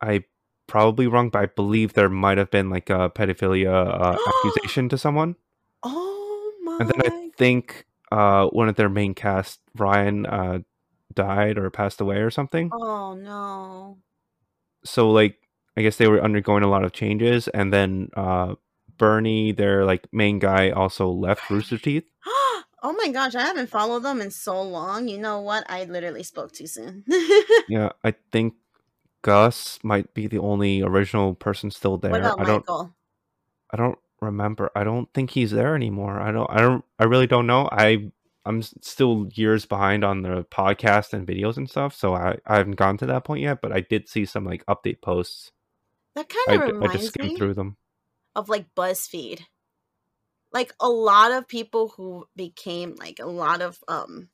I 0.02 0.24
probably 0.66 1.06
wrong, 1.06 1.30
but 1.30 1.42
I 1.42 1.46
believe 1.46 1.94
there 1.94 2.08
might 2.08 2.38
have 2.38 2.50
been 2.50 2.70
like 2.70 2.90
a 2.90 3.10
pedophilia 3.10 3.72
uh, 3.72 4.16
accusation 4.46 4.88
to 4.88 4.98
someone. 4.98 5.36
Oh 5.82 6.52
my 6.62 6.78
And 6.80 6.88
then 6.88 7.02
I 7.04 7.30
think 7.36 7.86
uh, 8.10 8.46
one 8.48 8.68
of 8.68 8.76
their 8.76 8.88
main 8.88 9.14
cast, 9.14 9.60
Ryan, 9.76 10.26
uh, 10.26 10.58
died 11.14 11.58
or 11.58 11.70
passed 11.70 12.00
away 12.00 12.16
or 12.18 12.30
something. 12.30 12.70
Oh 12.72 13.14
no. 13.14 13.98
So 14.84 15.10
like, 15.10 15.38
I 15.76 15.82
guess 15.82 15.96
they 15.96 16.08
were 16.08 16.22
undergoing 16.22 16.62
a 16.62 16.68
lot 16.68 16.84
of 16.84 16.92
changes, 16.92 17.48
and 17.48 17.72
then 17.72 18.10
uh, 18.14 18.56
Bernie, 18.98 19.52
their 19.52 19.84
like 19.84 20.06
main 20.12 20.38
guy, 20.38 20.70
also 20.70 21.08
left 21.08 21.48
Rooster 21.48 21.78
Teeth. 21.78 22.04
oh 22.26 22.94
my 22.98 23.08
gosh, 23.08 23.34
I 23.34 23.42
haven't 23.42 23.70
followed 23.70 24.02
them 24.02 24.20
in 24.20 24.30
so 24.30 24.60
long. 24.60 25.08
You 25.08 25.18
know 25.18 25.40
what? 25.40 25.64
I 25.70 25.84
literally 25.84 26.22
spoke 26.22 26.52
too 26.52 26.66
soon. 26.66 27.04
Yeah, 27.68 27.90
I 28.04 28.14
think 28.32 28.54
Gus 29.22 29.78
might 29.82 30.12
be 30.14 30.26
the 30.26 30.38
only 30.38 30.82
original 30.82 31.34
person 31.34 31.70
still 31.70 31.96
there. 31.96 32.10
what 32.10 32.20
about 32.20 32.40
I 32.40 32.44
don't, 32.44 32.58
Michael? 32.68 32.94
I 33.70 33.76
don't 33.76 33.98
remember. 34.20 34.70
I 34.74 34.84
don't 34.84 35.12
think 35.14 35.30
he's 35.30 35.50
there 35.50 35.74
anymore. 35.74 36.20
I 36.20 36.32
don't. 36.32 36.50
I 36.50 36.60
don't. 36.60 36.84
I 36.98 37.04
really 37.04 37.26
don't 37.26 37.46
know. 37.46 37.68
I 37.70 38.10
I'm 38.44 38.62
still 38.62 39.28
years 39.34 39.64
behind 39.64 40.04
on 40.04 40.22
the 40.22 40.44
podcast 40.50 41.12
and 41.12 41.26
videos 41.26 41.56
and 41.56 41.70
stuff, 41.70 41.94
so 41.94 42.14
I 42.14 42.38
I 42.46 42.56
haven't 42.56 42.76
gone 42.76 42.96
to 42.98 43.06
that 43.06 43.24
point 43.24 43.42
yet. 43.42 43.60
But 43.60 43.72
I 43.72 43.80
did 43.80 44.08
see 44.08 44.24
some 44.24 44.44
like 44.44 44.66
update 44.66 45.00
posts. 45.00 45.52
That 46.14 46.28
kind 46.28 46.60
of 46.60 46.62
I, 46.62 46.64
I 46.64 46.68
reminds 46.68 46.94
just 46.94 47.08
skimmed 47.14 47.32
me 47.32 47.36
through 47.36 47.54
them. 47.54 47.76
of 48.34 48.48
like 48.48 48.74
BuzzFeed. 48.74 49.42
Like 50.52 50.74
a 50.80 50.88
lot 50.88 51.32
of 51.32 51.48
people 51.48 51.94
who 51.96 52.26
became 52.36 52.96
like 52.96 53.18
a 53.20 53.26
lot 53.26 53.62
of 53.62 53.78
um 53.88 54.28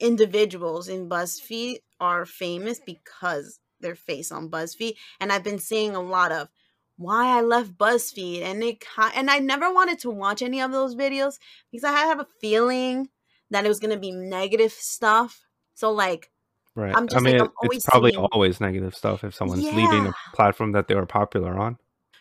individuals 0.00 0.88
in 0.88 1.08
BuzzFeed 1.08 1.76
are 2.00 2.26
famous 2.26 2.80
because 2.80 3.60
their 3.82 3.94
face 3.94 4.32
on 4.32 4.50
BuzzFeed, 4.50 4.94
and 5.20 5.32
I've 5.32 5.44
been 5.44 5.58
seeing 5.58 5.94
a 5.94 6.00
lot 6.00 6.32
of 6.32 6.48
why 6.96 7.36
I 7.36 7.40
left 7.42 7.76
BuzzFeed, 7.76 8.42
and 8.42 8.62
it 8.62 8.84
and 9.14 9.30
I 9.30 9.38
never 9.38 9.72
wanted 9.72 9.98
to 10.00 10.10
watch 10.10 10.42
any 10.42 10.60
of 10.60 10.72
those 10.72 10.94
videos 10.94 11.38
because 11.70 11.84
I 11.84 11.92
have 11.92 12.20
a 12.20 12.26
feeling 12.40 13.08
that 13.50 13.64
it 13.64 13.68
was 13.68 13.80
gonna 13.80 13.98
be 13.98 14.12
negative 14.12 14.72
stuff. 14.72 15.44
So 15.74 15.92
like, 15.92 16.30
Right. 16.74 16.96
I'm 16.96 17.04
I 17.04 17.12
just 17.12 17.24
mean, 17.24 17.38
like 17.38 17.50
I'm 17.62 17.68
it's 17.70 17.84
probably 17.84 18.12
seeing 18.12 18.26
always 18.32 18.60
negative 18.60 18.94
stuff 18.94 19.24
if 19.24 19.34
someone's 19.34 19.70
leaving 19.72 20.06
a 20.06 20.12
platform 20.34 20.72
that 20.72 20.88
they 20.88 20.94
were 20.94 21.06
popular 21.06 21.58
on. 21.58 21.76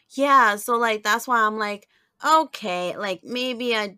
Yeah, 0.10 0.58
so 0.58 0.78
like 0.78 1.04
that's 1.04 1.28
why 1.28 1.42
I'm 1.42 1.58
like, 1.58 1.88
okay, 2.26 2.98
like 2.98 3.24
maybe 3.24 3.76
I 3.76 3.98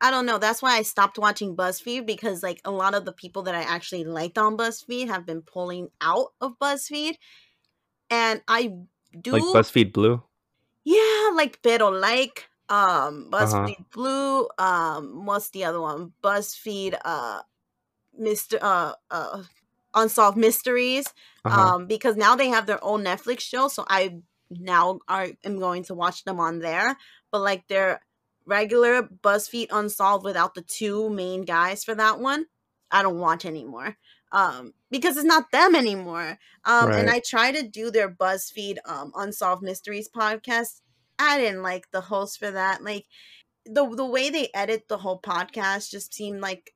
I 0.00 0.10
don't 0.10 0.26
know. 0.26 0.38
That's 0.38 0.62
why 0.62 0.76
I 0.76 0.82
stopped 0.82 1.18
watching 1.18 1.56
BuzzFeed 1.56 2.06
because 2.06 2.42
like 2.42 2.60
a 2.64 2.70
lot 2.70 2.94
of 2.94 3.04
the 3.04 3.12
people 3.12 3.42
that 3.44 3.54
I 3.54 3.62
actually 3.62 4.04
liked 4.04 4.38
on 4.38 4.56
BuzzFeed 4.56 5.08
have 5.08 5.24
been 5.26 5.42
pulling 5.42 5.88
out 6.00 6.32
of 6.40 6.58
BuzzFeed. 6.58 7.16
And 8.10 8.42
I 8.48 8.72
do 9.20 9.32
Like 9.32 9.42
BuzzFeed 9.42 9.92
Blue. 9.92 10.22
yeah, 10.84 11.30
like 11.34 11.60
Pero 11.62 11.88
Like, 11.90 12.48
um, 12.68 13.28
Uh-huh. 13.38 13.66
BuzzFeed 13.68 13.90
Blue, 13.90 14.48
um, 14.58 15.24
what's 15.26 15.50
the 15.50 15.64
other 15.64 15.80
one? 15.80 16.12
BuzzFeed 16.22 16.96
uh 17.04 17.42
Mr. 18.18 18.58
uh 18.60 18.94
uh 19.10 19.44
Unsolved 19.94 20.36
Mysteries 20.38 21.06
Uh-huh. 21.44 21.74
um 21.74 21.86
because 21.86 22.16
now 22.16 22.36
they 22.36 22.48
have 22.48 22.66
their 22.66 22.82
own 22.84 23.02
netflix 23.04 23.40
show 23.40 23.68
so 23.68 23.84
i 23.88 24.20
now 24.50 25.00
are 25.08 25.28
am 25.44 25.58
going 25.58 25.82
to 25.84 25.94
watch 25.94 26.24
them 26.24 26.38
on 26.40 26.58
there 26.60 26.96
but 27.32 27.40
like 27.40 27.66
their 27.68 28.00
regular 28.46 29.02
buzzfeed 29.02 29.68
unsolved 29.70 30.24
without 30.24 30.54
the 30.54 30.62
two 30.62 31.10
main 31.10 31.44
guys 31.44 31.84
for 31.84 31.94
that 31.94 32.20
one 32.20 32.46
i 32.90 33.02
don't 33.02 33.18
watch 33.18 33.44
anymore. 33.44 33.96
Um 34.32 34.74
because 34.90 35.16
it's 35.16 35.24
not 35.26 35.50
them 35.52 35.74
anymore. 35.74 36.38
Um 36.64 36.92
and 36.92 37.08
i 37.10 37.20
try 37.20 37.52
to 37.52 37.62
do 37.66 37.90
their 37.90 38.10
buzzfeed 38.10 38.78
um 38.86 39.12
unsolved 39.16 39.62
mysteries 39.62 40.08
podcast. 40.08 40.80
I 41.18 41.38
didn't 41.38 41.62
like 41.62 41.90
the 41.90 42.00
host 42.02 42.38
for 42.38 42.50
that. 42.50 42.82
Like 42.82 43.06
the 43.66 43.88
the 43.88 44.06
way 44.06 44.30
they 44.30 44.50
edit 44.54 44.88
the 44.88 44.98
whole 44.98 45.20
podcast 45.20 45.90
just 45.90 46.14
seemed 46.14 46.40
like 46.40 46.74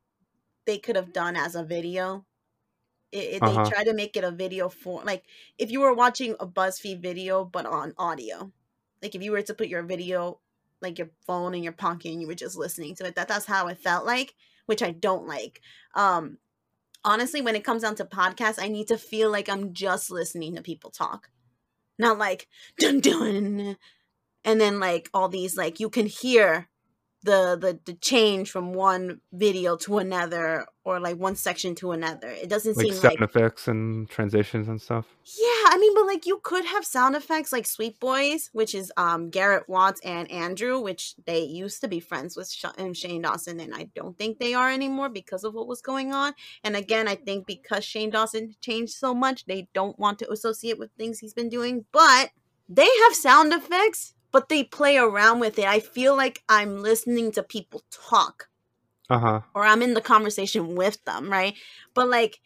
they 0.66 0.78
could 0.78 0.96
have 0.96 1.12
done 1.12 1.36
as 1.36 1.54
a 1.56 1.64
video. 1.64 2.26
It, 3.12 3.18
it, 3.42 3.42
Uh-huh. 3.42 3.46
they 3.46 3.58
try 3.58 3.84
to 3.84 3.92
make 3.94 4.16
it 4.16 4.24
a 4.24 4.30
video 4.30 4.68
form 4.68 5.04
like 5.04 5.24
if 5.58 5.70
you 5.70 5.80
were 5.80 5.94
watching 5.94 6.36
a 6.40 6.46
buzzfeed 6.46 7.00
video 7.02 7.44
but 7.44 7.66
on 7.66 7.94
audio. 7.98 8.52
Like 9.02 9.14
if 9.14 9.22
you 9.22 9.32
were 9.32 9.42
to 9.42 9.54
put 9.54 9.68
your 9.68 9.82
video 9.82 10.40
like 10.82 10.98
your 10.98 11.10
phone 11.26 11.54
in 11.54 11.62
your 11.62 11.72
pocket 11.72 12.12
and 12.12 12.20
you 12.20 12.26
were 12.26 12.34
just 12.34 12.56
listening 12.56 12.94
to 12.94 13.06
it 13.06 13.14
that 13.16 13.28
that's 13.28 13.46
how 13.46 13.66
it 13.68 13.78
felt 13.78 14.06
like 14.06 14.34
which 14.66 14.82
i 14.82 14.90
don't 14.90 15.26
like. 15.26 15.60
Um 15.94 16.38
honestly 17.04 17.40
when 17.40 17.56
it 17.56 17.64
comes 17.64 17.82
down 17.82 17.94
to 17.96 18.04
podcasts 18.04 18.62
i 18.62 18.68
need 18.68 18.88
to 18.88 18.98
feel 18.98 19.30
like 19.30 19.48
i'm 19.48 19.72
just 19.72 20.10
listening 20.10 20.56
to 20.56 20.62
people 20.62 20.90
talk. 20.90 21.30
Not 21.98 22.18
like 22.18 22.48
dun 22.78 23.00
dun 23.00 23.76
and 24.44 24.60
then 24.60 24.80
like 24.80 25.10
all 25.12 25.28
these 25.28 25.56
like 25.56 25.80
you 25.80 25.90
can 25.90 26.06
hear 26.06 26.69
the 27.22 27.56
the 27.60 27.78
the 27.84 27.92
change 27.98 28.50
from 28.50 28.72
one 28.72 29.20
video 29.32 29.76
to 29.76 29.98
another 29.98 30.64
or 30.84 30.98
like 30.98 31.16
one 31.16 31.36
section 31.36 31.74
to 31.74 31.90
another 31.92 32.28
it 32.30 32.48
doesn't 32.48 32.74
seem 32.74 32.84
Like 32.88 32.92
seem 32.94 33.02
sound 33.02 33.20
like 33.20 33.28
effects 33.30 33.68
and 33.68 34.08
transitions 34.08 34.68
and 34.68 34.80
stuff. 34.80 35.04
yeah 35.38 35.64
i 35.68 35.76
mean 35.78 35.94
but 35.94 36.06
like 36.06 36.24
you 36.24 36.40
could 36.42 36.64
have 36.64 36.84
sound 36.84 37.14
effects 37.14 37.52
like 37.52 37.66
sweet 37.66 38.00
boys 38.00 38.48
which 38.54 38.74
is 38.74 38.90
um 38.96 39.28
garrett 39.28 39.68
watts 39.68 40.00
and 40.02 40.30
andrew 40.30 40.80
which 40.80 41.14
they 41.26 41.40
used 41.42 41.82
to 41.82 41.88
be 41.88 42.00
friends 42.00 42.36
with 42.36 42.50
Sh- 42.50 42.64
and 42.78 42.96
shane 42.96 43.20
dawson 43.22 43.60
and 43.60 43.74
i 43.74 43.88
don't 43.94 44.16
think 44.16 44.38
they 44.38 44.54
are 44.54 44.70
anymore 44.70 45.10
because 45.10 45.44
of 45.44 45.52
what 45.52 45.68
was 45.68 45.82
going 45.82 46.14
on 46.14 46.32
and 46.64 46.74
again 46.74 47.06
i 47.06 47.16
think 47.16 47.46
because 47.46 47.84
shane 47.84 48.08
dawson 48.10 48.54
changed 48.62 48.94
so 48.94 49.14
much 49.14 49.44
they 49.44 49.68
don't 49.74 49.98
want 49.98 50.18
to 50.20 50.30
associate 50.32 50.78
with 50.78 50.90
things 50.96 51.18
he's 51.18 51.34
been 51.34 51.50
doing 51.50 51.84
but 51.92 52.30
they 52.68 52.88
have 53.04 53.14
sound 53.14 53.52
effects 53.52 54.14
but 54.32 54.48
they 54.48 54.62
play 54.64 54.96
around 54.96 55.40
with 55.40 55.58
it 55.58 55.66
i 55.66 55.80
feel 55.80 56.16
like 56.16 56.42
i'm 56.48 56.82
listening 56.82 57.32
to 57.32 57.42
people 57.42 57.82
talk 57.90 58.48
Uh-huh. 59.10 59.40
or 59.54 59.64
I'm 59.64 59.82
in 59.82 59.94
the 59.94 60.00
conversation 60.00 60.76
with 60.76 61.02
them, 61.04 61.28
right? 61.32 61.54
But 61.94 62.06
like 62.08 62.38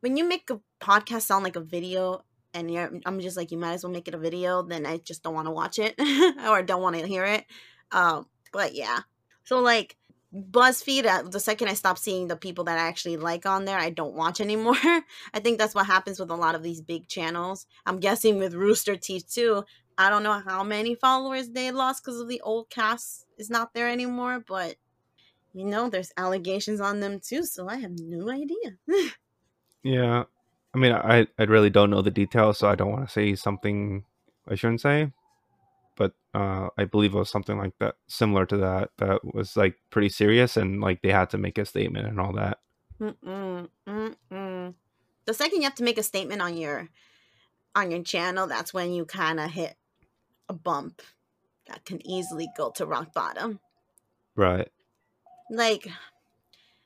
when 0.00 0.18
you 0.18 0.24
make 0.28 0.50
a 0.50 0.60
podcast 0.78 1.22
sound 1.22 1.44
like 1.44 1.56
a 1.56 1.64
video 1.64 2.24
and 2.52 2.70
you're 2.70 2.90
I'm 3.06 3.20
just 3.20 3.38
like 3.38 3.50
you 3.50 3.56
might 3.56 3.72
as 3.72 3.82
well 3.84 3.92
make 3.92 4.06
it 4.06 4.14
a 4.14 4.18
video, 4.20 4.60
then 4.62 4.84
I 4.84 4.98
just 4.98 5.22
don't 5.22 5.32
want 5.32 5.48
to 5.48 5.50
watch 5.60 5.78
it 5.78 5.94
or 6.46 6.62
don't 6.62 6.82
want 6.82 6.96
to 7.00 7.06
hear 7.06 7.24
it. 7.24 7.46
Um 7.90 8.26
but 8.52 8.74
yeah. 8.74 9.00
So 9.44 9.60
like 9.60 9.96
BuzzFeed, 10.34 11.06
uh, 11.06 11.22
the 11.22 11.40
second 11.40 11.68
I 11.68 11.74
stop 11.74 11.96
seeing 11.96 12.28
the 12.28 12.36
people 12.36 12.64
that 12.64 12.76
I 12.78 12.86
actually 12.88 13.16
like 13.16 13.46
on 13.46 13.64
there, 13.64 13.78
I 13.78 13.90
don't 13.90 14.14
watch 14.14 14.40
anymore. 14.40 14.76
I 15.32 15.40
think 15.40 15.58
that's 15.58 15.74
what 15.74 15.86
happens 15.86 16.18
with 16.20 16.30
a 16.30 16.36
lot 16.36 16.54
of 16.54 16.62
these 16.62 16.82
big 16.82 17.08
channels. 17.08 17.66
I'm 17.86 17.98
guessing 18.00 18.38
with 18.38 18.52
Rooster 18.52 18.96
Teeth 18.96 19.32
too. 19.32 19.64
I 19.96 20.10
don't 20.10 20.22
know 20.22 20.40
how 20.44 20.64
many 20.64 20.94
followers 20.94 21.50
they 21.50 21.70
lost 21.70 22.04
because 22.04 22.20
of 22.20 22.28
the 22.28 22.40
old 22.40 22.70
cast 22.70 23.26
is 23.38 23.50
not 23.50 23.74
there 23.74 23.88
anymore, 23.88 24.42
but 24.46 24.76
you 25.52 25.64
know, 25.64 25.88
there's 25.88 26.12
allegations 26.16 26.80
on 26.80 27.00
them 27.00 27.20
too, 27.20 27.44
so 27.44 27.68
I 27.68 27.76
have 27.76 27.98
no 27.98 28.30
idea. 28.30 28.76
Yeah. 29.84 30.24
I 30.74 30.78
mean, 30.78 30.92
I 30.92 31.28
I 31.38 31.44
really 31.44 31.70
don't 31.70 31.90
know 31.90 32.02
the 32.02 32.10
details, 32.10 32.58
so 32.58 32.68
I 32.68 32.74
don't 32.74 32.90
want 32.90 33.06
to 33.06 33.12
say 33.12 33.36
something 33.36 34.04
I 34.48 34.56
shouldn't 34.56 34.80
say. 34.80 35.12
But 35.96 36.14
uh, 36.34 36.70
I 36.76 36.86
believe 36.86 37.14
it 37.14 37.18
was 37.18 37.30
something 37.30 37.56
like 37.56 37.74
that, 37.78 37.94
similar 38.08 38.46
to 38.46 38.56
that, 38.56 38.90
that 38.98 39.20
was 39.22 39.56
like 39.56 39.76
pretty 39.90 40.08
serious, 40.08 40.56
and 40.56 40.80
like 40.80 41.02
they 41.02 41.12
had 41.12 41.30
to 41.30 41.38
make 41.38 41.58
a 41.58 41.64
statement 41.64 42.08
and 42.08 42.18
all 42.18 42.32
that. 42.32 42.58
Mm-mm, 43.00 43.68
mm-mm. 43.86 44.74
The 45.26 45.34
second 45.34 45.58
you 45.58 45.64
have 45.64 45.76
to 45.76 45.84
make 45.84 45.98
a 45.98 46.02
statement 46.02 46.42
on 46.42 46.56
your 46.56 46.88
on 47.76 47.92
your 47.92 48.02
channel, 48.02 48.48
that's 48.48 48.74
when 48.74 48.92
you 48.92 49.04
kind 49.04 49.38
of 49.38 49.50
hit 49.50 49.76
a 50.48 50.52
bump 50.52 51.02
that 51.66 51.84
can 51.84 52.04
easily 52.06 52.48
go 52.56 52.70
to 52.72 52.86
rock 52.86 53.12
bottom. 53.12 53.60
Right. 54.36 54.68
Like 55.50 55.88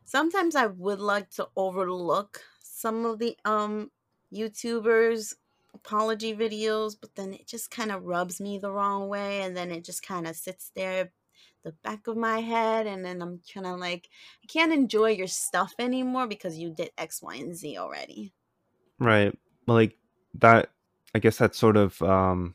sometimes 0.04 0.54
I 0.54 0.66
would 0.66 1.00
like 1.00 1.30
to 1.30 1.48
overlook 1.56 2.42
some 2.60 3.04
of 3.06 3.18
the 3.18 3.36
um 3.44 3.90
YouTubers 4.32 5.34
apology 5.74 6.34
videos, 6.34 6.96
but 7.00 7.14
then 7.14 7.32
it 7.32 7.46
just 7.46 7.70
kind 7.70 7.92
of 7.92 8.04
rubs 8.04 8.40
me 8.40 8.58
the 8.58 8.70
wrong 8.70 9.08
way 9.08 9.42
and 9.42 9.56
then 9.56 9.70
it 9.70 9.84
just 9.84 10.02
kind 10.02 10.26
of 10.26 10.36
sits 10.36 10.70
there 10.74 11.12
the 11.64 11.72
back 11.82 12.06
of 12.06 12.16
my 12.16 12.40
head 12.40 12.86
and 12.86 13.04
then 13.04 13.20
I'm 13.20 13.40
kind 13.52 13.66
of 13.66 13.78
like 13.78 14.08
I 14.42 14.46
can't 14.46 14.72
enjoy 14.72 15.10
your 15.10 15.26
stuff 15.26 15.74
anymore 15.78 16.26
because 16.26 16.56
you 16.56 16.70
did 16.70 16.90
X, 16.96 17.22
Y, 17.22 17.34
and 17.36 17.54
Z 17.54 17.76
already. 17.78 18.32
Right. 18.98 19.36
Well, 19.66 19.76
like 19.76 19.96
that. 20.34 20.70
I 21.14 21.20
guess 21.20 21.38
that 21.38 21.54
sort 21.54 21.78
of 21.78 22.00
um, 22.02 22.54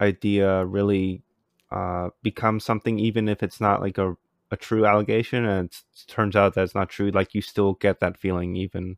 idea 0.00 0.64
really 0.64 1.22
uh, 1.70 2.10
becomes 2.22 2.64
something, 2.64 2.98
even 2.98 3.28
if 3.28 3.42
it's 3.42 3.60
not 3.60 3.80
like 3.80 3.98
a 3.98 4.16
a 4.50 4.56
true 4.56 4.86
allegation, 4.86 5.44
and 5.44 5.66
it 5.70 6.04
turns 6.06 6.34
out 6.34 6.54
that 6.54 6.62
it's 6.64 6.74
not 6.74 6.88
true. 6.88 7.10
Like 7.10 7.34
you 7.34 7.42
still 7.42 7.74
get 7.74 8.00
that 8.00 8.16
feeling, 8.16 8.56
even 8.56 8.96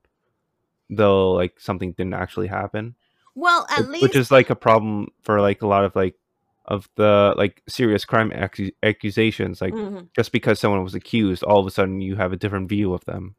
though 0.88 1.32
like 1.32 1.58
something 1.60 1.92
didn't 1.92 2.14
actually 2.14 2.46
happen. 2.48 2.94
Well, 3.34 3.66
at 3.70 3.80
Which- 3.80 3.88
least 3.88 4.02
which 4.02 4.16
is 4.16 4.30
like 4.30 4.50
a 4.50 4.56
problem 4.56 5.08
for 5.22 5.40
like 5.40 5.62
a 5.62 5.66
lot 5.66 5.84
of 5.84 5.94
like 5.96 6.14
of 6.66 6.88
the 6.96 7.34
like 7.36 7.62
serious 7.68 8.04
crime 8.04 8.30
accu- 8.30 8.74
accusations. 8.82 9.60
Like 9.60 9.74
Mhm. 9.74 10.08
just 10.14 10.30
because 10.30 10.60
someone 10.60 10.84
was 10.84 10.94
accused, 10.94 11.42
all 11.42 11.58
of 11.58 11.66
a 11.66 11.70
sudden 11.70 12.00
you 12.00 12.16
have 12.16 12.32
a 12.32 12.36
different 12.36 12.68
view 12.68 12.92
of 12.94 13.04
them. 13.06 13.34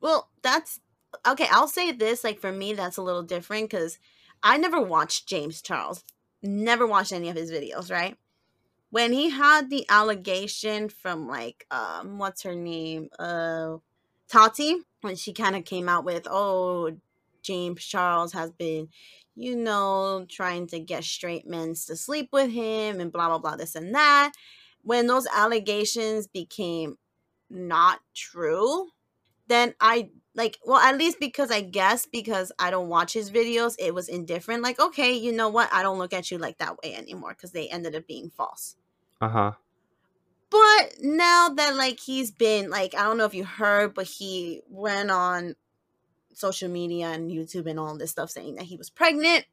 Well, 0.00 0.30
that's 0.42 0.80
okay. 1.26 1.46
I'll 1.52 1.68
say 1.68 1.92
this 1.92 2.24
like 2.24 2.40
for 2.40 2.50
me, 2.50 2.72
that's 2.74 2.96
a 2.96 3.02
little 3.02 3.22
different 3.22 3.70
because 3.70 3.98
I 4.42 4.56
never 4.56 4.80
watched 4.80 5.28
James 5.28 5.62
Charles, 5.62 6.04
never 6.42 6.86
watched 6.86 7.12
any 7.12 7.28
of 7.28 7.36
his 7.36 7.50
videos, 7.50 7.90
right? 7.90 8.16
When 8.90 9.12
he 9.12 9.30
had 9.30 9.70
the 9.70 9.86
allegation 9.88 10.88
from 10.88 11.26
like, 11.26 11.66
um, 11.70 12.18
what's 12.18 12.42
her 12.42 12.54
name? 12.54 13.08
Uh, 13.18 13.76
Tati, 14.28 14.76
when 15.00 15.16
she 15.16 15.32
kind 15.32 15.56
of 15.56 15.64
came 15.64 15.88
out 15.88 16.04
with, 16.04 16.26
oh, 16.30 16.96
James 17.42 17.84
Charles 17.84 18.32
has 18.32 18.50
been, 18.50 18.88
you 19.34 19.56
know, 19.56 20.26
trying 20.28 20.66
to 20.68 20.78
get 20.78 21.04
straight 21.04 21.46
men 21.46 21.68
to 21.86 21.96
sleep 21.96 22.28
with 22.32 22.50
him 22.50 23.00
and 23.00 23.10
blah, 23.10 23.28
blah, 23.28 23.38
blah, 23.38 23.56
this 23.56 23.74
and 23.74 23.94
that. 23.94 24.32
When 24.82 25.06
those 25.06 25.26
allegations 25.34 26.26
became 26.26 26.98
not 27.48 28.00
true, 28.14 28.88
then 29.46 29.74
I 29.80 30.10
like 30.34 30.58
well 30.64 30.78
at 30.78 30.96
least 30.96 31.20
because 31.20 31.50
I 31.50 31.60
guess 31.60 32.06
because 32.06 32.52
I 32.58 32.70
don't 32.70 32.88
watch 32.88 33.12
his 33.12 33.30
videos, 33.30 33.74
it 33.78 33.94
was 33.94 34.08
indifferent. 34.08 34.62
Like, 34.62 34.80
okay, 34.80 35.12
you 35.12 35.32
know 35.32 35.48
what? 35.48 35.68
I 35.72 35.82
don't 35.82 35.98
look 35.98 36.12
at 36.12 36.30
you 36.30 36.38
like 36.38 36.58
that 36.58 36.78
way 36.82 36.94
anymore 36.94 37.30
because 37.30 37.52
they 37.52 37.68
ended 37.68 37.94
up 37.94 38.06
being 38.06 38.30
false. 38.30 38.76
Uh 39.20 39.28
huh. 39.28 39.52
But 40.50 40.96
now 41.00 41.48
that 41.48 41.76
like 41.76 42.00
he's 42.00 42.30
been 42.30 42.70
like 42.70 42.94
I 42.94 43.02
don't 43.04 43.18
know 43.18 43.24
if 43.24 43.34
you 43.34 43.44
heard, 43.44 43.94
but 43.94 44.06
he 44.06 44.62
went 44.68 45.10
on 45.10 45.54
social 46.34 46.68
media 46.68 47.08
and 47.08 47.30
YouTube 47.30 47.66
and 47.66 47.78
all 47.78 47.96
this 47.96 48.10
stuff 48.10 48.30
saying 48.30 48.56
that 48.56 48.64
he 48.64 48.76
was 48.76 48.90
pregnant. 48.90 49.44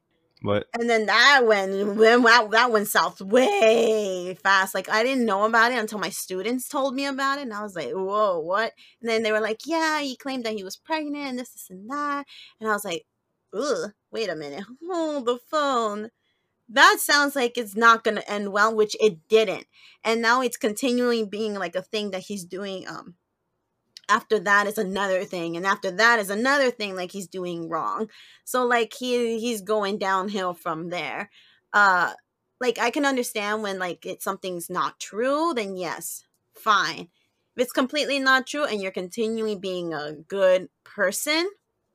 What? 0.42 0.68
And 0.78 0.88
then 0.88 1.06
that 1.06 1.42
went, 1.44 1.96
when 1.96 2.22
that, 2.22 2.70
went 2.72 2.88
south 2.88 3.20
way 3.20 4.34
fast. 4.42 4.74
Like 4.74 4.88
I 4.88 5.02
didn't 5.02 5.26
know 5.26 5.44
about 5.44 5.72
it 5.72 5.78
until 5.78 5.98
my 5.98 6.08
students 6.08 6.66
told 6.68 6.94
me 6.94 7.04
about 7.04 7.38
it, 7.38 7.42
and 7.42 7.52
I 7.52 7.62
was 7.62 7.76
like, 7.76 7.90
"Whoa, 7.92 8.38
what?" 8.40 8.72
And 9.02 9.10
then 9.10 9.22
they 9.22 9.32
were 9.32 9.40
like, 9.40 9.60
"Yeah, 9.66 10.00
he 10.00 10.16
claimed 10.16 10.44
that 10.44 10.54
he 10.54 10.64
was 10.64 10.76
pregnant, 10.76 11.26
and 11.28 11.38
this, 11.38 11.50
this, 11.50 11.66
and 11.68 11.90
that." 11.90 12.26
And 12.58 12.70
I 12.70 12.72
was 12.72 12.84
like, 12.86 13.04
"Ugh, 13.52 13.90
wait 14.10 14.30
a 14.30 14.34
minute, 14.36 14.64
hold 14.90 15.26
the 15.26 15.38
phone." 15.50 16.10
that 16.72 16.98
sounds 17.00 17.36
like 17.36 17.58
it's 17.58 17.76
not 17.76 18.04
going 18.04 18.16
to 18.16 18.30
end 18.30 18.52
well 18.52 18.74
which 18.74 18.96
it 19.00 19.28
didn't 19.28 19.66
and 20.04 20.22
now 20.22 20.40
it's 20.40 20.56
continually 20.56 21.24
being 21.24 21.54
like 21.54 21.74
a 21.74 21.82
thing 21.82 22.12
that 22.12 22.22
he's 22.22 22.44
doing 22.44 22.86
um 22.88 23.14
after 24.10 24.38
that 24.38 24.66
is 24.66 24.78
another 24.78 25.24
thing 25.24 25.56
and 25.56 25.66
after 25.66 25.90
that 25.90 26.18
is 26.18 26.30
another 26.30 26.70
thing 26.70 26.94
like 26.96 27.12
he's 27.12 27.26
doing 27.28 27.68
wrong 27.68 28.08
so 28.44 28.64
like 28.64 28.92
he 28.98 29.38
he's 29.38 29.62
going 29.62 29.98
downhill 29.98 30.52
from 30.52 30.90
there 30.90 31.30
uh 31.72 32.12
like 32.60 32.78
i 32.78 32.90
can 32.90 33.06
understand 33.06 33.62
when 33.62 33.78
like 33.78 34.04
it's 34.04 34.24
something's 34.24 34.68
not 34.68 34.98
true 34.98 35.52
then 35.54 35.76
yes 35.76 36.24
fine 36.54 37.08
if 37.56 37.62
it's 37.62 37.72
completely 37.72 38.18
not 38.18 38.46
true 38.46 38.64
and 38.64 38.82
you're 38.82 38.90
continuing 38.90 39.60
being 39.60 39.94
a 39.94 40.12
good 40.12 40.68
person 40.84 41.48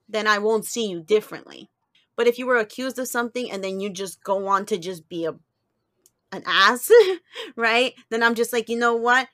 then 0.07 0.25
i 0.25 0.37
won't 0.37 0.65
see 0.65 0.87
you 0.87 1.01
differently 1.01 1.69
but 2.15 2.27
if 2.27 2.39
you 2.39 2.45
were 2.45 2.57
accused 2.57 2.97
of 2.97 3.07
something 3.07 3.51
and 3.51 3.63
then 3.63 3.79
you 3.79 3.89
just 3.89 4.23
go 4.23 4.47
on 4.47 4.65
to 4.65 4.77
just 4.77 5.09
be 5.09 5.25
a 5.25 5.35
an 6.35 6.43
ass, 6.45 6.91
right? 7.55 7.93
Then 8.09 8.21
I'm 8.21 8.35
just 8.35 8.53
like, 8.53 8.69
you 8.69 8.77
know 8.77 8.95
what? 8.95 9.27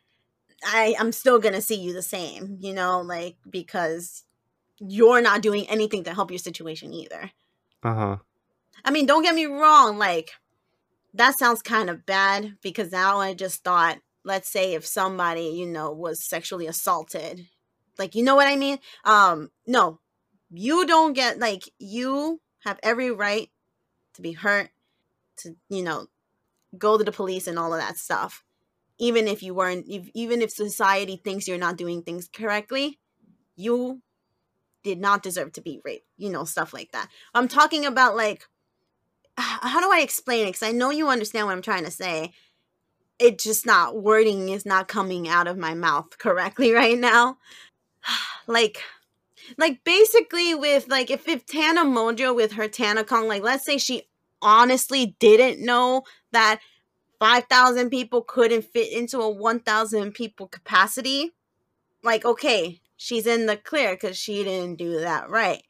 I 0.64 0.95
I'm 0.99 1.12
still 1.12 1.39
going 1.39 1.53
to 1.53 1.62
see 1.62 1.76
you 1.76 1.93
the 1.93 2.01
same, 2.01 2.57
you 2.59 2.74
know, 2.74 3.01
like 3.01 3.38
because 3.49 4.24
you're 4.80 5.22
not 5.22 5.41
doing 5.41 5.68
anything 5.70 6.03
to 6.05 6.14
help 6.14 6.32
your 6.32 6.39
situation 6.39 6.93
either. 6.93 7.32
Uh-huh. 7.84 8.18
I 8.84 8.91
mean, 8.91 9.05
don't 9.05 9.24
get 9.24 9.36
me 9.36 9.45
wrong, 9.45 9.97
like 9.97 10.32
that 11.14 11.38
sounds 11.38 11.62
kind 11.62 11.89
of 11.89 12.05
bad 12.05 12.57
because 12.62 12.91
now 12.91 13.20
I 13.20 13.34
just 13.34 13.64
thought, 13.64 13.97
let's 14.24 14.49
say 14.49 14.74
if 14.74 14.86
somebody, 14.86 15.47
you 15.47 15.68
know, 15.68 15.91
was 15.91 16.24
sexually 16.24 16.68
assaulted, 16.68 17.47
like 17.97 18.16
you 18.16 18.24
know 18.24 18.36
what 18.36 18.47
I 18.47 18.55
mean? 18.55 18.80
Um 19.03 19.51
no. 19.68 19.99
You 20.49 20.86
don't 20.86 21.14
get 21.14 21.39
like 21.39 21.64
you 21.80 22.41
have 22.59 22.80
every 22.84 23.12
right 23.12 23.49
to 24.14 24.22
be 24.22 24.34
hurt, 24.34 24.70
to, 25.38 25.55
you 25.70 25.82
know, 25.84 26.07
go 26.78 26.97
to 26.97 27.03
the 27.03 27.12
police 27.12 27.47
and 27.47 27.57
all 27.57 27.74
of 27.74 27.80
that 27.80 27.97
stuff. 27.97 28.43
Even 29.02 29.28
if 29.28 29.41
you 29.41 29.54
weren't, 29.56 29.86
if, 29.89 30.08
even 30.14 30.41
if 30.41 30.52
society 30.52 31.18
thinks 31.18 31.47
you're 31.47 31.58
not 31.58 31.76
doing 31.76 32.04
things 32.04 32.30
correctly, 32.32 32.99
you 33.56 34.02
did 34.84 34.99
not 34.99 35.24
deserve 35.24 35.54
to 35.54 35.62
be 35.62 35.82
raped, 35.84 36.06
you 36.18 36.30
know, 36.30 36.43
stuff 36.43 36.74
like 36.74 36.91
that. 36.91 37.10
I'm 37.34 37.47
talking 37.47 37.86
about 37.86 38.16
like, 38.16 38.47
how 39.38 39.82
do 39.82 39.91
I 39.91 40.02
explain 40.02 40.43
it? 40.43 40.49
Because 40.49 40.64
I 40.64 40.72
know 40.72 40.91
you 40.91 41.10
understand 41.10 41.47
what 41.47 41.54
I'm 41.54 41.62
trying 41.64 41.86
to 41.86 41.91
say. 41.91 42.32
It 43.18 43.39
just 43.39 43.66
not 43.66 44.02
wording 44.02 44.49
is 44.49 44.66
not 44.66 44.88
coming 44.88 45.28
out 45.28 45.47
of 45.47 45.58
my 45.58 45.74
mouth 45.74 46.16
correctly 46.20 46.72
right 46.72 46.97
now. 46.97 47.38
like, 48.47 48.82
like 49.58 49.84
basically 49.84 50.54
with 50.54 50.88
like 50.89 51.10
if, 51.10 51.28
if 51.28 51.45
Tana 51.45 51.82
Mongeau 51.82 52.36
with 52.36 52.54
her 52.54 52.68
TanaCon, 52.68 53.28
like 53.28 53.41
let's 53.41 53.66
say 53.66 53.80
she 53.80 54.04
honestly 54.41 55.16
didn't 55.20 55.64
know 55.64 56.04
that 56.32 56.60
5,000 57.22 57.92
people 57.92 58.24
couldn't 58.24 58.64
fit 58.64 58.92
into 58.92 59.20
a 59.20 59.30
1,000 59.30 60.12
people 60.12 60.48
capacity, 60.48 61.30
like 62.04 62.26
okay, 62.26 62.82
she's 62.98 63.28
in 63.28 63.46
the 63.46 63.56
clear 63.56 63.94
because 63.94 64.18
she 64.18 64.44
didn't 64.44 64.80
do 64.80 65.02
that 65.02 65.30
right. 65.30 65.62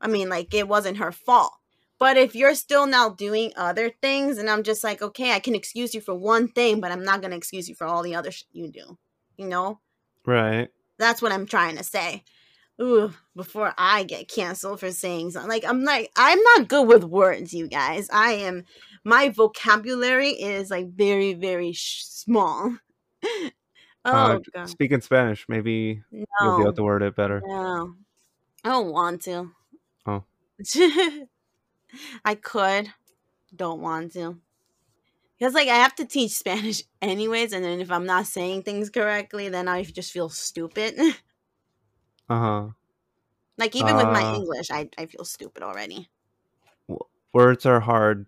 I 0.00 0.06
mean, 0.06 0.28
like 0.28 0.54
it 0.54 0.68
wasn't 0.68 0.98
her 0.98 1.10
fault. 1.10 1.54
But 1.98 2.16
if 2.16 2.36
you're 2.36 2.54
still 2.54 2.86
now 2.86 3.08
doing 3.08 3.52
other 3.56 3.90
things, 3.90 4.38
and 4.38 4.48
I'm 4.48 4.62
just 4.62 4.84
like, 4.84 5.02
okay, 5.02 5.32
I 5.32 5.40
can 5.40 5.56
excuse 5.56 5.92
you 5.92 6.00
for 6.00 6.14
one 6.14 6.46
thing, 6.46 6.80
but 6.80 6.92
I'm 6.92 7.02
not 7.02 7.20
gonna 7.20 7.36
excuse 7.36 7.68
you 7.68 7.74
for 7.74 7.84
all 7.84 8.04
the 8.04 8.14
other 8.14 8.30
shit 8.30 8.46
you 8.52 8.70
do. 8.70 8.96
You 9.36 9.48
know? 9.48 9.80
Right. 10.24 10.68
That's 10.98 11.20
what 11.20 11.32
I'm 11.32 11.46
trying 11.46 11.78
to 11.78 11.82
say 11.82 12.22
ooh, 12.80 13.12
before 13.36 13.74
I 13.76 14.04
get 14.04 14.28
canceled 14.28 14.80
for 14.80 14.90
saying 14.90 15.30
something. 15.32 15.50
Like 15.50 15.64
I'm 15.66 15.84
like 15.84 16.10
I'm 16.16 16.40
not 16.40 16.68
good 16.68 16.86
with 16.88 17.04
words, 17.04 17.52
you 17.52 17.68
guys. 17.68 18.08
I 18.12 18.32
am 18.32 18.64
my 19.04 19.28
vocabulary 19.28 20.30
is 20.30 20.70
like 20.70 20.88
very 20.88 21.34
very 21.34 21.72
sh- 21.72 22.04
small. 22.04 22.76
oh 23.24 23.50
uh, 24.04 24.38
god. 24.54 24.68
Speak 24.68 24.92
in 24.92 25.00
Spanish, 25.00 25.46
maybe 25.48 26.02
no. 26.10 26.24
you'll 26.40 26.56
be 26.56 26.62
able 26.62 26.72
to 26.74 26.82
word 26.82 27.02
it 27.02 27.16
better. 27.16 27.42
No. 27.44 27.94
I 28.64 28.68
don't 28.68 28.92
want 28.92 29.22
to. 29.22 29.50
Oh. 30.06 30.24
I 32.24 32.34
could. 32.34 32.92
Don't 33.54 33.80
want 33.80 34.12
to. 34.12 34.38
Because 35.38 35.54
like 35.54 35.68
I 35.68 35.74
have 35.74 35.94
to 35.96 36.04
teach 36.04 36.32
Spanish 36.32 36.84
anyways, 37.02 37.52
and 37.52 37.64
then 37.64 37.80
if 37.80 37.90
I'm 37.90 38.06
not 38.06 38.26
saying 38.26 38.62
things 38.62 38.90
correctly, 38.90 39.48
then 39.48 39.66
I 39.66 39.82
just 39.82 40.12
feel 40.12 40.28
stupid. 40.28 40.98
Uh-huh. 42.28 42.68
Like 43.58 43.74
even 43.74 43.94
uh, 43.94 43.96
with 43.96 44.06
my 44.06 44.22
uh 44.22 44.36
English, 44.36 44.70
I 44.70 44.88
I 44.96 45.06
feel 45.06 45.24
stupid 45.24 45.62
already. 45.62 46.08
words 47.32 47.66
are 47.66 47.80
hard. 47.80 48.26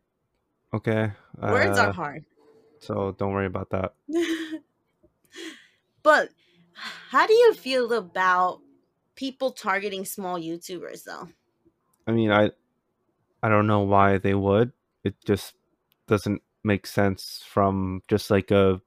Okay. 0.75 1.12
Words 1.41 1.79
uh, 1.79 1.83
are 1.83 1.93
hard. 1.93 2.25
So 2.81 3.14
don't 3.16 3.33
worry 3.33 3.47
about 3.47 3.70
that. 3.70 3.95
but 6.03 6.31
how 7.11 7.27
do 7.29 7.33
you 7.33 7.55
feel 7.55 7.93
about 7.93 8.61
people 9.14 9.53
targeting 9.53 10.05
small 10.05 10.37
YouTubers 10.37 11.05
though? 11.05 11.29
I 12.09 12.11
mean, 12.11 12.33
I 12.33 12.51
I 13.41 13.49
don't 13.49 13.68
know 13.68 13.83
why 13.83 14.18
they 14.18 14.35
would. 14.35 14.72
It 15.05 15.14
just 15.25 15.55
doesn't 16.09 16.43
make 16.64 16.89
sense 16.89 17.45
from 17.47 18.03
just 18.09 18.31
like 18.31 18.51
a 18.51 18.81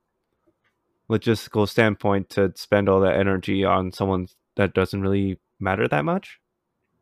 logistical 1.09 1.69
standpoint 1.69 2.29
to 2.31 2.51
spend 2.55 2.89
all 2.89 2.99
that 2.99 3.15
energy 3.15 3.63
on 3.63 3.93
someone 3.93 4.27
that 4.57 4.73
doesn't 4.73 5.01
really 5.01 5.39
matter 5.57 5.87
that 5.87 6.03
much. 6.03 6.41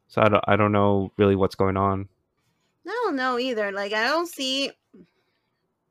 So 0.07 0.21
I 0.21 0.29
don't 0.29 0.43
I 0.47 0.55
don't 0.55 0.71
know 0.71 1.11
really 1.17 1.35
what's 1.35 1.55
going 1.55 1.75
on. 1.75 2.07
I 2.87 3.01
don't 3.03 3.15
know 3.15 3.39
either. 3.39 3.71
Like 3.71 3.93
I 3.93 4.05
don't 4.05 4.27
see 4.27 4.71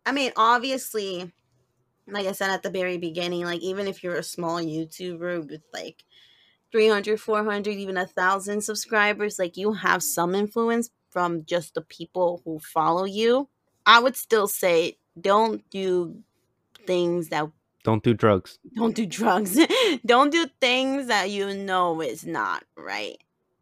I 0.06 0.12
mean, 0.12 0.32
obviously, 0.36 1.32
like 2.06 2.26
I 2.26 2.32
said 2.32 2.50
at 2.50 2.62
the 2.62 2.70
very 2.70 2.98
beginning, 2.98 3.44
like 3.44 3.62
even 3.62 3.86
if 3.86 4.02
you're 4.02 4.16
a 4.16 4.22
small 4.22 4.60
YouTuber 4.60 5.48
with 5.48 5.62
like 5.72 6.04
300, 6.72 7.20
400, 7.20 7.70
even 7.70 7.96
a 7.96 8.06
thousand 8.06 8.62
subscribers, 8.62 9.38
like 9.38 9.56
you 9.56 9.72
have 9.72 10.02
some 10.02 10.34
influence 10.34 10.90
from 11.10 11.44
just 11.44 11.74
the 11.74 11.80
people 11.80 12.42
who 12.44 12.58
follow 12.58 13.04
you. 13.04 13.48
I 13.86 14.00
would 14.00 14.16
still 14.16 14.46
say 14.46 14.98
don't 15.18 15.68
do 15.70 16.22
things 16.86 17.28
that 17.28 17.50
don't 17.82 18.02
do 18.02 18.14
drugs. 18.14 18.58
Don't 18.76 18.94
do 18.94 19.04
drugs. 19.04 19.58
Don't 20.06 20.32
do 20.32 20.46
things 20.58 21.08
that 21.08 21.28
you 21.28 21.54
know 21.54 22.00
is 22.00 22.24
not 22.24 22.64
right. 22.78 23.18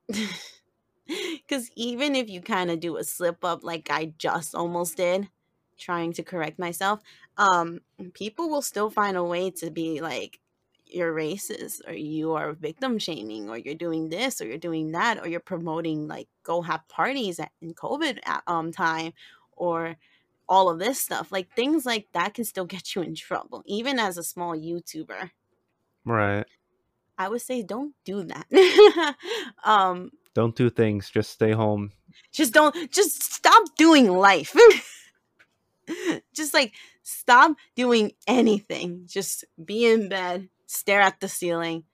Because 1.48 1.70
even 1.76 2.14
if 2.14 2.30
you 2.30 2.40
kind 2.40 2.70
of 2.70 2.80
do 2.80 2.96
a 2.96 3.04
slip 3.04 3.44
up, 3.44 3.62
like 3.62 3.88
I 3.90 4.12
just 4.16 4.54
almost 4.54 4.96
did, 4.96 5.28
trying 5.76 6.12
to 6.14 6.22
correct 6.22 6.58
myself, 6.58 7.00
um, 7.36 7.80
people 8.14 8.48
will 8.48 8.62
still 8.62 8.88
find 8.88 9.16
a 9.16 9.24
way 9.24 9.50
to 9.50 9.70
be 9.70 10.00
like, 10.00 10.38
you're 10.86 11.14
racist 11.14 11.80
or 11.86 11.92
you 11.92 12.32
are 12.32 12.52
victim 12.52 12.98
shaming 12.98 13.50
or 13.50 13.58
you're 13.58 13.74
doing 13.74 14.08
this 14.08 14.40
or 14.40 14.46
you're 14.46 14.58
doing 14.58 14.92
that 14.92 15.18
or 15.18 15.28
you're 15.28 15.40
promoting 15.40 16.06
like 16.06 16.28
go 16.42 16.60
have 16.60 16.86
parties 16.88 17.40
at, 17.40 17.50
in 17.62 17.72
covid 17.72 18.18
um 18.46 18.70
time 18.70 19.12
or 19.56 19.96
all 20.48 20.68
of 20.68 20.78
this 20.78 21.00
stuff. 21.00 21.32
Like 21.32 21.54
things 21.54 21.86
like 21.86 22.08
that 22.12 22.34
can 22.34 22.44
still 22.44 22.64
get 22.74 22.94
you 22.94 23.02
in 23.02 23.14
trouble, 23.14 23.62
even 23.66 23.98
as 23.98 24.18
a 24.18 24.22
small 24.22 24.54
YouTuber. 24.54 25.30
Right. 26.04 26.44
I 27.18 27.28
would 27.28 27.42
say 27.42 27.62
don't 27.62 27.94
do 28.04 28.24
that. 28.24 29.16
um 29.64 30.10
don't 30.34 30.56
do 30.56 30.70
things, 30.70 31.10
just 31.10 31.30
stay 31.30 31.52
home. 31.52 31.92
Just 32.32 32.52
don't 32.52 32.74
just 32.92 33.22
stop 33.22 33.64
doing 33.76 34.08
life. 34.10 34.54
just 36.34 36.54
like 36.54 36.72
stop 37.02 37.56
doing 37.76 38.12
anything. 38.26 39.04
Just 39.06 39.44
be 39.62 39.86
in 39.86 40.08
bed, 40.08 40.48
stare 40.66 41.00
at 41.00 41.20
the 41.20 41.28
ceiling, 41.28 41.84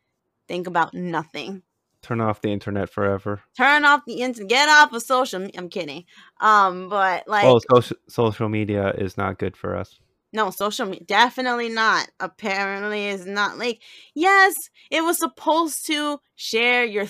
think 0.47 0.67
about 0.67 0.95
nothing. 0.95 1.63
Turn 2.01 2.21
off 2.21 2.41
the 2.41 2.53
internet 2.53 2.89
forever. 2.89 3.43
Turn 3.57 3.85
off 3.85 4.03
the 4.07 4.23
internet. 4.23 4.49
Get 4.49 4.69
off 4.69 4.93
of 4.93 5.03
social. 5.03 5.49
I'm 5.57 5.69
kidding. 5.69 6.05
Um, 6.41 6.89
but 6.89 7.27
like, 7.27 7.45
well, 7.45 7.61
social 7.71 7.97
social 8.09 8.49
media 8.49 8.93
is 8.97 9.17
not 9.17 9.39
good 9.39 9.57
for 9.57 9.77
us. 9.77 9.99
No, 10.33 10.51
social 10.51 10.87
media 10.87 11.05
definitely 11.05 11.69
not. 11.69 12.09
Apparently, 12.21 13.09
is 13.09 13.27
not 13.27 13.59
like 13.59 13.83
yes, 14.15 14.55
it 14.91 15.03
was 15.03 15.19
supposed 15.19 15.87
to 15.87 16.21
share 16.37 16.85
your 16.85 17.07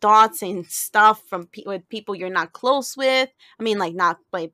thoughts 0.00 0.42
and 0.42 0.66
stuff 0.66 1.22
from 1.28 1.46
pe- 1.46 1.64
with 1.66 1.88
people 1.88 2.14
you're 2.14 2.30
not 2.30 2.52
close 2.52 2.96
with. 2.96 3.28
I 3.58 3.62
mean, 3.62 3.78
like 3.78 3.94
not 3.94 4.18
like 4.32 4.52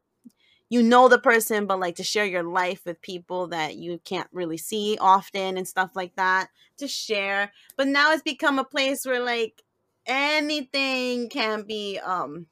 you 0.68 0.82
know 0.82 1.08
the 1.08 1.18
person, 1.18 1.66
but 1.66 1.78
like 1.80 1.96
to 1.96 2.02
share 2.02 2.24
your 2.24 2.42
life 2.42 2.80
with 2.84 3.00
people 3.02 3.48
that 3.48 3.76
you 3.76 4.00
can't 4.04 4.28
really 4.32 4.56
see 4.56 4.96
often 5.00 5.56
and 5.56 5.68
stuff 5.68 5.90
like 5.94 6.16
that 6.16 6.48
to 6.78 6.88
share. 6.88 7.52
But 7.76 7.88
now 7.88 8.12
it's 8.12 8.22
become 8.22 8.58
a 8.58 8.64
place 8.64 9.04
where 9.06 9.22
like 9.22 9.62
anything 10.06 11.28
can 11.28 11.62
be 11.62 11.98
um 11.98 12.46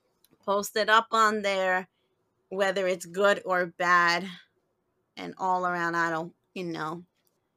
posted 0.44 0.88
up 0.88 1.08
on 1.12 1.42
there, 1.42 1.88
whether 2.48 2.86
it's 2.86 3.06
good 3.06 3.42
or 3.44 3.66
bad, 3.66 4.28
and 5.16 5.34
all 5.38 5.66
around. 5.66 5.94
I 5.94 6.10
don't, 6.10 6.32
you 6.54 6.64
know, 6.64 7.04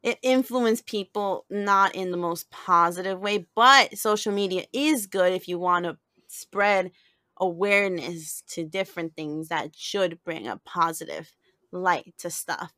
it 0.05 0.19
influenced 0.23 0.87
people 0.87 1.47
not 1.51 1.95
in 1.95 2.11
the 2.11 2.17
most 2.17 2.51
positive 2.51 3.19
way, 3.21 3.47
but 3.55 3.97
social 3.99 4.33
media 4.33 4.65
is 4.73 5.07
good 5.07 5.33
if 5.33 5.49
you 5.49 5.59
want 5.59 5.85
to 5.85 5.99
spread 6.29 6.93
awareness 7.37 8.43
to 8.43 8.65
different 8.65 9.15
things 9.17 9.49
that 9.49 9.75
should 9.75 10.23
bring 10.23 10.47
a 10.47 10.57
positive 10.59 11.33
light 11.73 12.15
to 12.19 12.31
stuff. 12.31 12.73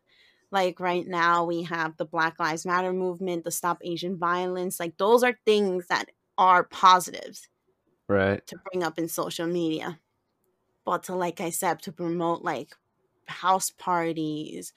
Like 0.51 0.80
right 0.80 1.07
now, 1.07 1.45
we 1.45 1.63
have 1.63 1.97
the 1.97 2.05
Black 2.05 2.39
Lives 2.39 2.65
Matter 2.65 2.93
movement, 2.93 3.45
the 3.45 3.51
Stop 3.51 3.80
Asian 3.84 4.17
Violence. 4.17 4.80
Like, 4.80 4.97
those 4.97 5.23
are 5.23 5.39
things 5.45 5.88
that 5.88 6.11
are 6.38 6.65
positives 6.65 7.49
Right. 8.07 8.43
to 8.47 8.57
bring 8.71 8.84
up 8.84 8.97
in 8.97 9.07
social 9.07 9.47
media. 9.47 9.99
But 10.86 11.03
to, 11.03 11.15
like 11.15 11.41
I 11.41 11.49
said, 11.51 11.82
to 11.84 11.91
promote 11.93 12.43
like 12.43 12.75
house 13.28 13.71
parties 13.71 14.73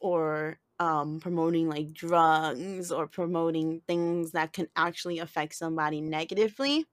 or 0.00 0.60
um, 0.80 1.20
promoting 1.20 1.68
like 1.68 1.92
drugs 1.94 2.92
or 2.92 3.08
promoting 3.08 3.82
things 3.82 4.32
that 4.32 4.54
can 4.54 4.68
actually 4.76 5.20
affect 5.20 5.54
somebody 5.56 6.02
negatively, 6.02 6.86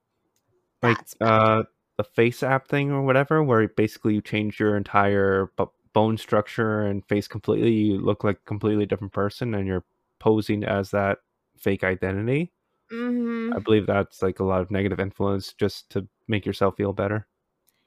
Like 0.82 1.02
that's 1.02 1.16
uh 1.22 1.64
the 1.98 2.04
face 2.04 2.44
app 2.44 2.68
thing 2.68 2.92
or 2.92 3.02
whatever 3.04 3.44
where 3.44 3.68
basically 3.70 4.14
you 4.14 4.22
change 4.22 4.60
your 4.60 4.78
entire 4.78 5.52
b- 5.58 5.66
bone 5.94 6.16
structure 6.18 6.82
and 6.82 7.04
face 7.08 7.28
completely 7.28 7.72
you 7.74 7.98
look 8.00 8.24
like 8.24 8.38
a 8.38 8.46
completely 8.46 8.86
different 8.86 9.14
person 9.14 9.56
and 9.56 9.68
you're 9.68 9.86
posing 10.20 10.64
as 10.64 10.92
that 10.92 11.20
fake 11.58 11.84
identity. 11.84 12.54
hmm 12.90 13.56
I 13.56 13.60
believe 13.60 13.88
that's 13.88 14.22
like 14.22 14.40
a 14.40 14.44
lot 14.46 14.62
of 14.62 14.72
negative 14.72 15.00
influence 15.00 15.54
just 15.54 15.90
to 15.92 16.08
make 16.28 16.46
yourself 16.46 16.78
feel 16.78 16.94
better. 16.94 17.28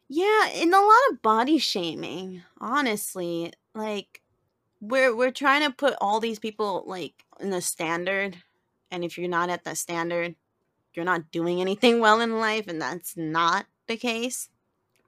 Yeah, 0.08 0.48
and 0.54 0.74
a 0.74 0.80
lot 0.80 1.10
of 1.12 1.22
body 1.22 1.58
shaming, 1.58 2.42
honestly. 2.58 3.52
Like 3.74 4.22
we're 4.80 5.14
we're 5.14 5.30
trying 5.30 5.62
to 5.62 5.70
put 5.72 5.94
all 6.00 6.20
these 6.20 6.38
people 6.38 6.84
like 6.86 7.24
in 7.38 7.52
a 7.52 7.60
standard, 7.60 8.36
and 8.90 9.04
if 9.04 9.18
you're 9.18 9.28
not 9.28 9.50
at 9.50 9.64
that 9.64 9.78
standard, 9.78 10.34
you're 10.94 11.04
not 11.04 11.30
doing 11.30 11.60
anything 11.60 12.00
well 12.04 12.20
in 12.20 12.38
life, 12.38 12.66
and 12.68 12.80
that's 12.80 13.16
not 13.16 13.66
the 13.86 13.96
case. 13.96 14.48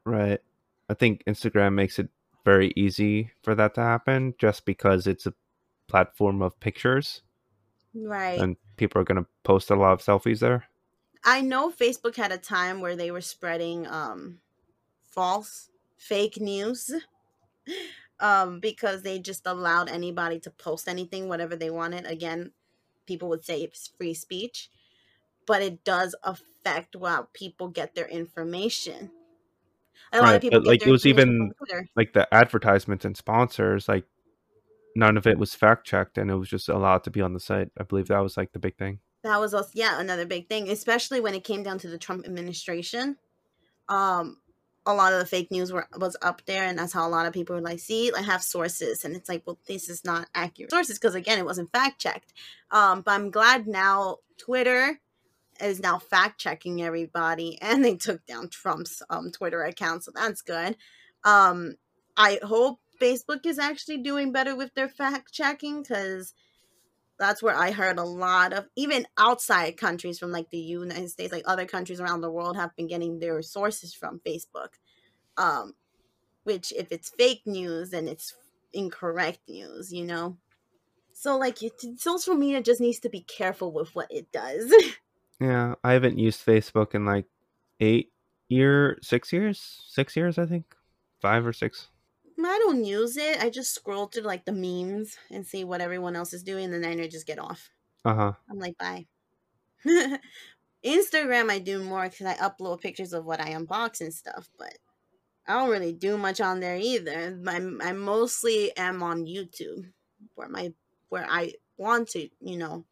Right. 0.04 0.40
I 0.88 0.94
think 0.94 1.24
Instagram 1.26 1.74
makes 1.74 1.98
it 1.98 2.08
very 2.44 2.72
easy 2.76 3.30
for 3.42 3.54
that 3.54 3.74
to 3.74 3.80
happen 3.80 4.34
just 4.38 4.64
because 4.64 5.06
it's 5.06 5.26
a 5.26 5.34
platform 5.88 6.42
of 6.42 6.58
pictures 6.58 7.22
Right. 7.94 8.40
and 8.40 8.56
people 8.76 9.00
are 9.00 9.04
going 9.04 9.22
to 9.22 9.28
post 9.44 9.70
a 9.70 9.76
lot 9.76 9.92
of 9.92 10.00
selfies 10.00 10.40
there. 10.40 10.64
I 11.24 11.40
know 11.40 11.70
Facebook 11.70 12.16
had 12.16 12.32
a 12.32 12.38
time 12.38 12.80
where 12.80 12.96
they 12.96 13.10
were 13.10 13.20
spreading 13.20 13.86
um 13.86 14.38
false 15.10 15.70
fake 15.96 16.40
news 16.40 16.90
um 18.22 18.60
because 18.60 19.02
they 19.02 19.18
just 19.20 19.46
allowed 19.46 19.90
anybody 19.90 20.40
to 20.40 20.50
post 20.50 20.88
anything 20.88 21.28
whatever 21.28 21.56
they 21.56 21.70
wanted. 21.70 22.06
Again, 22.06 22.52
people 23.06 23.28
would 23.30 23.44
say 23.44 23.62
it's 23.62 23.90
free 23.98 24.14
speech, 24.14 24.70
but 25.46 25.62
it 25.62 25.84
does 25.84 26.14
affect 26.24 26.96
how 27.02 27.28
people 27.34 27.68
get 27.68 27.94
their 27.94 28.08
information. 28.08 29.10
A 30.12 30.20
lot 30.20 30.34
Right, 30.34 30.36
of 30.36 30.42
people 30.42 30.62
like 30.64 30.86
it 30.86 30.90
was 30.90 31.06
even 31.06 31.52
like 31.96 32.12
the 32.12 32.32
advertisements 32.32 33.04
and 33.04 33.16
sponsors 33.16 33.88
like 33.88 34.04
none 34.96 35.16
of 35.16 35.26
it 35.26 35.38
was 35.38 35.54
fact 35.54 35.86
checked 35.86 36.18
and 36.18 36.30
it 36.30 36.36
was 36.36 36.48
just 36.48 36.68
allowed 36.68 37.04
to 37.04 37.10
be 37.10 37.20
on 37.20 37.34
the 37.34 37.40
site. 37.40 37.70
I 37.78 37.84
believe 37.84 38.08
that 38.08 38.18
was 38.20 38.36
like 38.36 38.52
the 38.52 38.58
big 38.58 38.76
thing. 38.76 39.00
That 39.22 39.40
was 39.40 39.54
also 39.54 39.70
yeah 39.74 40.00
another 40.00 40.26
big 40.26 40.48
thing, 40.48 40.68
especially 40.68 41.20
when 41.20 41.34
it 41.34 41.44
came 41.44 41.62
down 41.62 41.78
to 41.80 41.88
the 41.88 41.98
Trump 41.98 42.26
administration. 42.26 43.18
Um, 43.88 44.41
a 44.84 44.94
lot 44.94 45.12
of 45.12 45.20
the 45.20 45.26
fake 45.26 45.50
news 45.50 45.72
were 45.72 45.86
was 45.96 46.16
up 46.22 46.42
there, 46.46 46.64
and 46.64 46.78
that's 46.78 46.92
how 46.92 47.06
a 47.06 47.10
lot 47.10 47.26
of 47.26 47.32
people 47.32 47.54
were 47.54 47.62
like, 47.62 47.78
"See, 47.80 48.12
I 48.12 48.22
have 48.22 48.42
sources," 48.42 49.04
and 49.04 49.14
it's 49.14 49.28
like, 49.28 49.42
well, 49.46 49.58
this 49.66 49.88
is 49.88 50.04
not 50.04 50.28
accurate 50.34 50.70
sources 50.70 50.98
because 50.98 51.14
again, 51.14 51.38
it 51.38 51.44
wasn't 51.44 51.70
fact 51.72 52.00
checked. 52.00 52.32
Um, 52.70 53.02
but 53.02 53.12
I'm 53.12 53.30
glad 53.30 53.66
now 53.66 54.18
Twitter 54.38 55.00
is 55.60 55.80
now 55.80 55.98
fact 55.98 56.40
checking 56.40 56.82
everybody, 56.82 57.58
and 57.62 57.84
they 57.84 57.96
took 57.96 58.26
down 58.26 58.48
Trump's 58.48 59.02
um 59.10 59.30
Twitter 59.30 59.62
account, 59.62 60.04
so 60.04 60.12
that's 60.14 60.42
good. 60.42 60.76
Um, 61.24 61.74
I 62.16 62.40
hope 62.42 62.80
Facebook 63.00 63.46
is 63.46 63.58
actually 63.58 63.98
doing 63.98 64.32
better 64.32 64.56
with 64.56 64.74
their 64.74 64.88
fact 64.88 65.32
checking 65.32 65.82
because 65.82 66.34
that's 67.18 67.42
where 67.42 67.56
I 67.56 67.70
heard 67.70 67.98
a 67.98 68.04
lot 68.04 68.52
of 68.52 68.66
even 68.76 69.06
outside 69.18 69.76
countries 69.76 70.18
from 70.18 70.32
like 70.32 70.50
the 70.50 70.58
United 70.58 71.10
States, 71.10 71.32
like 71.32 71.44
other 71.46 71.66
countries 71.66 72.00
around 72.00 72.20
the 72.20 72.30
world 72.30 72.56
have 72.56 72.74
been 72.76 72.88
getting 72.88 73.18
their 73.18 73.42
sources 73.42 73.94
from 73.94 74.20
Facebook. 74.26 74.74
Um, 75.36 75.74
which 76.44 76.72
if 76.72 76.90
it's 76.90 77.10
fake 77.10 77.42
news, 77.46 77.90
then 77.90 78.08
it's 78.08 78.34
incorrect 78.72 79.40
news, 79.48 79.92
you 79.92 80.04
know. 80.04 80.36
So 81.12 81.38
like 81.38 81.62
it, 81.62 81.74
social 81.98 82.34
media 82.34 82.60
just 82.62 82.80
needs 82.80 82.98
to 83.00 83.08
be 83.08 83.20
careful 83.20 83.72
with 83.72 83.94
what 83.94 84.08
it 84.10 84.30
does. 84.32 84.72
Yeah, 85.40 85.74
I 85.82 85.94
haven't 85.94 86.20
used 86.20 86.46
Facebook 86.46 86.94
in 86.94 87.04
like 87.04 87.26
8 87.80 88.12
year 88.48 88.96
6 89.02 89.32
years? 89.32 89.82
6 89.88 90.16
years 90.16 90.38
I 90.38 90.46
think. 90.46 90.76
5 91.20 91.46
or 91.46 91.52
6. 91.52 91.88
I 92.38 92.58
don't 92.58 92.84
use 92.84 93.16
it. 93.16 93.42
I 93.42 93.50
just 93.50 93.74
scroll 93.74 94.06
through 94.06 94.22
like 94.24 94.44
the 94.44 94.52
memes 94.52 95.16
and 95.30 95.46
see 95.46 95.64
what 95.64 95.80
everyone 95.80 96.16
else 96.16 96.32
is 96.32 96.42
doing, 96.42 96.72
and 96.72 96.82
then 96.82 97.00
I 97.00 97.08
just 97.08 97.26
get 97.26 97.38
off. 97.38 97.70
Uh-huh. 98.04 98.32
I'm 98.50 98.58
like, 98.58 98.76
bye. 98.78 99.06
Instagram, 100.84 101.50
I 101.50 101.58
do 101.58 101.82
more 101.82 102.08
because 102.08 102.26
I 102.26 102.34
upload 102.34 102.80
pictures 102.80 103.12
of 103.12 103.24
what 103.24 103.40
I 103.40 103.54
unbox 103.54 104.00
and 104.00 104.12
stuff, 104.12 104.48
but 104.58 104.76
I 105.46 105.54
don't 105.54 105.70
really 105.70 105.92
do 105.92 106.16
much 106.16 106.40
on 106.40 106.60
there 106.60 106.76
either. 106.76 107.38
I, 107.46 107.56
I 107.56 107.92
mostly 107.92 108.76
am 108.76 109.02
on 109.02 109.26
YouTube, 109.26 109.90
where 110.34 110.48
my 110.48 110.72
where 111.08 111.26
I 111.28 111.54
want 111.76 112.08
to, 112.10 112.28
you 112.40 112.56
know, 112.56 112.84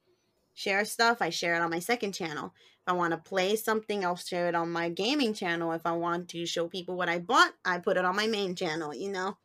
share 0.55 0.85
stuff. 0.85 1.19
I 1.21 1.31
share 1.31 1.55
it 1.55 1.63
on 1.63 1.71
my 1.71 1.79
second 1.79 2.13
channel. 2.13 2.53
I 2.91 2.93
want 2.93 3.13
to 3.13 3.19
play 3.19 3.55
something, 3.57 4.05
I'll 4.05 4.17
share 4.17 4.49
it 4.49 4.55
on 4.57 4.71
my 4.73 4.89
gaming 4.89 5.33
channel. 5.33 5.71
If 5.73 5.83
I 5.87 5.93
want 5.93 6.29
to 6.31 6.45
show 6.45 6.67
people 6.69 6.97
what 6.97 7.09
I 7.09 7.21
bought, 7.21 7.53
I 7.65 7.79
put 7.79 7.97
it 7.97 8.05
on 8.05 8.17
my 8.17 8.27
main 8.27 8.57
channel. 8.57 8.93
You 8.95 9.11
know. 9.13 9.39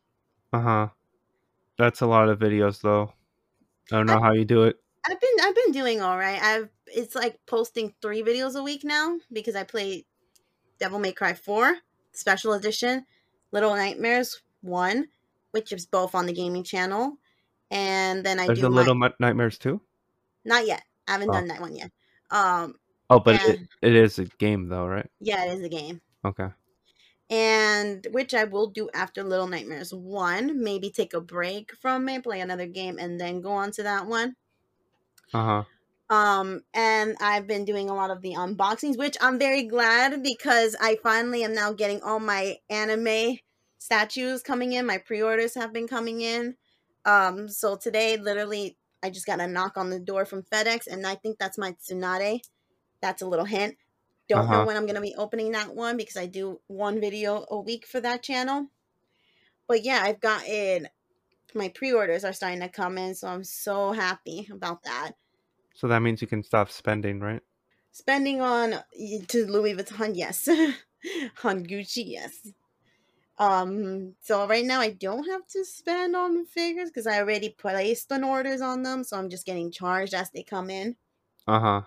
Uh-huh. 0.52 0.88
That's 1.78 2.02
a 2.02 2.08
lot 2.08 2.30
of 2.30 2.39
videos 2.39 2.82
though. 2.82 3.14
I 3.91 3.98
don't 3.98 4.08
know 4.08 4.20
how 4.20 4.34
you 4.34 4.46
do 4.46 4.64
it. 4.64 4.78
I've 5.08 5.20
been 5.20 5.38
I've 5.43 5.56
been 5.56 5.72
doing 5.72 6.02
all 6.02 6.18
right. 6.18 6.41
I've 6.41 6.70
it's 6.88 7.14
like 7.14 7.39
posting 7.46 7.93
three 8.02 8.24
videos 8.24 8.56
a 8.56 8.64
week 8.64 8.84
now 8.84 9.18
because 9.32 9.56
I 9.56 9.64
play 9.64 10.06
Devil 10.80 10.98
May 11.00 11.12
Cry 11.12 11.34
Four 11.34 11.78
Special 12.14 12.54
Edition, 12.54 13.06
Little 13.52 13.76
Nightmares 13.76 14.41
One, 14.62 15.08
which 15.52 15.72
is 15.72 15.86
both 15.86 16.16
on 16.16 16.26
the 16.26 16.34
gaming 16.34 16.64
channel, 16.64 17.18
and 17.70 18.26
then 18.26 18.39
I 18.39 18.48
There's 18.48 18.62
do 18.62 18.68
a 18.68 18.70
Little 18.70 18.96
Nightmares 19.20 19.60
too? 19.60 19.82
not 20.43 20.66
yet. 20.66 20.84
I 21.08 21.12
haven't 21.14 21.30
Oh. 21.30 21.34
done 21.34 21.48
that 21.50 21.62
one 21.62 21.76
yet. 21.76 21.91
Um, 22.32 22.76
Oh, 23.10 23.20
but 23.20 23.43
it, 23.45 23.60
it 23.82 23.95
is 23.95 24.20
a 24.20 24.26
game 24.26 24.68
though, 24.70 24.86
right? 24.88 25.10
yeah, 25.20 25.45
it 25.45 25.58
is 25.58 25.62
a 25.62 25.70
game, 25.70 26.01
Okay. 26.24 26.49
and 27.30 28.08
which 28.12 28.34
I 28.34 28.43
will 28.45 28.68
do 28.68 28.89
after 28.93 29.24
Little 29.24 29.47
Nightmares 29.47 29.93
One. 29.93 30.64
Maybe 30.64 30.89
take 30.91 31.14
a 31.14 31.22
break 31.22 31.74
from 31.76 32.08
it, 32.10 32.24
play 32.24 32.39
another 32.41 32.68
game, 32.68 32.97
and 32.99 33.20
then 33.20 33.41
go 33.41 33.51
on 33.51 33.72
to 33.74 33.84
that 33.84 34.06
one. 34.08 34.36
Uh-huh. 35.34 35.66
Um, 36.10 36.64
and 36.74 37.18
I've 37.20 37.47
been 37.47 37.66
doing 37.66 37.89
a 37.89 37.95
lot 37.95 38.12
of 38.12 38.22
the 38.22 38.34
unboxings, 38.34 38.97
which 38.97 39.18
I'm 39.22 39.39
very 39.39 39.64
glad 39.64 40.22
because 40.22 40.76
I 40.80 40.97
finally 41.01 41.43
am 41.43 41.56
now 41.56 41.74
getting 41.74 42.01
all 42.01 42.20
my 42.20 42.58
anime 42.70 43.39
statues 43.80 44.43
coming 44.43 44.74
in. 44.74 44.86
My 44.86 44.99
pre-orders 44.99 45.56
have 45.56 45.74
been 45.74 45.88
coming 45.88 46.22
in. 46.22 46.58
Um, 47.06 47.47
so 47.49 47.76
today, 47.76 48.18
literally, 48.18 48.78
I 49.01 49.10
just 49.10 49.26
got 49.26 49.39
a 49.41 49.47
knock 49.47 49.78
on 49.78 49.89
the 49.89 49.99
door 49.99 50.26
from 50.26 50.43
FedEx, 50.43 50.86
and 50.88 51.08
I 51.08 51.16
think 51.16 51.38
that's 51.39 51.58
my 51.58 51.72
Tsunade. 51.74 52.41
That's 53.02 53.22
a 53.22 53.28
little 53.28 53.46
hint. 53.46 53.78
Don't 54.28 54.50
know 54.50 54.58
Uh-huh. 54.58 54.66
when 54.66 54.78
I'm 54.78 54.86
gonna 54.88 55.02
be 55.02 55.16
opening 55.16 55.52
that 55.52 55.76
one 55.76 55.98
because 55.98 56.18
I 56.18 56.26
do 56.26 56.62
one 56.68 57.00
video 57.00 57.46
a 57.50 57.60
week 57.60 57.86
for 57.86 58.00
that 58.02 58.24
channel. 58.24 58.68
But 59.68 59.84
yeah, 59.84 60.02
I've 60.04 60.20
gotten 60.20 60.89
my 61.54 61.70
pre-orders 61.70 62.26
are 62.26 62.34
starting 62.34 62.60
to 62.62 62.70
come 62.70 62.98
in, 62.98 63.16
so 63.16 63.28
I'm 63.28 63.43
so 63.43 63.91
happy 63.93 64.48
about 64.52 64.84
that. 64.84 65.14
So 65.74 65.88
that 65.88 66.00
means 66.02 66.22
you 66.22 66.28
can 66.28 66.43
stop 66.43 66.70
spending, 66.70 67.20
right? 67.20 67.41
Spending 67.91 68.41
on 68.41 68.76
to 69.28 69.46
Louis 69.48 69.74
Vuitton, 69.76 70.12
yes. 70.16 70.48
on 71.43 71.66
Gucci, 71.66 72.04
yes. 72.08 72.48
Um, 73.38 74.16
so 74.22 74.48
right 74.48 74.66
now 74.66 74.80
I 74.80 74.91
don't 74.91 75.26
have 75.30 75.46
to 75.48 75.66
spend 75.66 76.16
on 76.16 76.46
figures 76.46 76.89
because 76.89 77.06
I 77.08 77.20
already 77.20 77.50
placed 77.50 78.12
an 78.12 78.24
orders 78.24 78.62
on 78.62 78.84
them, 78.84 79.04
so 79.04 79.18
I'm 79.18 79.30
just 79.30 79.46
getting 79.46 79.72
charged 79.72 80.14
as 80.14 80.32
they 80.32 80.43
come 80.43 80.70
in, 80.70 80.96
Uh-huh. 81.48 81.82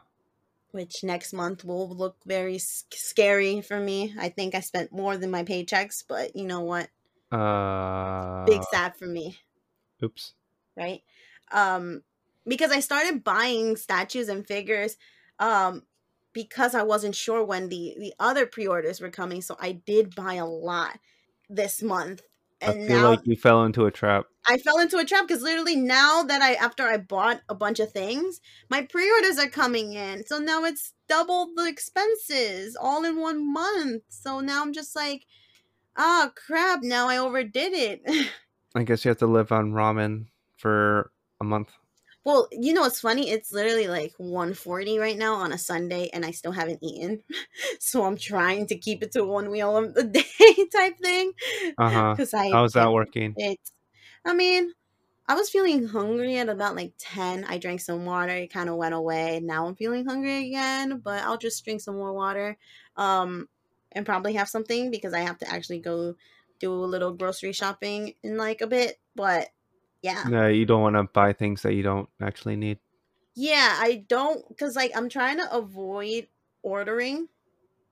Which 0.72 1.04
next 1.04 1.32
month 1.32 1.64
will 1.64 1.88
look 1.88 2.18
very 2.24 2.58
scary 2.58 3.60
for 3.60 3.80
me. 3.80 4.14
I 4.18 4.28
think 4.28 4.54
I 4.54 4.60
spent 4.60 4.92
more 4.92 5.16
than 5.16 5.30
my 5.30 5.44
paychecks, 5.44 6.04
but 6.06 6.36
you 6.36 6.44
know 6.44 6.60
what? 6.60 6.90
Uh, 7.30 7.38
Big 8.44 8.64
sad 8.64 8.96
for 8.96 9.06
me, 9.06 9.38
Oops. 10.02 10.34
right? 10.76 11.02
Um, 11.50 12.02
because 12.46 12.70
I 12.70 12.80
started 12.80 13.24
buying 13.24 13.76
statues 13.76 14.28
and 14.28 14.46
figures, 14.46 14.96
um, 15.38 15.86
because 16.32 16.74
I 16.74 16.82
wasn't 16.82 17.14
sure 17.14 17.44
when 17.44 17.68
the 17.68 17.96
the 17.98 18.14
other 18.18 18.46
pre-orders 18.46 19.00
were 19.00 19.10
coming, 19.10 19.42
so 19.42 19.56
I 19.60 19.72
did 19.72 20.14
buy 20.14 20.34
a 20.34 20.46
lot 20.46 20.98
this 21.48 21.82
month. 21.82 22.22
I 22.60 22.72
And 22.72 22.88
feel 22.88 22.98
now 22.98 23.10
like 23.10 23.20
you 23.24 23.36
fell 23.36 23.64
into 23.64 23.86
a 23.86 23.90
trap. 23.90 24.26
I 24.48 24.58
fell 24.58 24.78
into 24.78 24.98
a 24.98 25.04
trap 25.04 25.28
because 25.28 25.42
literally 25.42 25.76
now 25.76 26.22
that 26.22 26.42
I 26.42 26.54
after 26.54 26.84
I 26.84 26.96
bought 26.96 27.42
a 27.48 27.54
bunch 27.54 27.80
of 27.80 27.92
things, 27.92 28.40
my 28.68 28.82
pre-orders 28.82 29.38
are 29.38 29.48
coming 29.48 29.92
in. 29.92 30.26
So 30.26 30.38
now 30.38 30.64
it's 30.64 30.94
double 31.08 31.50
the 31.54 31.66
expenses 31.68 32.76
all 32.80 33.04
in 33.04 33.20
one 33.20 33.52
month. 33.52 34.02
So 34.08 34.40
now 34.40 34.62
I'm 34.62 34.72
just 34.72 34.96
like, 34.96 35.26
oh 35.96 36.30
crap, 36.34 36.82
now 36.82 37.08
I 37.08 37.18
overdid 37.18 37.72
it. 37.72 38.30
I 38.74 38.82
guess 38.82 39.04
you 39.04 39.10
have 39.10 39.18
to 39.18 39.26
live 39.26 39.52
on 39.52 39.72
ramen 39.72 40.26
for 40.56 41.10
a 41.40 41.44
month. 41.44 41.72
Well, 42.24 42.48
you 42.52 42.74
know 42.74 42.82
what's 42.82 43.00
funny? 43.00 43.30
It's 43.30 43.52
literally 43.52 43.88
like 43.88 44.12
140 44.18 44.98
right 44.98 45.16
now 45.16 45.34
on 45.34 45.52
a 45.52 45.58
Sunday 45.58 46.10
and 46.12 46.24
I 46.24 46.32
still 46.32 46.52
haven't 46.52 46.82
eaten. 46.82 47.22
so 47.80 48.04
I'm 48.04 48.16
trying 48.16 48.66
to 48.66 48.76
keep 48.76 49.02
it 49.02 49.12
to 49.12 49.24
one 49.24 49.50
meal 49.50 49.76
a 49.76 50.02
day 50.04 50.22
type 50.72 50.98
thing. 50.98 51.32
Uh 51.78 51.90
huh. 51.90 52.14
Because 52.14 52.34
I 52.34 52.50
How's 52.50 52.72
that 52.72 52.92
working? 52.92 53.34
It's, 53.36 53.72
I 54.24 54.34
mean, 54.34 54.72
I 55.26 55.34
was 55.34 55.50
feeling 55.50 55.86
hungry 55.86 56.36
at 56.38 56.48
about 56.48 56.74
like 56.74 56.92
10. 56.98 57.44
I 57.44 57.58
drank 57.58 57.80
some 57.80 58.04
water. 58.06 58.32
It 58.32 58.52
kind 58.52 58.68
of 58.68 58.76
went 58.76 58.94
away. 58.94 59.40
Now 59.42 59.66
I'm 59.66 59.76
feeling 59.76 60.06
hungry 60.06 60.48
again, 60.48 61.00
but 61.04 61.22
I'll 61.22 61.38
just 61.38 61.64
drink 61.64 61.82
some 61.82 61.96
more 61.96 62.12
water 62.12 62.56
um, 62.96 63.48
and 63.92 64.06
probably 64.06 64.34
have 64.34 64.48
something 64.48 64.90
because 64.90 65.12
I 65.12 65.20
have 65.20 65.38
to 65.38 65.50
actually 65.50 65.80
go 65.80 66.14
do 66.60 66.72
a 66.72 66.86
little 66.86 67.12
grocery 67.12 67.52
shopping 67.52 68.14
in 68.22 68.36
like 68.36 68.60
a 68.60 68.66
bit. 68.66 68.98
But 69.14 69.48
yeah. 70.02 70.30
No, 70.30 70.46
you 70.48 70.64
don't 70.64 70.82
want 70.82 70.94
to 70.96 71.04
buy 71.04 71.32
things 71.32 71.62
that 71.62 71.74
you 71.74 71.82
don't 71.82 72.08
actually 72.20 72.56
need. 72.56 72.78
Yeah, 73.34 73.76
I 73.78 74.04
don't, 74.08 74.46
because 74.48 74.74
like 74.76 74.92
I'm 74.96 75.08
trying 75.08 75.38
to 75.38 75.52
avoid 75.56 76.28
ordering. 76.62 77.28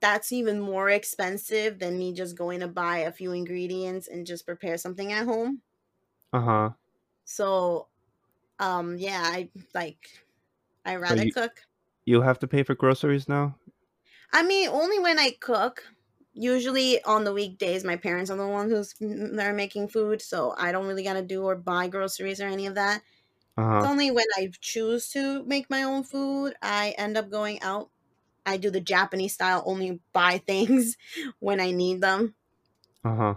That's 0.00 0.32
even 0.32 0.60
more 0.60 0.90
expensive 0.90 1.78
than 1.80 1.98
me 1.98 2.12
just 2.14 2.36
going 2.36 2.60
to 2.60 2.68
buy 2.68 2.98
a 2.98 3.12
few 3.12 3.32
ingredients 3.32 4.08
and 4.08 4.26
just 4.26 4.46
prepare 4.46 4.78
something 4.78 5.12
at 5.12 5.26
home. 5.26 5.62
Uh 6.32 6.40
huh. 6.40 6.74
So, 7.24 7.88
um, 8.60 8.98
yeah, 8.98 9.22
I 9.24 9.50
like. 9.74 10.26
I 10.84 10.96
rather 10.96 11.26
you- 11.26 11.32
cook. 11.34 11.62
You 12.06 12.22
have 12.22 12.38
to 12.40 12.48
pay 12.48 12.62
for 12.64 12.74
groceries 12.74 13.28
now. 13.28 13.58
I 14.32 14.42
mean, 14.42 14.68
only 14.68 14.98
when 14.98 15.18
I 15.18 15.30
cook. 15.32 15.84
Usually 16.38 17.02
on 17.04 17.24
the 17.24 17.32
weekdays, 17.32 17.82
my 17.84 17.96
parents 17.96 18.30
are 18.30 18.36
the 18.36 18.46
ones 18.46 18.70
who's 18.72 18.94
they're 19.00 19.54
making 19.54 19.88
food, 19.88 20.20
so 20.22 20.54
I 20.58 20.72
don't 20.72 20.86
really 20.86 21.02
gotta 21.04 21.22
do 21.22 21.44
or 21.44 21.56
buy 21.56 21.88
groceries 21.88 22.40
or 22.40 22.46
any 22.46 22.66
of 22.66 22.74
that. 22.76 23.02
Uh 23.56 23.62
It's 23.78 23.86
only 23.86 24.10
when 24.10 24.26
I 24.36 24.50
choose 24.60 25.10
to 25.10 25.44
make 25.44 25.70
my 25.70 25.82
own 25.84 26.04
food, 26.04 26.54
I 26.62 26.94
end 26.98 27.16
up 27.18 27.30
going 27.30 27.62
out. 27.62 27.90
I 28.46 28.58
do 28.58 28.70
the 28.70 28.80
Japanese 28.82 29.34
style, 29.34 29.62
only 29.66 30.00
buy 30.12 30.38
things 30.46 30.96
when 31.40 31.60
I 31.60 31.72
need 31.72 32.00
them. 32.02 32.36
Uh 33.04 33.14
huh. 33.16 33.36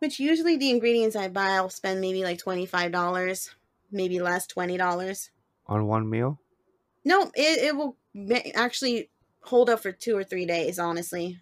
Which 0.00 0.18
usually 0.18 0.56
the 0.56 0.70
ingredients 0.70 1.14
I 1.14 1.28
buy, 1.28 1.50
I'll 1.50 1.70
spend 1.70 2.00
maybe 2.00 2.24
like 2.24 2.38
twenty 2.40 2.66
five 2.66 2.90
dollars, 2.90 3.54
maybe 3.92 4.18
less, 4.20 4.44
twenty 4.46 4.76
dollars. 4.76 5.30
On 5.66 5.86
one 5.86 6.10
meal. 6.10 6.40
No, 7.04 7.30
it, 7.34 7.58
it 7.58 7.76
will 7.76 7.96
actually 8.54 9.10
hold 9.42 9.70
up 9.70 9.80
for 9.80 9.92
two 9.92 10.16
or 10.16 10.24
three 10.24 10.46
days, 10.46 10.78
honestly. 10.78 11.40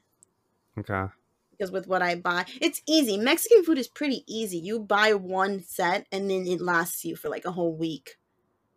Okay. 0.79 1.07
Because 1.51 1.71
with 1.71 1.87
what 1.87 2.03
I 2.03 2.17
buy, 2.17 2.45
it's 2.61 2.83
easy. 2.87 3.17
Mexican 3.17 3.65
food 3.65 3.79
is 3.79 3.89
pretty 3.89 4.25
easy. 4.27 4.59
You 4.59 4.79
buy 4.79 5.15
one 5.15 5.63
set 5.63 6.07
and 6.13 6.31
then 6.31 6.47
it 6.47 6.61
lasts 6.61 7.05
you 7.05 7.17
for 7.17 7.29
like 7.31 7.47
a 7.47 7.53
whole 7.53 7.75
week. 7.75 8.17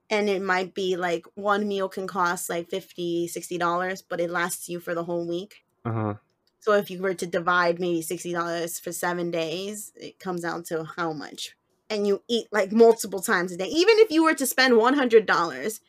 And 0.10 0.30
it 0.30 0.42
might 0.42 0.74
be 0.74 0.96
like 0.96 1.26
one 1.36 1.68
meal 1.68 1.90
can 1.90 2.08
cost 2.08 2.50
like 2.50 2.70
50 2.70 3.28
$60, 3.28 4.04
but 4.10 4.20
it 4.20 4.30
lasts 4.30 4.70
you 4.70 4.80
for 4.80 4.96
the 4.96 5.04
whole 5.04 5.28
week. 5.28 5.66
Uh 5.86 5.92
huh. 5.92 6.14
So 6.62 6.74
if 6.74 6.90
you 6.90 7.02
were 7.02 7.14
to 7.14 7.26
divide 7.26 7.80
maybe 7.80 8.02
$60 8.02 8.82
for 8.82 8.92
seven 8.92 9.32
days, 9.32 9.92
it 9.96 10.20
comes 10.20 10.44
out 10.44 10.66
to 10.66 10.84
how 10.84 11.14
much? 11.14 11.56
And 11.90 12.06
you 12.06 12.22
eat 12.28 12.48
like 12.52 12.72
multiple 12.72 13.22
times 13.22 13.52
a 13.52 13.58
day. 13.58 13.68
Even 13.68 13.96
if 14.00 14.12
you 14.12 14.24
were 14.24 14.36
to 14.36 14.46
spend 14.46 14.74
$100 14.74 15.80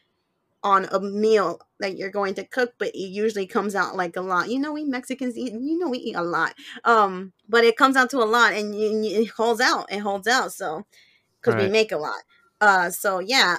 on 0.62 0.86
a 0.92 1.00
meal 1.00 1.61
that 1.78 1.96
you're 1.96 2.11
going 2.11 2.34
to 2.34 2.44
cook, 2.44 2.74
but 2.78 2.88
it 2.88 2.98
usually 2.98 3.46
comes 3.46 3.74
out 3.74 3.96
like 3.96 4.16
a 4.16 4.20
lot. 4.20 4.50
You 4.50 4.58
know, 4.58 4.72
we 4.72 4.84
Mexicans 4.84 5.36
eat, 5.36 5.52
you 5.52 5.78
know, 5.78 5.88
we 5.88 5.98
eat 5.98 6.16
a 6.16 6.22
lot. 6.22 6.54
Um, 6.84 7.32
but 7.48 7.64
it 7.64 7.76
comes 7.76 7.96
out 7.96 8.11
to 8.11 8.18
a 8.18 8.24
lot 8.24 8.52
and 8.52 8.74
it 8.74 9.28
holds 9.30 9.61
out. 9.61 9.90
It 9.90 10.00
holds 10.00 10.28
out. 10.28 10.52
So, 10.52 10.84
because 11.40 11.61
we 11.62 11.68
make 11.68 11.92
a 11.92 11.96
lot. 11.96 12.20
Uh, 12.61 12.90
so 12.90 13.18
yeah, 13.18 13.58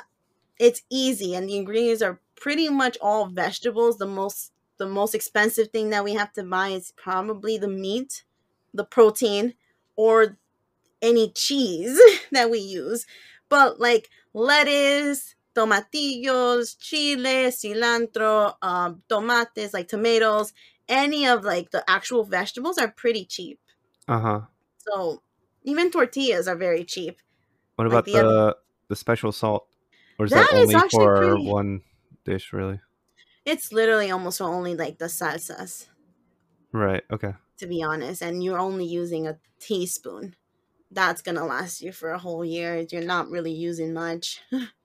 it's 0.60 0.84
easy 0.90 1.34
and 1.34 1.50
the 1.50 1.56
ingredients 1.56 2.04
are 2.04 2.20
pretty 2.36 2.70
much 2.70 2.98
all 3.02 3.26
vegetables. 3.28 3.98
The 3.98 4.06
most 4.06 4.52
the 4.78 4.88
most 4.88 5.14
expensive 5.14 5.70
thing 5.70 5.92
that 5.92 6.04
we 6.04 6.14
have 6.14 6.34
to 6.34 6.44
buy 6.44 6.70
is 6.70 6.92
probably 6.98 7.58
the 7.58 7.68
meat, 7.68 8.24
the 8.74 8.84
protein, 8.84 9.54
or 9.96 10.38
any 11.02 11.30
cheese 11.32 12.00
that 12.32 12.50
we 12.50 12.60
use. 12.60 13.06
But 13.50 13.80
like 13.80 14.10
lettuce, 14.34 15.36
tomatillos, 15.56 16.76
chile, 16.80 17.48
cilantro, 17.52 18.56
um, 18.62 19.02
tomates, 19.10 19.74
like 19.74 19.88
tomatoes, 19.88 20.54
any 20.88 21.26
of 21.28 21.44
like 21.44 21.72
the 21.72 21.84
actual 21.90 22.24
vegetables 22.24 22.78
are 22.78 22.90
pretty 22.90 23.26
cheap. 23.26 23.60
Uh 24.08 24.20
huh. 24.20 24.42
So 24.78 25.22
even 25.64 25.92
tortillas 25.92 26.48
are 26.48 26.56
very 26.56 26.84
cheap. 26.84 27.20
What 27.76 27.86
Like 27.86 27.92
about 27.94 28.06
the 28.06 28.12
the 28.14 28.20
other- 28.20 28.56
the 28.90 28.96
special 28.96 29.32
salt? 29.32 29.68
Or 30.20 30.26
is 30.26 30.32
That 30.32 30.50
that, 30.52 30.58
is 30.58 30.64
only 30.66 30.76
actually 30.76 31.06
for 31.06 31.18
pretty- 31.30 31.48
one 31.48 31.82
dish? 32.26 32.52
Really? 32.54 32.80
It's 33.46 33.72
literally 33.72 34.12
almost 34.12 34.40
only 34.42 34.76
like 34.76 35.00
the 35.00 35.06
salsas, 35.06 35.88
Right. 36.72 37.04
Okay. 37.12 37.34
to 37.58 37.68
be 37.68 37.82
honest, 37.82 38.22
and 38.22 38.44
you're 38.44 38.60
only 38.60 38.86
using 38.86 39.28
a 39.28 39.40
teaspoon. 39.60 40.36
That's 40.92 41.22
gonna 41.22 41.46
last 41.46 41.82
you 41.82 41.92
for 41.92 42.10
a 42.12 42.20
whole 42.20 42.44
year. 42.46 42.86
You're 42.92 43.02
not 43.04 43.30
really 43.30 43.52
using 43.54 43.94
much. 43.94 44.42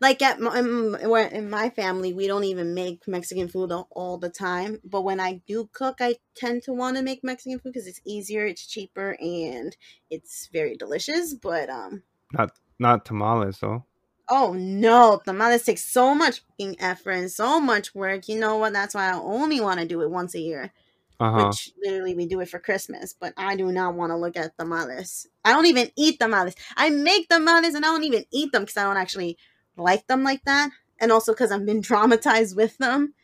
like 0.00 0.22
at 0.22 0.40
my, 0.40 0.58
in, 0.58 1.08
where- 1.08 1.28
in 1.28 1.50
my 1.50 1.70
family, 1.70 2.12
we 2.12 2.26
don't 2.26 2.44
even 2.44 2.74
make 2.74 3.06
Mexican 3.08 3.48
food 3.48 3.72
all, 3.72 3.88
all 3.90 4.18
the 4.18 4.30
time. 4.30 4.80
But 4.84 5.02
when 5.02 5.20
I 5.20 5.42
do 5.46 5.68
cook, 5.72 5.96
I 6.00 6.16
tend 6.34 6.62
to 6.64 6.72
want 6.72 6.96
to 6.96 7.02
make 7.02 7.24
Mexican 7.24 7.58
food 7.58 7.72
because 7.72 7.86
it's 7.86 8.00
easier, 8.06 8.46
it's 8.46 8.66
cheaper, 8.66 9.16
and 9.20 9.76
it's 10.10 10.48
very 10.52 10.76
delicious. 10.76 11.34
But 11.34 11.68
um, 11.70 12.02
Not 12.30 12.58
not 12.78 13.06
tamales 13.06 13.60
though. 13.60 13.86
Oh 14.28 14.52
no, 14.54 15.20
tamales 15.24 15.64
take 15.64 15.78
so 15.78 16.14
much 16.14 16.40
fucking 16.40 16.80
effort 16.80 17.10
and 17.12 17.30
so 17.30 17.60
much 17.60 17.94
work. 17.94 18.28
You 18.28 18.38
know 18.38 18.56
what? 18.56 18.72
That's 18.72 18.94
why 18.94 19.10
I 19.10 19.14
only 19.14 19.60
want 19.60 19.80
to 19.80 19.86
do 19.86 20.00
it 20.02 20.10
once 20.10 20.34
a 20.34 20.40
year, 20.40 20.72
Uh 21.20 21.32
huh. 21.32 21.56
which 21.56 21.72
literally 21.82 22.14
we 22.14 22.26
do 22.26 22.40
it 22.40 22.48
for 22.50 22.58
Christmas. 22.60 23.14
But 23.18 23.34
I 23.36 23.56
do 23.56 23.72
not 23.72 23.94
want 23.94 24.10
to 24.10 24.16
look 24.16 24.36
at 24.36 24.56
tamales. 24.58 25.28
I 25.44 25.52
don't 25.52 25.66
even 25.66 25.90
eat 25.96 26.20
tamales. 26.20 26.54
I 26.76 26.90
make 26.90 27.28
tamales 27.28 27.74
and 27.74 27.84
I 27.84 27.88
don't 27.88 28.04
even 28.04 28.24
eat 28.32 28.52
them 28.52 28.62
because 28.62 28.76
I 28.78 28.84
don't 28.84 28.98
actually 28.98 29.38
like 29.76 30.06
them 30.06 30.22
like 30.24 30.44
that, 30.44 30.70
and 31.00 31.12
also 31.12 31.32
because 31.32 31.52
I've 31.52 31.66
been 31.66 31.82
traumatized 31.90 32.56
with 32.56 32.78
them. 32.78 33.14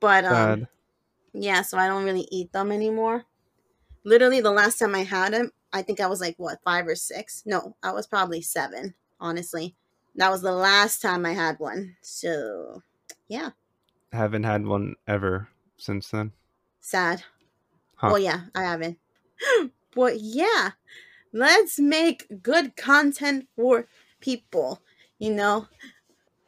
But 0.00 0.24
um, 0.24 0.32
Sad. 0.32 0.68
yeah, 1.32 1.62
so 1.62 1.78
I 1.78 1.86
don't 1.86 2.04
really 2.04 2.28
eat 2.30 2.52
them 2.52 2.72
anymore. 2.72 3.24
Literally, 4.04 4.40
the 4.40 4.50
last 4.50 4.78
time 4.78 4.94
I 4.94 5.04
had 5.04 5.32
them, 5.32 5.50
I 5.72 5.82
think 5.82 6.00
I 6.00 6.06
was 6.06 6.20
like 6.20 6.34
what 6.38 6.62
five 6.64 6.86
or 6.86 6.94
six. 6.96 7.42
No, 7.46 7.76
I 7.82 7.92
was 7.92 8.06
probably 8.06 8.42
seven. 8.42 8.94
Honestly, 9.20 9.74
that 10.16 10.30
was 10.30 10.42
the 10.42 10.52
last 10.52 11.00
time 11.00 11.24
I 11.24 11.32
had 11.32 11.58
one. 11.58 11.96
So, 12.02 12.82
yeah, 13.28 13.50
Haven't 14.12 14.44
had 14.44 14.66
one 14.66 14.94
ever 15.08 15.48
since 15.76 16.10
then. 16.10 16.32
sad. 16.80 17.22
Huh. 17.96 18.08
Well, 18.08 18.18
yeah, 18.18 18.40
I 18.54 18.62
haven't. 18.64 18.98
but 19.94 20.20
yeah, 20.20 20.72
let's 21.32 21.78
make 21.78 22.42
good 22.42 22.76
content 22.76 23.48
for 23.56 23.86
people. 24.20 24.82
You 25.18 25.32
know, 25.32 25.66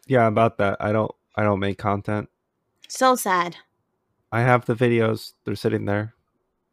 Yeah, 0.07 0.27
about 0.27 0.59
that. 0.59 0.77
I 0.81 0.93
don't. 0.93 1.11
I 1.37 1.43
don't 1.43 1.61
make 1.61 1.79
content. 1.79 2.29
so 2.89 3.15
sad. 3.17 3.57
I 4.33 4.41
have 4.41 4.65
the 4.67 4.75
videos. 4.75 5.33
They're 5.45 5.55
sitting 5.57 5.85
there, 5.85 6.15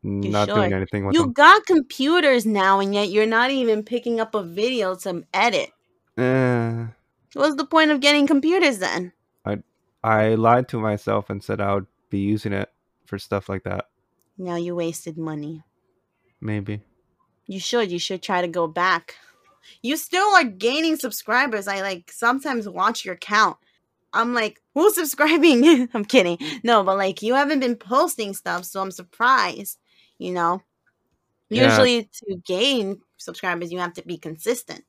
not 0.03 0.47
doing 0.47 0.73
anything 0.73 1.05
with 1.05 1.15
You 1.15 1.23
them. 1.23 1.33
got 1.33 1.65
computers 1.65 2.45
now, 2.45 2.79
and 2.79 2.93
yet 2.93 3.09
you're 3.09 3.27
not 3.27 3.51
even 3.51 3.83
picking 3.83 4.19
up 4.19 4.33
a 4.35 4.43
video 4.43 4.95
to 4.95 5.23
edit. 5.33 5.71
Eh, 6.17 6.87
What's 7.33 7.55
the 7.55 7.65
point 7.65 7.91
of 7.91 7.99
getting 7.99 8.27
computers 8.27 8.79
then? 8.79 9.13
I 9.45 9.63
I 10.03 10.35
lied 10.35 10.67
to 10.69 10.79
myself 10.79 11.29
and 11.29 11.43
said 11.43 11.61
I 11.61 11.73
would 11.75 11.87
be 12.09 12.19
using 12.19 12.53
it 12.53 12.69
for 13.05 13.17
stuff 13.19 13.49
like 13.49 13.63
that. 13.63 13.85
Now 14.37 14.55
you 14.55 14.75
wasted 14.75 15.17
money. 15.17 15.63
Maybe. 16.41 16.81
You 17.47 17.59
should. 17.59 17.91
You 17.91 17.99
should 17.99 18.21
try 18.21 18.41
to 18.41 18.47
go 18.47 18.67
back. 18.67 19.15
You 19.81 19.97
still 19.97 20.27
are 20.35 20.43
gaining 20.43 20.95
subscribers. 20.97 21.67
I 21.67 21.81
like 21.81 22.11
sometimes 22.11 22.67
watch 22.67 23.05
your 23.05 23.15
count. 23.15 23.57
I'm 24.13 24.33
like, 24.33 24.61
who's 24.73 24.95
subscribing? 25.01 25.89
I'm 25.93 26.05
kidding. 26.05 26.37
No, 26.63 26.83
but 26.83 26.97
like 26.97 27.21
you 27.21 27.33
haven't 27.35 27.59
been 27.59 27.75
posting 27.75 28.33
stuff, 28.33 28.65
so 28.65 28.81
I'm 28.81 28.91
surprised. 28.91 29.79
You 30.17 30.33
know, 30.33 30.61
Yeah. 31.49 31.69
Usually, 31.69 32.09
to 32.13 32.35
gain 32.45 33.01
subscribers, 33.17 33.71
you 33.71 33.79
have 33.79 33.93
to 33.93 34.03
be 34.05 34.17
consistent. 34.17 34.83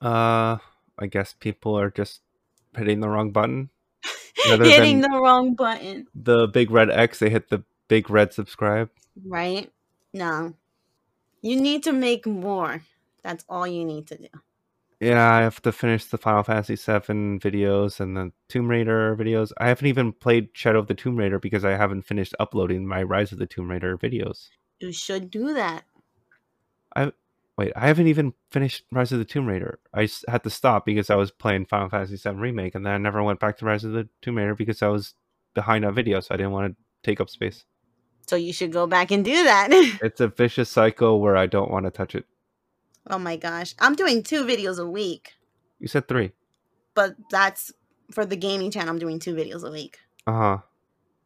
Uh, 0.00 0.58
I 0.98 1.06
guess 1.06 1.34
people 1.38 1.78
are 1.78 1.90
just 1.90 2.20
hitting 2.76 3.00
the 3.00 3.08
wrong 3.08 3.30
button. 3.30 3.70
Hitting 4.44 5.00
the 5.00 5.08
wrong 5.08 5.54
button, 5.54 6.06
the 6.14 6.48
big 6.48 6.70
red 6.70 6.90
X, 6.90 7.18
they 7.20 7.30
hit 7.30 7.48
the 7.48 7.62
big 7.88 8.10
red 8.10 8.34
subscribe. 8.34 8.90
right? 9.24 9.72
No, 10.12 10.52
you 11.40 11.58
need 11.58 11.84
to 11.84 11.92
make 11.92 12.26
more. 12.26 12.82
That's 13.24 13.44
all 13.48 13.66
you 13.66 13.84
need 13.84 14.06
to 14.08 14.18
do. 14.18 14.28
Yeah, 15.00 15.32
I 15.32 15.40
have 15.40 15.60
to 15.62 15.72
finish 15.72 16.04
the 16.04 16.18
Final 16.18 16.44
Fantasy 16.44 16.76
VII 16.76 17.38
videos 17.38 17.98
and 18.00 18.16
the 18.16 18.32
Tomb 18.48 18.68
Raider 18.68 19.16
videos. 19.16 19.50
I 19.58 19.68
haven't 19.68 19.88
even 19.88 20.12
played 20.12 20.50
Shadow 20.52 20.78
of 20.78 20.86
the 20.86 20.94
Tomb 20.94 21.16
Raider 21.16 21.38
because 21.38 21.64
I 21.64 21.72
haven't 21.72 22.02
finished 22.02 22.34
uploading 22.38 22.86
my 22.86 23.02
Rise 23.02 23.32
of 23.32 23.38
the 23.38 23.46
Tomb 23.46 23.70
Raider 23.70 23.98
videos. 23.98 24.50
You 24.78 24.92
should 24.92 25.30
do 25.30 25.52
that. 25.54 25.84
I 26.94 27.12
wait, 27.58 27.72
I 27.74 27.88
haven't 27.88 28.06
even 28.06 28.34
finished 28.50 28.84
Rise 28.92 29.10
of 29.10 29.18
the 29.18 29.24
Tomb 29.24 29.46
Raider. 29.46 29.80
I 29.92 30.08
had 30.28 30.44
to 30.44 30.50
stop 30.50 30.86
because 30.86 31.10
I 31.10 31.16
was 31.16 31.30
playing 31.30 31.66
Final 31.66 31.88
Fantasy 31.88 32.16
VII 32.16 32.36
Remake, 32.36 32.74
and 32.74 32.86
then 32.86 32.92
I 32.92 32.98
never 32.98 33.22
went 33.22 33.40
back 33.40 33.58
to 33.58 33.64
Rise 33.64 33.84
of 33.84 33.92
the 33.92 34.08
Tomb 34.22 34.36
Raider 34.36 34.54
because 34.54 34.80
I 34.82 34.88
was 34.88 35.14
behind 35.54 35.84
on 35.84 35.94
video, 35.94 36.20
so 36.20 36.34
I 36.34 36.36
didn't 36.36 36.52
want 36.52 36.72
to 36.72 36.82
take 37.02 37.20
up 37.20 37.30
space. 37.30 37.64
So 38.26 38.36
you 38.36 38.52
should 38.52 38.72
go 38.72 38.86
back 38.86 39.10
and 39.10 39.24
do 39.24 39.44
that. 39.44 39.68
It's 40.02 40.20
a 40.20 40.28
vicious 40.28 40.70
cycle 40.70 41.20
where 41.20 41.36
I 41.36 41.46
don't 41.46 41.70
want 41.70 41.84
to 41.84 41.90
touch 41.90 42.14
it. 42.14 42.24
Oh 43.08 43.18
my 43.18 43.36
gosh, 43.36 43.74
I'm 43.78 43.94
doing 43.94 44.22
two 44.22 44.44
videos 44.44 44.78
a 44.78 44.86
week, 44.88 45.32
You 45.78 45.88
said 45.88 46.08
three. 46.08 46.32
but 46.94 47.14
that's 47.30 47.72
for 48.10 48.24
the 48.26 48.36
gaming 48.36 48.70
channel. 48.70 48.90
I'm 48.90 48.98
doing 48.98 49.18
two 49.18 49.34
videos 49.34 49.64
a 49.66 49.70
week. 49.70 49.98
Uh 50.26 50.32
huh. 50.32 50.58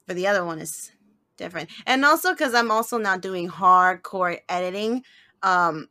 But 0.06 0.16
the 0.16 0.26
other 0.26 0.44
one 0.44 0.58
is 0.60 0.90
different, 1.36 1.70
and 1.86 2.04
also 2.04 2.32
because 2.32 2.54
I'm 2.54 2.70
also 2.70 2.98
not 2.98 3.20
doing 3.20 3.48
hardcore 3.48 4.38
editing. 4.48 5.02
Um, 5.42 5.88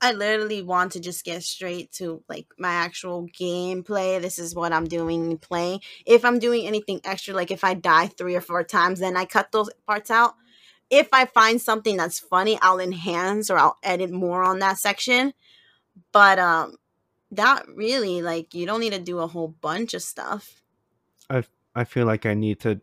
I 0.00 0.12
literally 0.12 0.62
want 0.62 0.92
to 0.92 1.00
just 1.00 1.24
get 1.24 1.42
straight 1.42 1.90
to 1.92 2.22
like 2.28 2.46
my 2.58 2.68
actual 2.72 3.26
gameplay. 3.28 4.20
This 4.20 4.38
is 4.38 4.54
what 4.54 4.72
I'm 4.72 4.84
doing 4.84 5.38
playing. 5.38 5.80
If 6.04 6.24
I'm 6.24 6.38
doing 6.38 6.66
anything 6.66 7.00
extra, 7.04 7.32
like 7.34 7.50
if 7.50 7.64
I 7.64 7.72
die 7.74 8.08
three 8.08 8.34
or 8.36 8.42
four 8.42 8.62
times, 8.64 9.00
then 9.00 9.16
I 9.16 9.24
cut 9.24 9.52
those 9.52 9.70
parts 9.86 10.10
out. 10.10 10.34
If 10.90 11.08
I 11.12 11.26
find 11.26 11.60
something 11.60 11.96
that's 11.96 12.18
funny, 12.18 12.58
I'll 12.62 12.80
enhance 12.80 13.50
or 13.50 13.58
I'll 13.58 13.76
edit 13.82 14.10
more 14.10 14.42
on 14.42 14.60
that 14.60 14.78
section. 14.78 15.32
But 16.12 16.38
um 16.38 16.76
that 17.32 17.66
really 17.74 18.22
like 18.22 18.54
you 18.54 18.66
don't 18.66 18.80
need 18.80 18.92
to 18.92 19.00
do 19.00 19.18
a 19.18 19.26
whole 19.26 19.48
bunch 19.48 19.94
of 19.94 20.02
stuff. 20.02 20.62
I 21.28 21.42
I 21.74 21.84
feel 21.84 22.06
like 22.06 22.24
I 22.24 22.34
need 22.34 22.60
to 22.60 22.80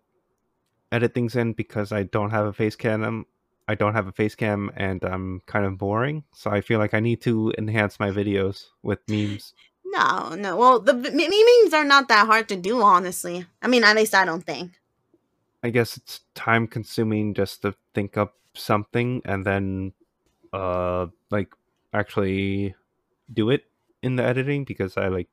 edit 0.92 1.14
things 1.14 1.36
in 1.36 1.54
because 1.54 1.92
I 1.92 2.04
don't 2.04 2.30
have 2.30 2.46
a 2.46 2.54
face 2.54 2.76
cam. 2.76 3.26
I 3.68 3.76
don't 3.76 3.94
have 3.94 4.08
a 4.08 4.12
face 4.12 4.36
cam, 4.36 4.70
and 4.76 5.04
I'm 5.04 5.42
kind 5.46 5.66
of 5.66 5.78
boring. 5.78 6.24
So 6.36 6.52
I 6.52 6.62
feel 6.62 6.80
like 6.80 6.94
I 6.94 7.00
need 7.00 7.22
to 7.22 7.54
enhance 7.58 8.00
my 8.00 8.12
videos 8.12 8.68
with 8.84 9.00
memes. 9.08 9.54
No, 9.86 10.36
no. 10.36 10.58
Well, 10.58 10.80
the 10.80 10.94
memes 10.94 11.74
are 11.74 11.84
not 11.84 12.08
that 12.10 12.28
hard 12.28 12.50
to 12.50 12.56
do, 12.56 12.82
honestly. 12.82 13.46
I 13.62 13.68
mean, 13.68 13.84
at 13.84 13.96
least 13.96 14.14
I 14.14 14.26
don't 14.26 14.44
think. 14.44 14.72
I 15.64 15.70
guess 15.70 15.98
it's 15.98 16.22
time 16.36 16.68
consuming 16.68 17.34
just 17.34 17.62
to 17.62 17.74
think 17.94 18.18
up 18.18 18.36
something 18.56 19.22
and 19.26 19.46
then 19.46 19.94
uh 20.54 21.08
like 21.32 21.54
actually 21.94 22.76
do 23.34 23.50
it 23.52 23.66
in 24.04 24.18
the 24.18 24.24
editing 24.24 24.66
because 24.66 24.98
I 24.98 25.10
like 25.10 25.30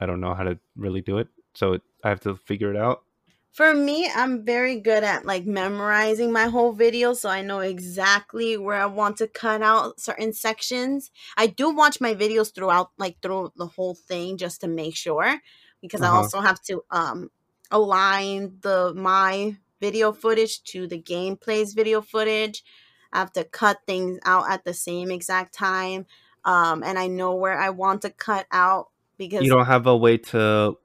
I 0.00 0.06
don't 0.06 0.20
know 0.20 0.34
how 0.34 0.44
to 0.44 0.60
really 0.76 1.02
do 1.02 1.18
it. 1.18 1.28
So 1.54 1.74
it, 1.74 1.82
I 2.04 2.10
have 2.10 2.20
to 2.22 2.36
figure 2.36 2.70
it 2.70 2.76
out. 2.78 3.04
For 3.52 3.72
me, 3.74 4.08
I'm 4.14 4.44
very 4.44 4.78
good 4.80 5.02
at 5.02 5.24
like 5.24 5.46
memorizing 5.46 6.30
my 6.30 6.44
whole 6.44 6.72
video, 6.72 7.14
so 7.14 7.30
I 7.30 7.40
know 7.40 7.60
exactly 7.60 8.56
where 8.58 8.76
I 8.76 8.84
want 8.86 9.16
to 9.18 9.26
cut 9.28 9.62
out 9.62 9.98
certain 9.98 10.34
sections. 10.34 11.10
I 11.38 11.46
do 11.46 11.70
watch 11.74 11.98
my 12.00 12.14
videos 12.14 12.54
throughout, 12.54 12.90
like 12.98 13.22
through 13.22 13.52
the 13.56 13.66
whole 13.66 13.94
thing, 13.94 14.36
just 14.36 14.60
to 14.60 14.68
make 14.68 14.94
sure, 14.94 15.40
because 15.80 16.02
I 16.02 16.08
Uh-huh. 16.08 16.10
also 16.10 16.40
have 16.40 16.60
to 16.64 16.84
um 16.90 17.30
align 17.70 18.58
the 18.60 18.92
my 18.94 19.56
video 19.80 20.12
footage 20.12 20.62
to 20.64 20.86
the 20.86 21.00
gameplay's 21.00 21.74
video 21.74 22.00
footage. 22.00 22.64
I 23.12 23.18
have 23.18 23.32
to 23.34 23.44
cut 23.44 23.78
things 23.86 24.18
out 24.24 24.50
at 24.50 24.64
the 24.64 24.74
same 24.74 25.10
exact 25.10 25.54
time, 25.54 26.06
um, 26.44 26.82
and 26.82 26.98
I 26.98 27.06
know 27.06 27.34
where 27.34 27.58
I 27.58 27.70
want 27.70 28.02
to 28.02 28.10
cut 28.10 28.46
out 28.50 28.88
because 29.16 29.44
You 29.44 29.50
don't 29.50 29.66
have 29.66 29.86
a 29.86 29.96
way 29.96 30.18
to 30.18 30.76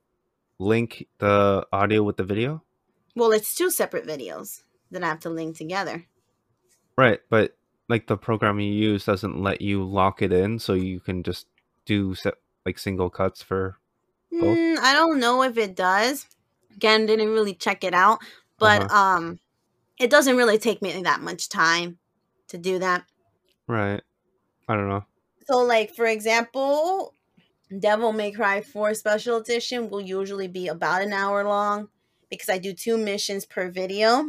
link 0.59 1.07
the 1.17 1.65
audio 1.73 2.03
with 2.03 2.17
the 2.17 2.23
video? 2.23 2.63
well, 3.15 3.31
it's 3.31 3.53
two 3.55 3.69
separate 3.69 4.07
videos 4.07 4.61
that 4.91 5.03
I 5.03 5.07
have 5.07 5.19
to 5.21 5.29
link 5.29 5.57
together. 5.57 6.05
Right, 6.97 7.19
but 7.29 7.57
like 7.89 8.07
the 8.07 8.15
program 8.17 8.59
you 8.59 8.71
use 8.71 9.05
doesn't 9.05 9.41
let 9.41 9.61
you 9.61 9.83
lock 9.83 10.21
it 10.21 10.31
in 10.31 10.59
so 10.59 10.73
you 10.73 10.99
can 11.01 11.23
just 11.23 11.47
do 11.85 12.15
se- 12.15 12.31
like 12.65 12.77
single 12.77 13.09
cuts 13.09 13.41
for 13.41 13.77
Both? 14.31 14.57
Mm, 14.57 14.77
I 14.77 14.93
don't 14.93 15.19
know 15.19 15.43
if 15.43 15.57
it 15.57 15.75
does. 15.75 16.27
Again, 16.75 17.05
didn't 17.05 17.31
really 17.31 17.53
check 17.53 17.83
it 17.83 17.93
out, 17.93 18.19
but 18.61 18.83
Uh-huh. 18.83 18.95
um, 19.17 19.39
it 19.99 20.09
doesn't 20.09 20.37
really 20.37 20.57
take 20.57 20.81
me 20.81 21.01
that 21.03 21.21
much 21.21 21.49
time 21.49 21.99
to 22.47 22.57
do 22.57 22.79
that. 22.79 23.03
right. 23.67 24.01
I 24.69 24.75
don't 24.75 24.87
know. 24.89 25.05
So, 25.47 25.57
like 25.63 25.93
for 25.95 26.05
example, 26.05 27.13
Devil 27.77 28.13
May 28.13 28.31
Cry 28.31 28.61
4 28.61 28.93
Special 28.93 29.37
Edition 29.37 29.89
will 29.89 30.01
usually 30.01 30.47
be 30.47 30.67
about 30.69 31.01
an 31.01 31.11
hour 31.13 31.43
long 31.43 31.89
because 32.29 32.49
I 32.49 32.57
do 32.57 32.73
two 32.73 32.97
missions 32.97 33.45
per 33.45 33.69
video. 33.69 34.25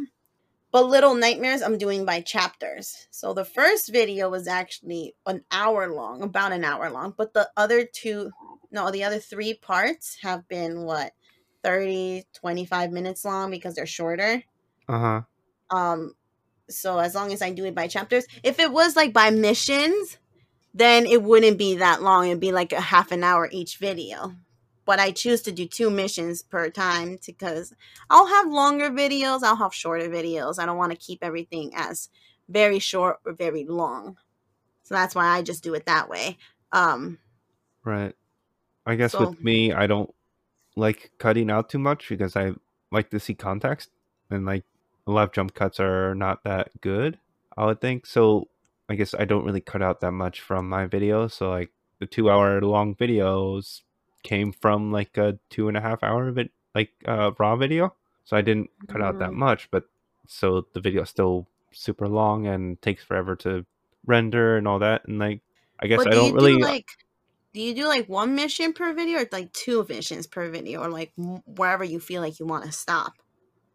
But 0.71 0.87
Little 0.87 1.13
Nightmares, 1.15 1.61
I'm 1.61 1.77
doing 1.77 2.03
by 2.03 2.21
chapters. 2.21 3.07
So 3.11 3.33
the 3.33 3.45
first 3.45 3.89
video 3.91 4.29
was 4.29 4.47
actually 4.47 5.15
an 5.27 5.45
hour 5.51 5.93
long, 5.93 6.23
about 6.23 6.51
an 6.51 6.63
hour 6.65 6.89
long. 6.89 7.13
But 7.15 7.33
the 7.33 7.49
other 7.55 7.85
two, 7.85 8.31
no, 8.71 8.89
the 8.91 9.03
other 9.03 9.19
three 9.19 9.53
parts 9.53 10.17
have 10.23 10.47
been 10.47 10.81
what, 10.81 11.13
30, 11.63 12.23
25 12.33 12.91
minutes 12.91 13.25
long 13.25 13.49
because 13.51 13.75
they're 13.75 13.85
shorter. 13.85 14.43
Uh-huh. 14.87 15.21
Um, 15.69 16.15
so 16.69 16.99
as 16.99 17.15
long 17.15 17.31
as 17.33 17.41
I 17.41 17.51
do 17.51 17.65
it 17.65 17.75
by 17.75 17.87
chapters, 17.87 18.25
if 18.43 18.59
it 18.59 18.71
was 18.71 18.95
like 18.95 19.13
by 19.13 19.29
missions, 19.29 20.17
then 20.73 21.05
it 21.05 21.21
wouldn't 21.23 21.57
be 21.57 21.77
that 21.77 22.01
long. 22.01 22.27
It'd 22.27 22.39
be 22.39 22.51
like 22.51 22.73
a 22.73 22.81
half 22.81 23.11
an 23.11 23.23
hour 23.23 23.47
each 23.51 23.77
video. 23.77 24.33
But 24.85 24.99
I 24.99 25.11
choose 25.11 25.41
to 25.43 25.51
do 25.51 25.65
two 25.65 25.89
missions 25.89 26.41
per 26.41 26.69
time 26.69 27.17
because 27.25 27.73
I'll 28.09 28.27
have 28.27 28.51
longer 28.51 28.89
videos, 28.89 29.41
I'll 29.43 29.55
have 29.55 29.73
shorter 29.73 30.09
videos. 30.09 30.59
I 30.59 30.65
don't 30.65 30.77
want 30.77 30.91
to 30.91 30.97
keep 30.97 31.19
everything 31.23 31.71
as 31.73 32.09
very 32.49 32.79
short 32.79 33.19
or 33.25 33.31
very 33.33 33.63
long. 33.63 34.17
So 34.83 34.95
that's 34.95 35.15
why 35.15 35.27
I 35.27 35.41
just 35.41 35.63
do 35.63 35.73
it 35.73 35.85
that 35.85 36.09
way. 36.09 36.37
Um, 36.71 37.19
Right. 37.85 38.13
I 38.85 38.95
guess 38.95 39.13
So- 39.13 39.29
with 39.29 39.41
me, 39.41 39.71
I 39.71 39.87
don't 39.87 40.13
like 40.75 41.11
cutting 41.19 41.51
out 41.51 41.69
too 41.69 41.79
much 41.79 42.09
because 42.09 42.35
I 42.35 42.53
like 42.91 43.09
to 43.11 43.19
see 43.19 43.33
context, 43.35 43.89
and 44.29 44.45
like 44.45 44.63
a 45.07 45.11
lot 45.11 45.23
of 45.23 45.31
jump 45.33 45.53
cuts 45.53 45.79
are 45.79 46.15
not 46.15 46.43
that 46.43 46.69
good. 46.81 47.19
I 47.57 47.65
would 47.65 47.81
think 47.81 48.05
so. 48.05 48.47
I 48.89 48.95
guess 48.95 49.13
I 49.13 49.25
don't 49.25 49.45
really 49.45 49.61
cut 49.61 49.81
out 49.81 50.01
that 50.01 50.11
much 50.11 50.41
from 50.41 50.67
my 50.69 50.87
videos. 50.87 51.31
So 51.31 51.49
like 51.49 51.71
the 51.99 52.05
two 52.05 52.29
hour 52.29 52.61
long 52.61 52.95
videos 52.95 53.81
came 54.23 54.51
from 54.51 54.91
like 54.91 55.17
a 55.17 55.37
two 55.49 55.67
and 55.67 55.77
a 55.77 55.81
half 55.81 56.03
hour 56.03 56.31
vid- 56.31 56.49
like 56.75 56.91
uh, 57.05 57.31
raw 57.37 57.55
video. 57.55 57.93
So 58.25 58.37
I 58.37 58.41
didn't 58.41 58.69
cut 58.87 59.01
out 59.01 59.19
that 59.19 59.31
Mm. 59.31 59.35
much, 59.35 59.69
but 59.71 59.83
so 60.27 60.65
the 60.73 60.79
video 60.79 61.03
is 61.03 61.09
still 61.09 61.47
super 61.71 62.07
long 62.07 62.47
and 62.47 62.81
takes 62.81 63.03
forever 63.03 63.35
to 63.37 63.65
render 64.05 64.57
and 64.57 64.67
all 64.67 64.79
that. 64.79 65.07
And 65.07 65.19
like 65.19 65.41
I 65.79 65.87
guess 65.87 66.01
I 66.01 66.03
do 66.05 66.09
don't 66.11 66.27
you 66.29 66.35
really 66.35 66.55
do 66.57 66.63
like 66.63 66.87
do 67.53 67.61
you 67.61 67.75
do 67.75 67.87
like 67.87 68.09
one 68.09 68.35
mission 68.35 68.73
per 68.73 68.93
video 68.93 69.19
or 69.19 69.27
like 69.31 69.51
two 69.53 69.85
missions 69.87 70.27
per 70.27 70.49
video 70.49 70.81
or 70.81 70.89
like 70.89 71.11
wherever 71.45 71.83
you 71.83 71.99
feel 71.99 72.21
like 72.21 72.39
you 72.39 72.45
want 72.45 72.65
to 72.65 72.71
stop? 72.71 73.13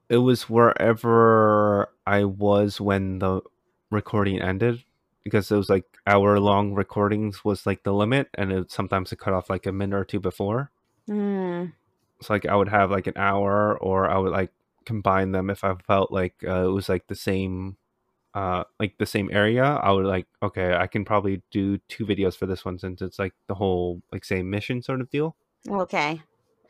it 0.09 0.19
was 0.19 0.49
wherever 0.49 1.91
I 2.07 2.25
was 2.25 2.81
when 2.81 3.19
the 3.19 3.43
recording 3.91 4.41
ended 4.41 4.85
because 5.23 5.51
it 5.51 5.57
was 5.57 5.69
like 5.69 5.85
hour 6.07 6.41
long 6.41 6.75
recordings 6.75 7.45
was 7.45 7.67
like 7.67 7.83
the 7.83 7.93
limit 7.93 8.29
and 8.35 8.53
it 8.53 8.71
sometimes 8.71 9.13
it 9.13 9.19
cut 9.19 9.35
off 9.35 9.51
like 9.51 9.67
a 9.67 9.73
minute 9.73 9.97
or 9.97 10.05
two 10.05 10.21
before. 10.21 10.71
Hmm. 11.07 11.67
So 12.23 12.33
like 12.33 12.47
I 12.47 12.57
would 12.57 12.69
have 12.69 12.91
like 12.91 13.07
an 13.07 13.17
hour 13.17 13.77
or 13.79 14.09
I 14.09 14.19
would 14.19 14.33
like 14.33 14.51
combine 14.87 15.33
them 15.33 15.51
if 15.51 15.63
I 15.65 15.75
felt 15.87 16.11
like 16.11 16.35
uh, 16.47 16.65
it 16.65 16.73
was 16.73 16.89
like 16.89 17.07
the 17.07 17.15
same 17.15 17.77
uh 18.35 18.65
like 18.79 18.97
the 18.99 19.07
same 19.07 19.31
area 19.33 19.65
I 19.65 19.91
would 19.91 20.05
like 20.05 20.27
okay 20.43 20.75
I 20.75 20.87
can 20.87 21.05
probably 21.05 21.43
do 21.51 21.79
two 21.89 22.05
videos 22.05 22.37
for 22.37 22.47
this 22.47 22.65
one 22.65 22.79
since 22.79 23.01
it's 23.01 23.19
like 23.19 23.33
the 23.49 23.55
whole 23.55 24.03
like 24.13 24.25
same 24.25 24.51
mission 24.51 24.83
sort 24.83 25.01
of 25.01 25.11
deal. 25.11 25.35
Okay. 25.69 26.21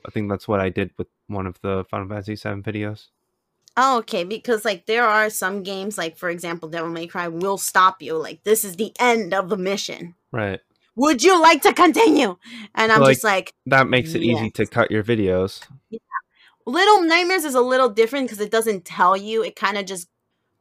I 0.06 0.10
think 0.10 0.30
that's 0.30 0.46
what 0.48 0.60
I 0.60 0.68
did 0.68 0.92
with 0.96 1.08
one 1.26 1.46
of 1.46 1.60
the 1.60 1.84
Final 1.90 2.08
Fantasy 2.08 2.36
7 2.36 2.62
videos. 2.62 3.08
Oh, 3.76 3.98
okay. 3.98 4.24
Because 4.24 4.64
like 4.64 4.86
there 4.86 5.04
are 5.04 5.28
some 5.28 5.62
games, 5.62 5.98
like 5.98 6.16
for 6.16 6.30
example, 6.30 6.68
Devil 6.68 6.90
May 6.90 7.06
Cry 7.06 7.28
will 7.28 7.58
stop 7.58 8.00
you. 8.00 8.16
Like 8.16 8.44
this 8.44 8.64
is 8.64 8.76
the 8.76 8.92
end 9.00 9.34
of 9.34 9.48
the 9.48 9.56
mission. 9.56 10.14
Right. 10.32 10.60
Would 10.96 11.22
you 11.22 11.40
like 11.40 11.62
to 11.62 11.72
continue? 11.72 12.36
And 12.74 12.90
I'm 12.90 13.00
Like- 13.02 13.14
just 13.14 13.24
like, 13.24 13.52
That 13.66 13.88
makes 13.88 14.14
it 14.14 14.22
easy 14.22 14.50
to 14.52 14.66
cut 14.66 14.90
your 14.90 15.02
videos. 15.04 15.62
Little 16.66 17.02
Nightmares 17.02 17.44
is 17.44 17.54
a 17.54 17.60
little 17.60 17.88
different 17.88 18.26
because 18.26 18.40
it 18.40 18.50
doesn't 18.50 18.84
tell 18.84 19.16
you. 19.16 19.42
It 19.42 19.56
kind 19.56 19.78
of 19.78 19.86
just 19.86 20.08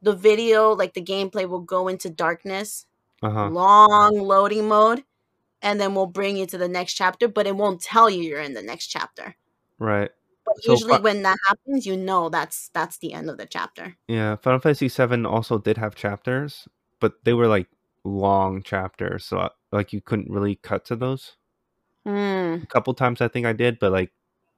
the 0.02 0.14
video, 0.14 0.72
like 0.74 0.94
the 0.94 1.02
gameplay, 1.02 1.48
will 1.48 1.60
go 1.60 1.88
into 1.88 2.10
darkness. 2.10 2.86
Uh-huh. 3.20 3.48
long 3.48 4.16
loading 4.20 4.68
mode, 4.68 5.02
and 5.60 5.80
then 5.80 5.92
we'll 5.92 6.06
bring 6.06 6.36
you 6.36 6.46
to 6.46 6.56
the 6.56 6.68
next 6.68 6.94
chapter, 6.94 7.26
but 7.26 7.48
it 7.48 7.56
won't 7.56 7.80
tell 7.80 8.08
you 8.08 8.22
you're 8.22 8.40
in 8.40 8.54
the 8.54 8.62
next 8.62 8.86
chapter. 8.86 9.34
Right. 9.80 10.08
But 10.46 10.54
So, 10.62 10.72
usually, 10.72 10.92
fi- 10.92 11.00
when 11.00 11.22
that 11.22 11.36
happens, 11.48 11.84
you 11.84 11.96
know 11.96 12.28
that's 12.28 12.70
that's 12.72 12.98
the 12.98 13.12
end 13.12 13.28
of 13.28 13.36
the 13.36 13.46
chapter. 13.46 13.96
Yeah, 14.06 14.36
Final 14.36 14.60
Fantasy 14.60 14.86
VII 14.86 15.24
also 15.26 15.58
did 15.58 15.78
have 15.78 15.96
chapters, 15.96 16.68
but 17.00 17.14
they 17.24 17.32
were 17.32 17.48
like 17.48 17.66
long 18.04 18.62
chapters, 18.62 19.24
so 19.24 19.38
uh, 19.38 19.48
like 19.72 19.92
you 19.92 20.00
couldn't 20.00 20.30
really 20.30 20.54
cut 20.54 20.84
to 20.84 20.94
those. 20.94 21.36
Hmm. 22.06 22.62
A 22.62 22.66
couple 22.68 22.94
times 22.94 23.20
I 23.20 23.26
think 23.26 23.46
I 23.46 23.52
did, 23.52 23.80
but 23.80 23.90
like 23.90 24.12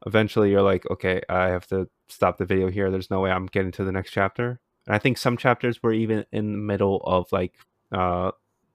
eventually 0.05 0.51
you're 0.51 0.61
like, 0.61 0.84
okay, 0.91 1.22
I 1.30 1.49
have 1.49 1.66
to 1.68 1.88
stop 2.09 2.36
the 2.36 2.45
video 2.45 2.70
here. 2.70 2.91
There's 2.91 3.11
no 3.11 3.20
way 3.20 3.30
I'm 3.30 3.47
getting 3.47 3.72
to 3.72 3.84
the 3.84 3.93
next 3.93 4.11
chapter. 4.11 4.61
And 4.86 4.94
I 4.94 4.98
think 4.98 5.18
some 5.18 5.36
chapters 5.36 5.82
were 5.82 5.92
even 5.92 6.24
in 6.32 6.52
the 6.52 6.58
middle 6.58 7.00
of 7.04 7.30
like 7.32 7.54
uh 7.92 8.30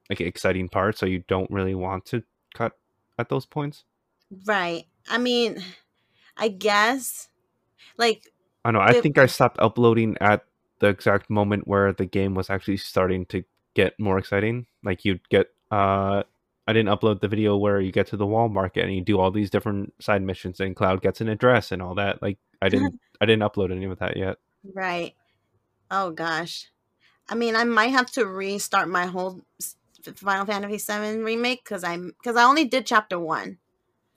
like 0.10 0.22
exciting 0.22 0.70
parts, 0.70 1.00
so 1.00 1.06
you 1.06 1.24
don't 1.28 1.50
really 1.50 1.76
want 1.76 2.06
to 2.08 2.24
cut 2.54 2.74
at 3.18 3.30
those 3.30 3.46
points. 3.46 3.84
Right. 4.46 4.86
I 5.10 5.18
mean, 5.18 5.64
I 6.38 6.48
guess 6.50 7.30
like 7.98 8.32
I 8.64 8.72
know. 8.72 8.80
I 8.80 8.92
If- 8.92 9.04
think 9.04 9.18
I 9.18 9.26
stopped 9.26 9.58
uploading 9.60 10.18
at 10.22 10.46
the 10.80 10.88
exact 10.88 11.30
moment 11.30 11.68
where 11.68 11.94
the 11.94 12.06
game 12.06 12.36
was 12.36 12.50
actually 12.50 12.78
starting 12.78 13.26
to 13.28 13.44
get 13.74 13.98
more 14.00 14.18
exciting. 14.18 14.68
Like 14.84 15.06
you'd 15.06 15.28
get 15.30 15.48
uh 15.72 16.24
I 16.68 16.74
didn't 16.74 16.90
upload 16.90 17.22
the 17.22 17.28
video 17.28 17.56
where 17.58 17.80
you 17.80 17.92
get 17.92 18.08
to 18.08 18.18
the 18.18 18.26
wall 18.26 18.50
market 18.50 18.84
and 18.86 18.94
you 18.96 19.02
do 19.02 19.20
all 19.20 19.30
these 19.32 19.50
different 19.52 19.94
side 20.02 20.24
missions 20.24 20.60
and 20.60 20.76
Cloud 20.76 21.02
gets 21.02 21.22
an 21.22 21.30
address 21.30 21.72
and 21.72 21.82
all 21.82 21.96
that. 21.96 22.22
Like 22.22 22.38
I 22.62 22.70
didn't 22.70 23.00
I 23.22 23.26
didn't 23.26 23.44
upload 23.44 23.72
any 23.72 23.86
of 23.86 23.98
that 24.00 24.18
yet. 24.18 24.38
right. 24.74 25.14
Oh 25.90 26.12
gosh. 26.12 26.72
I 27.30 27.36
mean, 27.36 27.56
I 27.56 27.64
might 27.66 27.90
have 27.90 28.12
to 28.14 28.26
restart 28.28 28.90
my 28.90 29.08
whole 29.08 29.42
s- 29.62 29.78
Final 30.16 30.46
Fantasy 30.46 30.78
VII 30.80 31.24
remake 31.24 31.64
because 31.64 31.84
I'm 31.84 32.10
because 32.10 32.36
I 32.38 32.44
only 32.46 32.66
did 32.66 32.86
chapter 32.88 33.20
one. 33.20 33.60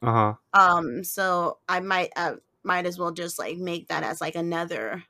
Uh-huh. 0.03 0.37
Um, 0.53 1.05
so 1.05 1.59
I 1.69 1.81
might 1.81 2.11
uh, 2.16 2.37
might 2.64 2.87
as 2.87 2.99
well 2.99 3.12
just 3.12 3.39
like 3.39 3.59
make 3.59 3.89
that 3.89 4.03
as 4.03 4.21
like 4.21 4.35
another 4.35 5.05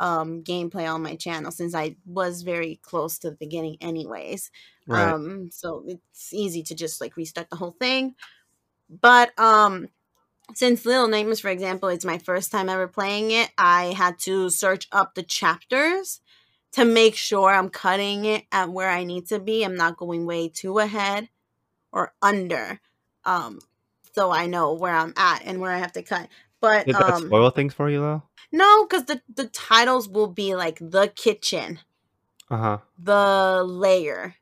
um 0.00 0.44
gameplay 0.44 0.92
on 0.92 1.02
my 1.02 1.16
channel 1.16 1.52
since 1.52 1.74
I 1.74 1.96
was 2.06 2.42
very 2.42 2.76
close 2.82 3.18
to 3.20 3.30
the 3.30 3.36
beginning 3.36 3.78
anyways. 3.80 4.50
Right. 4.86 5.16
Um, 5.16 5.50
so 5.52 5.84
it's 5.86 6.32
easy 6.34 6.62
to 6.64 6.74
just 6.76 7.00
like 7.00 7.16
restart 7.16 7.50
the 7.50 7.56
whole 7.56 7.76
thing. 7.80 8.16
But 8.90 9.38
um 9.38 9.88
since 10.54 10.86
Little 10.86 11.08
Nightmares, 11.08 11.40
for 11.40 11.48
example, 11.50 11.88
it's 11.88 12.04
my 12.04 12.18
first 12.18 12.50
time 12.50 12.68
ever 12.68 12.88
playing 12.88 13.30
it, 13.30 13.50
I 13.58 13.94
had 13.96 14.18
to 14.20 14.48
search 14.50 14.86
up 14.92 15.14
the 15.14 15.22
chapters 15.22 16.20
to 16.72 16.84
make 16.84 17.14
sure 17.16 17.50
I'm 17.50 17.68
cutting 17.70 18.24
it 18.24 18.44
at 18.52 18.70
where 18.70 18.90
I 18.90 19.04
need 19.04 19.26
to 19.28 19.38
be. 19.38 19.64
I'm 19.64 19.76
not 19.76 19.96
going 19.96 20.26
way 20.26 20.48
too 20.48 20.78
ahead 20.78 21.28
or 21.92 22.12
under. 22.22 22.80
Um, 23.24 23.60
so 24.14 24.30
I 24.30 24.46
know 24.46 24.74
where 24.74 24.94
I'm 24.94 25.14
at 25.16 25.42
and 25.44 25.60
where 25.60 25.72
I 25.72 25.78
have 25.78 25.92
to 25.92 26.02
cut. 26.02 26.28
But 26.60 26.86
Did 26.86 26.96
that 26.96 27.16
um, 27.16 27.26
spoil 27.26 27.50
things 27.50 27.74
for 27.74 27.88
you 27.90 28.00
though? 28.00 28.22
no, 28.52 28.84
because 28.86 29.04
the, 29.06 29.20
the 29.34 29.46
titles 29.48 30.08
will 30.08 30.28
be 30.28 30.54
like 30.54 30.78
the 30.80 31.12
kitchen, 31.14 31.80
Uh-huh. 32.50 32.78
the 32.98 33.62
lair. 33.64 34.36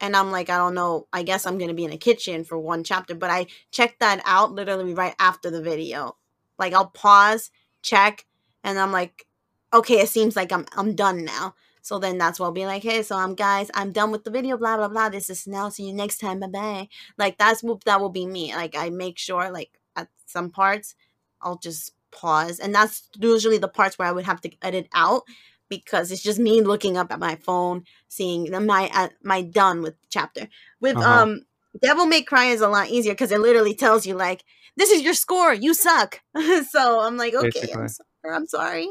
And 0.00 0.16
I'm 0.16 0.30
like, 0.30 0.50
I 0.50 0.56
don't 0.56 0.74
know. 0.74 1.06
I 1.12 1.22
guess 1.22 1.46
I'm 1.46 1.58
gonna 1.58 1.74
be 1.74 1.84
in 1.84 1.92
a 1.92 1.98
kitchen 1.98 2.44
for 2.44 2.58
one 2.58 2.84
chapter, 2.84 3.14
but 3.14 3.30
I 3.30 3.46
checked 3.70 4.00
that 4.00 4.22
out 4.24 4.52
literally 4.52 4.94
right 4.94 5.14
after 5.18 5.50
the 5.50 5.62
video. 5.62 6.16
Like 6.58 6.72
I'll 6.72 6.86
pause, 6.88 7.50
check, 7.82 8.26
and 8.64 8.78
I'm 8.78 8.92
like, 8.92 9.26
okay, 9.72 10.00
it 10.00 10.08
seems 10.08 10.36
like 10.36 10.52
I'm 10.52 10.66
I'm 10.76 10.94
done 10.94 11.24
now. 11.24 11.54
So 11.82 11.98
then 11.98 12.18
that's 12.18 12.38
why 12.38 12.46
I'll 12.46 12.52
be 12.52 12.66
like, 12.66 12.82
hey, 12.82 13.02
so 13.02 13.16
I'm 13.16 13.34
guys, 13.34 13.70
I'm 13.74 13.92
done 13.92 14.10
with 14.10 14.24
the 14.24 14.30
video, 14.30 14.56
blah 14.56 14.76
blah 14.76 14.88
blah. 14.88 15.08
This 15.08 15.30
is 15.30 15.46
now. 15.46 15.68
See 15.68 15.86
you 15.86 15.94
next 15.94 16.18
time. 16.18 16.40
Bye 16.40 16.48
bye. 16.48 16.88
Like 17.18 17.38
that's 17.38 17.62
what 17.62 17.84
that 17.84 18.00
will 18.00 18.10
be 18.10 18.26
me. 18.26 18.54
Like 18.54 18.76
I 18.76 18.90
make 18.90 19.18
sure 19.18 19.50
like 19.50 19.70
at 19.96 20.08
some 20.26 20.50
parts 20.50 20.94
I'll 21.40 21.58
just 21.58 21.92
pause. 22.10 22.58
And 22.58 22.74
that's 22.74 23.08
usually 23.18 23.58
the 23.58 23.68
parts 23.68 23.98
where 23.98 24.08
I 24.08 24.12
would 24.12 24.24
have 24.24 24.40
to 24.42 24.50
edit 24.62 24.88
out 24.92 25.22
because 25.70 26.12
it's 26.12 26.22
just 26.22 26.38
me 26.38 26.60
looking 26.60 26.98
up 26.98 27.10
at 27.10 27.18
my 27.18 27.36
phone, 27.36 27.84
seeing 28.08 28.52
am 28.54 28.70
I 28.70 28.90
at 28.92 29.12
my 29.22 29.40
done 29.40 29.80
with 29.80 29.94
chapter. 30.10 30.48
With 30.80 30.96
Uh-huh. 30.98 31.22
um 31.22 31.46
Devil 31.80 32.04
May 32.06 32.22
Cry 32.22 32.46
is 32.46 32.60
a 32.60 32.68
lot 32.68 32.90
easier 32.90 33.12
because 33.14 33.32
it 33.32 33.40
literally 33.40 33.74
tells 33.74 34.04
you 34.04 34.14
like 34.14 34.44
this 34.76 34.90
is 34.90 35.02
your 35.02 35.14
score, 35.14 35.54
you 35.54 35.72
suck. 35.72 36.20
so 36.70 37.00
I'm 37.00 37.16
like, 37.16 37.32
okay, 37.34 37.50
Basically. 37.50 37.74
I'm 37.74 37.88
sorry. 37.88 38.34
I'm 38.36 38.46
sorry. 38.56 38.88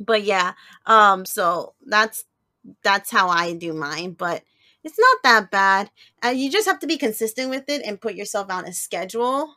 but 0.00 0.24
yeah, 0.24 0.52
um, 0.86 1.24
so 1.26 1.74
that's 1.86 2.24
that's 2.82 3.10
how 3.10 3.28
I 3.28 3.52
do 3.54 3.72
mine, 3.72 4.12
but 4.12 4.42
it's 4.84 4.98
not 4.98 5.18
that 5.24 5.50
bad. 5.50 5.90
Uh, 6.24 6.28
you 6.28 6.50
just 6.50 6.66
have 6.66 6.78
to 6.80 6.86
be 6.86 6.96
consistent 6.96 7.50
with 7.50 7.68
it 7.68 7.82
and 7.84 8.00
put 8.00 8.14
yourself 8.14 8.50
on 8.50 8.64
a 8.64 8.72
schedule 8.72 9.56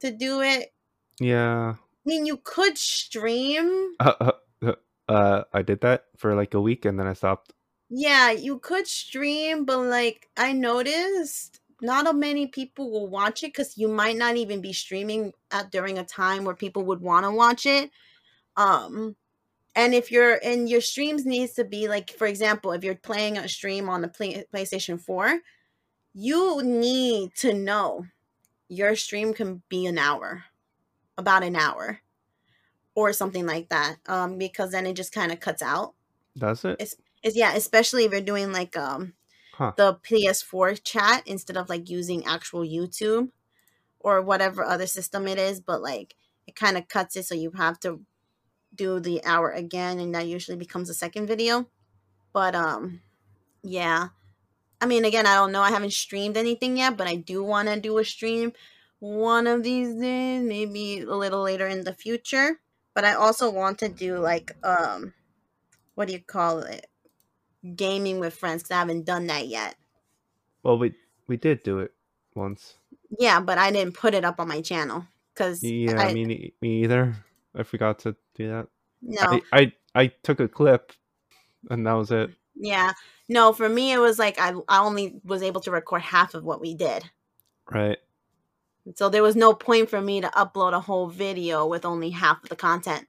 to 0.00 0.10
do 0.10 0.40
it. 0.40 0.72
Yeah. 1.20 1.74
I 1.78 2.08
mean, 2.08 2.26
you 2.26 2.38
could 2.42 2.76
stream. 2.78 3.94
Uh, 4.00 4.12
uh, 4.20 4.32
uh, 5.12 5.44
I 5.52 5.62
did 5.62 5.80
that 5.82 6.06
for 6.16 6.34
like 6.34 6.54
a 6.54 6.60
week 6.60 6.84
and 6.84 6.98
then 6.98 7.06
I 7.06 7.12
stopped. 7.12 7.52
Yeah, 7.90 8.30
you 8.30 8.58
could 8.58 8.86
stream, 8.86 9.64
but 9.64 9.78
like 9.80 10.30
I 10.36 10.52
noticed 10.52 11.60
not 11.82 12.14
many 12.16 12.46
people 12.46 12.90
will 12.90 13.08
watch 13.08 13.42
it 13.42 13.48
because 13.48 13.76
you 13.76 13.88
might 13.88 14.16
not 14.16 14.36
even 14.36 14.60
be 14.60 14.72
streaming 14.72 15.32
at 15.50 15.70
during 15.70 15.98
a 15.98 16.04
time 16.04 16.44
where 16.44 16.54
people 16.54 16.84
would 16.84 17.02
want 17.02 17.26
to 17.26 17.30
watch 17.30 17.66
it. 17.66 17.90
Um 18.56 19.16
and 19.74 19.94
if 19.94 20.10
you're 20.10 20.38
and 20.42 20.68
your 20.68 20.80
streams 20.80 21.26
needs 21.26 21.52
to 21.54 21.64
be 21.64 21.88
like 21.88 22.10
for 22.10 22.26
example, 22.26 22.72
if 22.72 22.82
you're 22.82 22.94
playing 22.94 23.36
a 23.36 23.48
stream 23.48 23.88
on 23.88 24.00
the 24.00 24.08
play, 24.08 24.44
PlayStation 24.54 25.00
4, 25.00 25.40
you 26.14 26.62
need 26.62 27.34
to 27.36 27.52
know 27.52 28.06
your 28.68 28.96
stream 28.96 29.34
can 29.34 29.62
be 29.68 29.84
an 29.86 29.98
hour. 29.98 30.44
About 31.18 31.42
an 31.42 31.56
hour 31.56 32.01
or 32.94 33.12
something 33.12 33.46
like 33.46 33.68
that. 33.70 33.96
Um 34.06 34.38
because 34.38 34.72
then 34.72 34.86
it 34.86 34.94
just 34.94 35.12
kind 35.12 35.32
of 35.32 35.40
cuts 35.40 35.62
out 35.62 35.94
Does 36.36 36.64
it? 36.64 36.72
It's- 36.80 36.96
is 37.22 37.36
yeah, 37.36 37.54
especially 37.54 38.04
if 38.04 38.12
you're 38.12 38.20
doing 38.20 38.52
like 38.52 38.76
um 38.76 39.14
Huh. 39.54 39.72
the 39.76 39.94
PS4 40.02 40.74
chat 40.82 41.22
instead 41.26 41.56
of 41.58 41.68
like 41.68 41.90
using 41.90 42.24
actual 42.26 42.62
YouTube 42.62 43.30
or 44.00 44.22
whatever 44.22 44.64
other 44.64 44.86
system 44.86 45.28
it 45.28 45.38
is, 45.38 45.60
but 45.60 45.82
like 45.82 46.16
it 46.46 46.56
kind 46.56 46.76
of 46.78 46.88
cuts 46.88 47.16
it 47.16 47.24
so 47.26 47.34
you 47.34 47.52
have 47.52 47.78
to 47.80 48.00
do 48.74 49.00
the 49.00 49.24
hour 49.24 49.50
again 49.50 50.00
and 50.00 50.14
that 50.14 50.26
usually 50.26 50.56
becomes 50.56 50.90
a 50.90 50.94
second 50.94 51.26
video. 51.26 51.68
But 52.32 52.54
um 52.54 53.02
yeah. 53.62 54.08
I 54.80 54.86
mean 54.86 55.04
again, 55.04 55.26
I 55.26 55.34
don't 55.36 55.52
know. 55.52 55.62
I 55.62 55.70
haven't 55.70 55.92
streamed 55.92 56.36
anything 56.36 56.76
yet, 56.78 56.96
but 56.96 57.06
I 57.06 57.16
do 57.16 57.42
want 57.44 57.68
to 57.68 57.80
do 57.80 57.98
a 57.98 58.04
stream 58.04 58.52
one 59.00 59.46
of 59.46 59.62
these 59.62 59.94
days, 59.94 60.42
maybe 60.42 61.00
a 61.00 61.14
little 61.14 61.42
later 61.42 61.66
in 61.66 61.84
the 61.84 61.94
future. 61.94 62.60
But 62.94 63.04
I 63.04 63.14
also 63.14 63.50
want 63.50 63.78
to 63.80 63.88
do 63.88 64.18
like 64.18 64.52
um 64.64 65.14
what 65.94 66.08
do 66.08 66.14
you 66.14 66.20
call 66.20 66.60
it? 66.60 66.86
Gaming 67.76 68.20
with 68.20 68.34
friends 68.34 68.62
'cause 68.62 68.72
I 68.72 68.78
haven't 68.80 69.04
done 69.04 69.26
that 69.28 69.48
yet. 69.48 69.76
Well, 70.64 70.76
we 70.78 70.94
we 71.28 71.36
did 71.36 71.62
do 71.62 71.78
it 71.78 71.94
once. 72.34 72.78
Yeah, 73.18 73.40
but 73.40 73.58
I 73.58 73.70
didn't 73.70 73.94
put 73.94 74.14
it 74.14 74.24
up 74.24 74.40
on 74.40 74.48
my 74.48 74.60
channel 74.60 75.06
because 75.34 75.62
Yeah, 75.62 75.96
I, 75.96 76.14
me 76.14 76.52
me 76.60 76.82
either. 76.82 77.14
I 77.54 77.62
forgot 77.62 78.00
to 78.00 78.16
do 78.34 78.48
that. 78.48 78.68
no, 79.02 79.22
I, 79.30 79.42
I 79.52 79.72
I 79.94 80.06
took 80.22 80.40
a 80.40 80.48
clip, 80.48 80.92
and 81.70 81.86
that 81.86 81.92
was 81.94 82.10
it. 82.12 82.30
yeah, 82.54 82.92
no. 83.28 83.52
For 83.52 83.68
me, 83.68 83.92
it 83.92 83.98
was 83.98 84.18
like 84.18 84.38
I 84.38 84.52
I 84.68 84.80
only 84.80 85.20
was 85.24 85.42
able 85.42 85.60
to 85.62 85.70
record 85.70 86.02
half 86.02 86.34
of 86.34 86.44
what 86.44 86.60
we 86.60 86.74
did, 86.74 87.04
Right. 87.70 87.98
So 88.96 89.08
there 89.08 89.22
was 89.22 89.36
no 89.36 89.54
point 89.54 89.88
for 89.90 90.00
me 90.00 90.20
to 90.20 90.28
upload 90.28 90.72
a 90.72 90.80
whole 90.80 91.08
video 91.08 91.66
with 91.66 91.84
only 91.84 92.10
half 92.10 92.42
of 92.42 92.48
the 92.48 92.56
content. 92.56 93.06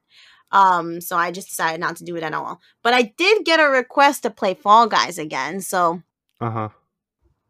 Um, 0.52 1.00
so 1.00 1.16
I 1.16 1.30
just 1.32 1.48
decided 1.48 1.80
not 1.80 1.96
to 1.96 2.04
do 2.04 2.16
it 2.16 2.22
at 2.22 2.34
all. 2.34 2.60
But 2.82 2.94
I 2.94 3.14
did 3.16 3.44
get 3.44 3.60
a 3.60 3.64
request 3.68 4.22
to 4.22 4.30
play 4.30 4.54
Fall 4.54 4.86
Guys 4.86 5.18
again, 5.18 5.60
so 5.60 6.02
Uh 6.40 6.50
huh. 6.50 6.68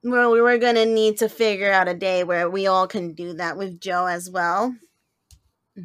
well, 0.03 0.33
we 0.33 0.41
were 0.41 0.59
gonna 0.59 0.87
need 0.87 1.19
to 1.19 1.29
figure 1.29 1.73
out 1.73 1.89
a 1.89 1.95
day 1.95 2.25
where 2.25 2.49
we 2.51 2.67
all 2.67 2.87
can 2.87 3.13
do 3.15 3.35
that 3.35 3.57
with 3.57 3.81
Joe 3.81 4.07
as 4.07 4.31
well. 4.31 4.75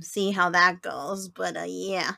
See 0.02 0.32
how 0.32 0.50
that 0.52 0.82
goes. 0.82 1.30
But 1.30 1.58
uh 1.58 1.66
yeah. 1.68 2.14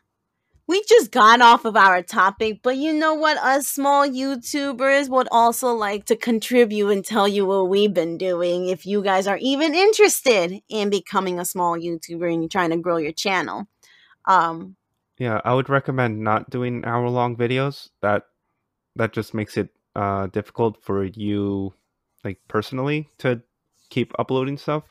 We 0.71 0.81
just 0.87 1.11
got 1.11 1.41
off 1.41 1.65
of 1.65 1.75
our 1.75 2.01
topic, 2.01 2.61
but 2.63 2.77
you 2.77 2.93
know 2.93 3.13
what? 3.13 3.35
Us 3.39 3.67
small 3.67 4.07
YouTubers 4.07 5.09
would 5.09 5.27
also 5.29 5.73
like 5.73 6.05
to 6.05 6.15
contribute 6.15 6.87
and 6.91 7.03
tell 7.03 7.27
you 7.27 7.45
what 7.45 7.67
we've 7.67 7.93
been 7.93 8.17
doing 8.17 8.69
if 8.69 8.85
you 8.85 9.03
guys 9.03 9.27
are 9.27 9.37
even 9.41 9.75
interested 9.75 10.61
in 10.69 10.89
becoming 10.89 11.39
a 11.39 11.43
small 11.43 11.77
YouTuber 11.77 12.31
and 12.31 12.41
you're 12.41 12.47
trying 12.47 12.69
to 12.69 12.77
grow 12.77 12.95
your 12.95 13.11
channel. 13.11 13.67
Um 14.25 14.77
Yeah, 15.17 15.41
I 15.43 15.55
would 15.55 15.67
recommend 15.67 16.21
not 16.21 16.49
doing 16.49 16.85
hour 16.85 17.09
long 17.09 17.35
videos. 17.35 17.89
That 18.01 18.27
that 18.95 19.11
just 19.11 19.33
makes 19.33 19.57
it 19.57 19.71
uh 19.93 20.27
difficult 20.27 20.81
for 20.81 21.03
you 21.03 21.73
like 22.23 22.39
personally 22.47 23.09
to 23.17 23.41
keep 23.89 24.13
uploading 24.17 24.57
stuff. 24.57 24.83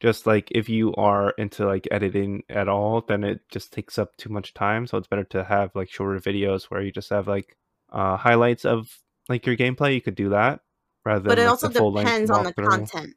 Just 0.00 0.26
like 0.26 0.48
if 0.52 0.68
you 0.68 0.94
are 0.94 1.30
into 1.30 1.66
like 1.66 1.88
editing 1.90 2.44
at 2.48 2.68
all, 2.68 3.00
then 3.00 3.24
it 3.24 3.40
just 3.48 3.72
takes 3.72 3.98
up 3.98 4.16
too 4.16 4.28
much 4.28 4.54
time. 4.54 4.86
So 4.86 4.96
it's 4.96 5.08
better 5.08 5.24
to 5.24 5.42
have 5.44 5.74
like 5.74 5.90
shorter 5.90 6.20
videos 6.20 6.64
where 6.64 6.80
you 6.80 6.92
just 6.92 7.10
have 7.10 7.26
like 7.26 7.56
uh 7.90 8.16
highlights 8.16 8.64
of 8.64 8.96
like 9.28 9.44
your 9.44 9.56
gameplay, 9.56 9.94
you 9.94 10.00
could 10.00 10.14
do 10.14 10.28
that 10.30 10.60
rather 11.04 11.20
than 11.20 11.28
but 11.28 11.38
it 11.38 11.42
like, 11.42 11.50
also 11.50 11.68
depends 11.68 12.30
on 12.30 12.44
the 12.44 12.52
content. 12.52 13.14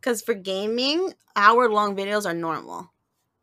Because 0.00 0.20
for 0.20 0.34
gaming, 0.34 1.12
hour 1.36 1.70
long 1.70 1.96
videos 1.96 2.26
are 2.26 2.34
normal. 2.34 2.90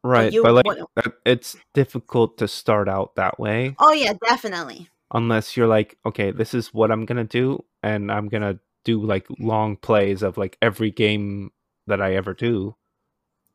Right, 0.03 0.33
you 0.33 0.43
but 0.43 0.53
like 0.53 0.65
wouldn't- 0.65 0.89
it's 1.25 1.55
difficult 1.73 2.37
to 2.39 2.47
start 2.49 2.89
out 2.89 3.15
that 3.15 3.39
way 3.39 3.75
Oh 3.79 3.93
yeah, 3.93 4.13
definitely. 4.27 4.89
unless 5.13 5.55
you're 5.55 5.67
like, 5.67 5.97
okay, 6.05 6.31
this 6.31 6.53
is 6.53 6.73
what 6.73 6.91
I'm 6.91 7.05
gonna 7.05 7.23
do, 7.23 7.63
and 7.81 8.11
I'm 8.11 8.27
gonna 8.27 8.59
do 8.83 9.01
like 9.01 9.25
long 9.39 9.77
plays 9.77 10.21
of 10.21 10.37
like 10.37 10.57
every 10.61 10.91
game 10.91 11.51
that 11.87 12.01
I 12.01 12.15
ever 12.15 12.33
do. 12.33 12.75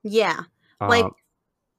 Yeah. 0.03 0.43
Like, 0.81 1.05
Um, 1.05 1.13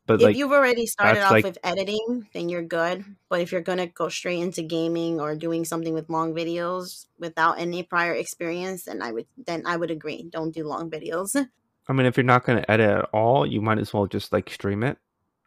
but 0.05 0.15
if 0.15 0.21
like 0.21 0.35
you've 0.35 0.51
already 0.51 0.85
started 0.85 1.21
off 1.23 1.31
like- 1.31 1.45
with 1.45 1.57
editing, 1.63 2.27
then 2.34 2.49
you're 2.49 2.63
good. 2.63 3.05
But 3.30 3.41
if 3.41 3.51
you're 3.51 3.61
gonna 3.61 3.88
go 3.88 4.09
straight 4.09 4.39
into 4.39 4.61
gaming 4.63 5.19
or 5.21 5.35
doing 5.35 5.65
something 5.65 5.93
with 5.93 6.09
long 6.09 6.34
videos 6.34 7.05
without 7.17 7.59
any 7.59 7.84
prior 7.84 8.13
experience, 8.13 8.85
then 8.85 9.01
I 9.01 9.11
would 9.11 9.27
then 9.38 9.63
I 9.65 9.77
would 9.77 9.91
agree. 9.91 10.23
Don't 10.30 10.51
do 10.51 10.65
long 10.67 10.89
videos. 10.89 11.35
I 11.88 11.93
mean, 11.93 12.05
if 12.05 12.17
you're 12.17 12.23
not 12.23 12.43
gonna 12.45 12.65
edit 12.67 12.89
at 12.89 13.09
all, 13.13 13.45
you 13.45 13.61
might 13.61 13.80
as 13.80 13.93
well 13.93 14.05
just 14.07 14.31
like 14.34 14.49
stream 14.49 14.84
it 14.84 14.97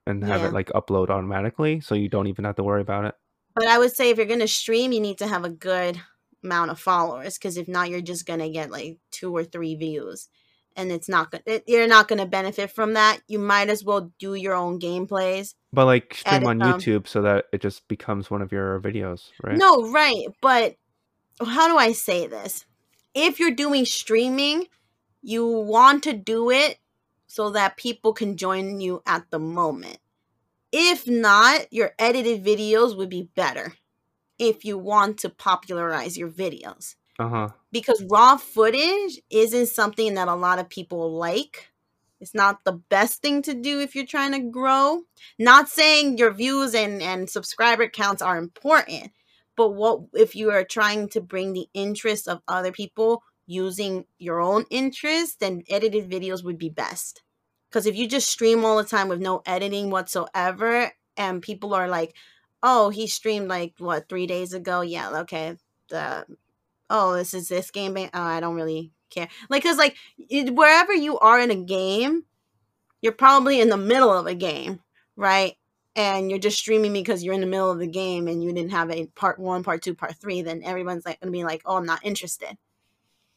and 0.07 0.25
have 0.25 0.41
Yeah. 0.41 0.49
it 0.49 0.53
like 0.53 0.69
upload 0.71 1.11
automatically, 1.11 1.81
so 1.81 1.95
you 1.95 2.09
don't 2.09 2.27
even 2.27 2.45
have 2.45 2.57
to 2.57 2.65
worry 2.65 2.81
about 2.81 3.05
it. 3.05 3.15
But 3.55 3.67
I 3.67 3.79
would 3.79 3.95
say 3.95 4.11
if 4.11 4.17
you're 4.17 4.27
gonna 4.27 4.49
stream, 4.49 4.93
you 4.93 5.01
need 5.01 5.19
to 5.19 5.27
have 5.27 5.45
a 5.45 5.51
good 5.51 6.01
amount 6.43 6.71
of 6.73 6.81
followers 6.81 7.37
because 7.39 7.57
if 7.57 7.69
not, 7.69 7.91
you're 7.91 8.01
just 8.01 8.27
gonna 8.27 8.49
get 8.49 8.71
like 8.71 8.99
two 9.11 9.35
or 9.37 9.45
three 9.45 9.75
views, 9.77 10.29
and 10.77 10.91
it's 10.91 11.09
not 11.09 11.31
gonna 11.31 11.61
you're 11.67 11.87
not 11.87 12.09
gonna 12.09 12.27
benefit 12.27 12.71
from 12.71 12.95
that. 12.95 13.21
You 13.29 13.39
might 13.39 13.69
as 13.69 13.85
well 13.85 14.13
do 14.19 14.35
your 14.35 14.55
own 14.55 14.81
gameplays. 14.81 15.55
But 15.73 15.87
like 15.87 16.15
stream 16.15 16.47
on 16.47 16.59
them. 16.59 16.73
YouTube 16.73 17.07
so 17.07 17.23
that 17.23 17.47
it 17.53 17.61
just 17.61 17.87
becomes 17.89 18.31
one 18.31 18.43
of 18.43 18.53
your 18.53 18.81
videos, 18.81 19.31
right? 19.43 19.57
No, 19.57 19.91
right. 19.91 20.27
But 20.41 20.77
how 21.41 21.69
do 21.69 21.77
I 21.77 21.93
say 21.93 22.27
this? 22.27 22.67
If 23.15 23.39
you're 23.39 23.51
doing 23.51 23.85
streaming, 23.85 24.67
you 25.23 25.47
want 25.47 26.03
to 26.05 26.13
do 26.13 26.51
it 26.51 26.79
so 27.27 27.51
that 27.51 27.77
people 27.77 28.13
can 28.13 28.37
join 28.37 28.81
you 28.81 29.03
at 29.07 29.31
the 29.31 29.39
moment. 29.39 29.99
If 30.73 31.07
not, 31.07 31.71
your 31.71 31.93
edited 31.99 32.45
videos 32.45 32.97
would 32.97 33.11
be 33.11 33.29
better 33.35 33.75
if 34.39 34.65
you 34.65 34.79
want 34.79 35.19
to 35.19 35.29
popularize 35.29 36.17
your 36.17 36.31
videos. 36.31 36.97
Uh 37.19 37.29
huh. 37.29 37.49
Because 37.71 38.03
raw 38.11 38.37
footage 38.37 39.21
isn't 39.31 39.67
something 39.67 40.15
that 40.15 40.29
a 40.29 40.35
lot 40.35 40.59
of 40.59 40.69
people 40.69 41.13
like. 41.13 41.69
It's 42.21 42.35
not 42.35 42.65
the 42.65 42.73
best 42.73 43.21
thing 43.21 43.43
to 43.43 43.55
do 43.55 43.81
if 43.81 43.95
you're 43.95 44.07
trying 44.07 44.33
to 44.33 44.39
grow. 44.39 45.03
Not 45.39 45.69
saying 45.69 46.19
your 46.19 46.33
views 46.33 46.75
and, 46.75 47.03
and 47.03 47.29
subscriber 47.29 47.89
counts 47.89 48.23
are 48.23 48.39
important, 48.39 49.11
but 49.57 49.71
what 49.71 50.03
if 50.15 50.37
you 50.37 50.51
are 50.51 50.65
trying 50.65 51.09
to 51.11 51.21
bring 51.21 51.53
the 51.53 51.67
interest 51.75 52.29
of 52.29 52.41
other 52.47 52.71
people 52.71 53.23
using 53.47 54.05
your 54.19 54.41
own 54.41 54.65
interest, 54.71 55.41
then 55.41 55.65
edited 55.69 56.09
videos 56.09 56.45
would 56.45 56.59
be 56.59 56.69
best. 56.69 57.23
Because 57.69 57.87
if 57.87 57.97
you 57.97 58.07
just 58.07 58.29
stream 58.29 58.65
all 58.65 58.77
the 58.77 58.85
time 58.85 59.09
with 59.09 59.21
no 59.21 59.43
editing 59.45 59.91
whatsoever, 59.91 60.93
and 61.17 61.43
people 61.43 61.75
are 61.75 61.89
like, 61.89 62.15
oh, 62.63 62.91
he 62.91 63.07
streamed 63.07 63.49
like 63.49 63.75
what, 63.79 64.09
three 64.09 64.27
days 64.27 64.53
ago? 64.53 64.81
Yeah, 64.81 65.21
okay. 65.21 65.57
The 65.89 66.25
oh, 66.93 67.15
this 67.15 67.35
is 67.35 67.49
this 67.49 67.73
game. 67.73 67.95
ban- 67.95 68.11
Oh, 68.15 68.23
I 68.23 68.41
don't 68.41 68.57
really 68.57 68.93
care. 69.11 69.29
Like, 69.51 69.65
cause 69.65 69.79
like 69.79 69.97
it, 70.19 70.55
wherever 70.55 70.95
you 70.95 71.19
are 71.21 71.41
in 71.41 71.51
a 71.51 71.57
game, 71.57 72.25
you're 73.03 73.13
probably 73.13 73.61
in 73.61 73.69
the 73.71 73.77
middle 73.79 74.13
of 74.13 74.27
a 74.27 74.35
game, 74.35 74.81
right? 75.17 75.55
And 75.97 76.31
you're 76.31 76.39
just 76.41 76.59
streaming 76.59 76.93
because 76.95 77.25
you're 77.25 77.35
in 77.35 77.41
the 77.43 77.47
middle 77.47 77.71
of 77.71 77.79
the 77.81 77.89
game 77.89 78.29
and 78.29 78.43
you 78.45 78.53
didn't 78.53 78.73
have 78.73 78.91
a 78.91 79.07
part 79.17 79.39
one, 79.41 79.65
part 79.65 79.83
two, 79.83 79.95
part 79.95 80.17
three. 80.21 80.43
Then 80.43 80.63
everyone's 80.65 81.07
like 81.07 81.21
gonna 81.21 81.33
be 81.33 81.45
like, 81.45 81.63
oh, 81.67 81.77
I'm 81.77 81.87
not 81.87 82.05
interested. 82.05 82.57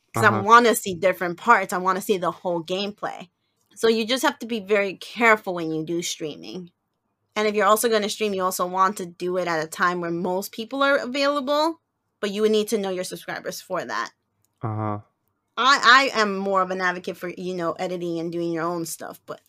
Because 0.07 0.23
I 0.23 0.30
Uh-huh. 0.30 0.44
want 0.44 0.65
to 0.68 0.76
see 0.76 0.95
different 0.95 1.38
parts. 1.38 1.73
I 1.73 1.77
want 1.80 1.98
to 1.98 2.02
see 2.03 2.18
the 2.18 2.32
whole 2.32 2.64
gameplay. 2.64 3.30
So 3.76 3.88
you 3.90 4.06
just 4.07 4.23
have 4.23 4.40
to 4.40 4.45
be 4.48 4.61
very 4.61 4.95
careful 4.95 5.56
when 5.56 5.72
you 5.72 5.86
do 5.86 6.02
streaming. 6.02 6.72
And 7.36 7.48
if 7.48 7.56
you're 7.56 7.65
also 7.68 7.90
going 7.90 8.03
to 8.03 8.10
stream, 8.10 8.34
you 8.34 8.44
also 8.44 8.65
want 8.68 8.98
to 8.98 9.06
do 9.06 9.38
it 9.38 9.48
at 9.48 9.64
a 9.64 9.68
time 9.68 10.02
where 10.02 10.11
most 10.11 10.52
people 10.53 10.84
are 10.84 10.98
available, 10.98 11.82
but 12.19 12.31
you 12.31 12.41
would 12.41 12.51
need 12.51 12.67
to 12.69 12.77
know 12.77 12.89
your 12.89 13.03
subscribers 13.03 13.61
for 13.61 13.83
that. 13.83 14.11
Uh 14.61 14.75
huh. 14.75 14.99
I, 15.57 16.11
I 16.13 16.21
am 16.21 16.37
more 16.37 16.61
of 16.61 16.71
an 16.71 16.81
advocate 16.81 17.17
for, 17.17 17.29
you 17.29 17.55
know, 17.55 17.73
editing 17.73 18.19
and 18.19 18.31
doing 18.31 18.51
your 18.51 18.63
own 18.63 18.85
stuff, 18.85 19.21
but 19.25 19.39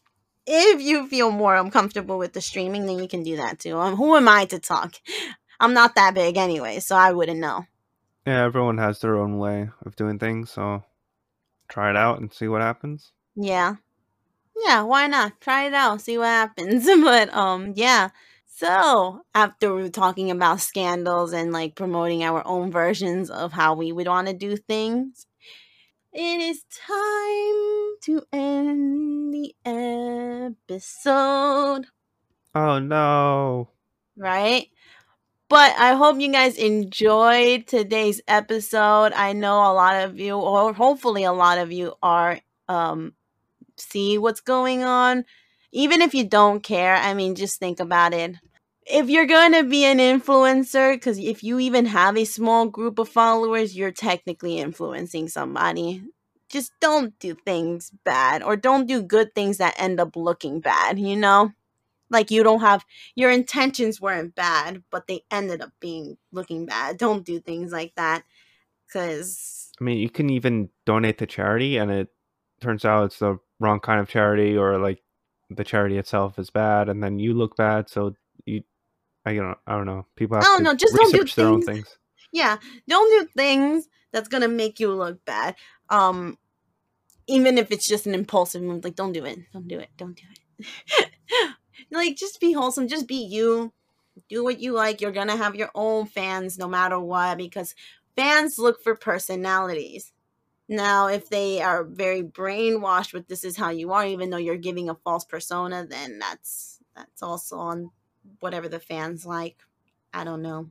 if 0.47 0.81
you 0.81 1.09
feel 1.09 1.31
more 1.31 1.57
uncomfortable 1.57 2.19
with 2.19 2.33
the 2.33 2.41
streaming, 2.41 2.87
then 2.87 2.99
you 2.99 3.09
can 3.09 3.23
do 3.23 3.37
that 3.37 3.59
too. 3.59 3.77
Um, 3.77 3.97
who 3.97 4.17
am 4.17 4.29
I 4.29 4.45
to 4.47 4.59
talk? 4.59 4.95
I'm 5.61 5.75
not 5.75 5.95
that 5.95 6.15
big 6.15 6.37
anyway, 6.37 6.81
so 6.81 6.95
I 6.97 7.13
wouldn't 7.13 7.41
know. 7.41 7.67
Yeah, 8.27 8.45
everyone 8.45 8.79
has 8.79 9.01
their 9.01 9.17
own 9.17 9.39
way 9.39 9.71
of 9.85 9.97
doing 9.97 10.19
things, 10.19 10.51
so 10.51 10.85
try 11.69 11.91
it 11.91 11.97
out 11.97 12.21
and 12.21 12.33
see 12.33 12.49
what 12.49 12.61
happens. 12.61 13.13
Yeah. 13.35 13.77
Yeah, 14.65 14.83
why 14.83 15.07
not? 15.07 15.41
Try 15.41 15.67
it 15.67 15.75
out, 15.75 16.01
see 16.01 16.19
what 16.19 16.27
happens. 16.27 16.87
but 17.03 17.33
um 17.35 17.73
yeah. 17.75 18.11
So, 18.59 19.21
after 19.35 19.89
talking 19.91 20.31
about 20.31 20.61
scandals 20.61 21.33
and 21.35 21.53
like 21.53 21.75
promoting 21.75 22.25
our 22.25 22.47
own 22.47 22.71
versions 22.71 23.29
of 23.31 23.53
how 23.53 23.75
we 23.75 23.93
would 23.93 24.07
want 24.07 24.29
to 24.29 24.33
do 24.35 24.57
things, 24.57 25.27
it 26.13 26.41
is 26.41 26.65
time 26.71 27.97
to 28.03 28.23
end 28.33 29.35
the 29.35 29.55
episode, 29.65 31.87
Oh 32.57 32.81
no. 32.81 33.71
right? 34.17 34.69
But 35.49 35.73
I 35.79 35.95
hope 35.95 36.21
you 36.21 36.31
guys 36.33 36.57
enjoyed 36.57 37.67
today's 37.67 38.21
episode. 38.29 39.13
I 39.15 39.33
know 39.33 39.59
a 39.71 39.75
lot 39.75 40.05
of 40.05 40.19
you, 40.19 40.37
or 40.37 40.73
hopefully 40.73 41.25
a 41.25 41.33
lot 41.33 41.59
of 41.59 41.73
you, 41.73 41.95
are 42.03 42.41
um 42.69 43.15
see 43.77 44.19
what's 44.19 44.41
going 44.41 44.83
on. 44.85 45.25
Even 45.73 46.03
if 46.03 46.15
you 46.15 46.25
don't 46.25 46.63
care, 46.63 46.97
I 46.97 47.15
mean, 47.15 47.35
just 47.35 47.59
think 47.59 47.81
about 47.81 48.15
it. 48.15 48.37
If 48.87 49.11
you're 49.11 49.27
going 49.27 49.53
to 49.53 49.65
be 49.65 49.85
an 49.85 49.99
influencer, 49.99 50.95
because 50.95 51.19
if 51.19 51.43
you 51.43 51.59
even 51.59 51.87
have 51.87 52.17
a 52.17 52.25
small 52.25 52.67
group 52.67 52.99
of 52.99 53.09
followers, 53.09 53.77
you're 53.77 53.91
technically 53.91 54.59
influencing 54.59 55.29
somebody. 55.29 56.03
Just 56.49 56.73
don't 56.81 57.19
do 57.19 57.35
things 57.35 57.91
bad 58.05 58.43
or 58.43 58.57
don't 58.57 58.87
do 58.87 59.03
good 59.03 59.35
things 59.35 59.59
that 59.59 59.75
end 59.79 59.99
up 59.99 60.15
looking 60.15 60.61
bad, 60.61 60.99
you 60.99 61.17
know? 61.17 61.53
Like 62.09 62.31
you 62.31 62.43
don't 62.45 62.61
have 62.61 62.85
your 63.17 63.31
intentions 63.31 64.01
weren't 64.01 64.35
bad, 64.35 64.85
but 64.91 65.09
they 65.09 65.23
ended 65.31 65.61
up 65.61 65.73
being 65.81 66.17
looking 66.31 66.67
bad. 66.67 66.99
Don't 66.99 67.25
do 67.25 67.41
things 67.41 67.73
like 67.73 67.95
that 67.97 68.23
because 68.87 69.73
I 69.81 69.85
mean, 69.85 69.99
you 69.99 70.09
can 70.09 70.31
even 70.31 70.71
donate 70.85 71.19
to 71.19 71.27
charity, 71.27 71.77
and 71.77 71.91
it 71.91 72.09
turns 72.61 72.85
out 72.85 73.07
it's 73.07 73.19
the 73.19 73.39
wrong 73.61 73.81
kind 73.81 74.01
of 74.01 74.09
charity, 74.09 74.57
or 74.57 74.79
like 74.79 75.03
the 75.51 75.65
charity 75.65 75.99
itself 75.99 76.39
is 76.39 76.51
bad, 76.51 76.89
and 76.89 77.03
then 77.03 77.19
you 77.19 77.35
look 77.35 77.57
bad. 77.57 77.89
So 77.89 78.15
you, 78.45 78.63
I 79.25 79.35
don't, 79.35 79.59
I 79.67 79.73
don't 79.77 79.87
know. 79.87 80.07
People 80.17 80.37
have 80.37 80.45
I 80.45 80.49
don't 80.49 80.63
know, 80.63 80.75
just 80.75 80.95
don't 80.95 81.11
do 81.13 81.19
research 81.19 81.35
their 81.37 81.47
own 81.47 81.63
things- 81.63 81.87
things. 81.87 81.99
yeah 82.33 82.57
don't 82.89 83.11
do 83.21 83.29
things 83.37 83.89
that's 84.13 84.29
gonna 84.29 84.49
make 84.49 84.81
you 84.81 84.93
look 84.93 85.25
bad 85.25 85.55
um 85.91 86.37
even 87.29 87.57
if 87.59 87.71
it's 87.71 87.87
just 87.87 88.07
an 88.07 88.15
impulsive 88.15 88.63
move 88.63 88.83
like 88.85 88.97
don't 88.97 89.13
do 89.13 89.25
it 89.25 89.39
don't 89.53 89.69
do 89.69 89.79
it 89.79 89.89
don't 89.97 90.17
do 90.17 90.23
it 90.59 91.11
like 91.93 92.17
just 92.17 92.41
be 92.41 92.53
wholesome 92.53 92.89
just 92.89 93.07
be 93.07 93.15
you 93.25 93.73
do 94.29 94.43
what 94.43 94.59
you 94.61 94.73
like 94.73 95.01
you're 95.01 95.13
gonna 95.13 95.37
have 95.37 95.55
your 95.55 95.71
own 95.75 96.07
fans 96.07 96.59
no 96.59 96.67
matter 96.69 96.99
what 96.99 97.39
because 97.39 97.75
fans 98.17 98.59
look 98.59 98.83
for 98.83 98.97
personalities 98.97 100.13
now 100.69 101.07
if 101.09 101.29
they 101.29 101.63
are 101.63 101.85
very 101.85 102.23
brainwashed 102.23 103.13
with 103.13 103.29
this 103.29 103.45
is 103.45 103.57
how 103.57 103.71
you 103.71 103.93
are 103.93 104.07
even 104.07 104.31
though 104.31 104.37
you're 104.37 104.57
giving 104.57 104.89
a 104.89 104.95
false 104.95 105.25
persona 105.25 105.87
then 105.89 106.19
that's 106.19 106.79
that's 106.95 107.23
also 107.23 107.57
on 107.57 107.91
whatever 108.41 108.69
the 108.69 108.81
fans 108.81 109.25
like 109.25 109.57
i 110.13 110.25
don't 110.25 110.43
know 110.43 110.69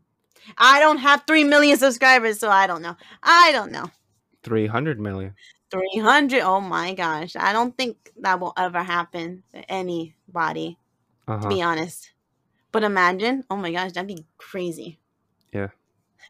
I 0.58 0.80
don't 0.80 0.98
have 0.98 1.24
3 1.28 1.44
million 1.46 1.78
subscribers, 1.78 2.40
so 2.40 2.50
I 2.50 2.68
don't 2.68 2.82
know. 2.82 2.96
I 3.24 3.52
don't 3.52 3.72
know. 3.72 3.90
Three 4.44 4.68
hundred 4.68 5.00
million. 5.00 5.34
300. 5.72 6.42
Oh 6.42 6.62
my 6.62 6.94
gosh. 6.94 7.36
I 7.36 7.52
don't 7.52 7.76
think 7.76 8.12
that 8.20 8.40
will 8.40 8.54
ever 8.58 8.84
happen 8.84 9.44
to 9.52 9.72
anybody, 9.72 10.78
Uh 11.28 11.40
to 11.40 11.48
be 11.48 11.62
honest. 11.62 12.12
But 12.72 12.84
imagine. 12.84 13.44
Oh 13.50 13.56
my 13.56 13.72
gosh, 13.72 13.94
that'd 13.94 14.08
be 14.08 14.26
crazy. 14.38 15.00
Yeah. 15.52 15.70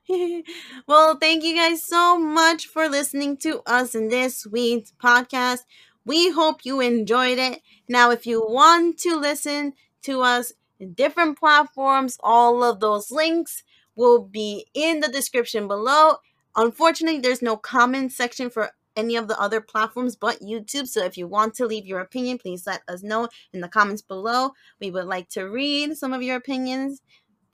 well, 0.87 1.17
thank 1.17 1.43
you 1.43 1.55
guys 1.55 1.83
so 1.83 2.17
much 2.17 2.67
for 2.67 2.87
listening 2.87 3.37
to 3.37 3.61
us 3.65 3.95
in 3.95 4.09
this 4.09 4.45
week's 4.45 4.93
podcast. 5.01 5.59
We 6.05 6.31
hope 6.31 6.61
you 6.63 6.79
enjoyed 6.79 7.39
it. 7.39 7.61
Now, 7.87 8.11
if 8.11 8.25
you 8.25 8.41
want 8.45 8.99
to 8.99 9.15
listen 9.15 9.73
to 10.03 10.21
us 10.21 10.53
in 10.79 10.93
different 10.93 11.39
platforms, 11.39 12.17
all 12.21 12.63
of 12.63 12.79
those 12.79 13.11
links 13.11 13.63
will 13.95 14.21
be 14.21 14.67
in 14.73 14.99
the 14.99 15.07
description 15.07 15.67
below. 15.67 16.17
Unfortunately, 16.55 17.19
there's 17.19 17.41
no 17.41 17.57
comment 17.57 18.11
section 18.11 18.49
for 18.49 18.71
any 18.95 19.15
of 19.15 19.27
the 19.27 19.39
other 19.39 19.61
platforms 19.61 20.15
but 20.15 20.39
YouTube. 20.39 20.87
So 20.87 21.03
if 21.03 21.17
you 21.17 21.27
want 21.27 21.53
to 21.55 21.65
leave 21.65 21.85
your 21.85 21.99
opinion, 21.99 22.37
please 22.37 22.65
let 22.65 22.81
us 22.87 23.03
know 23.03 23.27
in 23.53 23.61
the 23.61 23.67
comments 23.67 24.01
below. 24.01 24.51
We 24.79 24.91
would 24.91 25.05
like 25.05 25.29
to 25.29 25.43
read 25.43 25.97
some 25.97 26.13
of 26.13 26.21
your 26.23 26.37
opinions. 26.37 27.01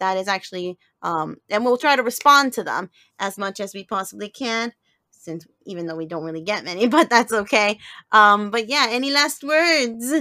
That 0.01 0.17
is 0.17 0.27
actually 0.27 0.77
um 1.03 1.37
and 1.49 1.63
we'll 1.63 1.77
try 1.77 1.95
to 1.95 2.03
respond 2.03 2.51
to 2.53 2.63
them 2.63 2.89
as 3.19 3.37
much 3.37 3.59
as 3.61 3.73
we 3.73 3.85
possibly 3.85 4.27
can 4.29 4.73
since 5.11 5.45
even 5.65 5.85
though 5.85 5.95
we 5.95 6.05
don't 6.07 6.25
really 6.25 6.41
get 6.41 6.65
many 6.65 6.87
but 6.97 7.09
that's 7.09 7.31
okay. 7.31 7.79
Um 8.11 8.51
but 8.51 8.67
yeah 8.67 8.87
any 8.89 9.11
last 9.11 9.43
words? 9.43 10.11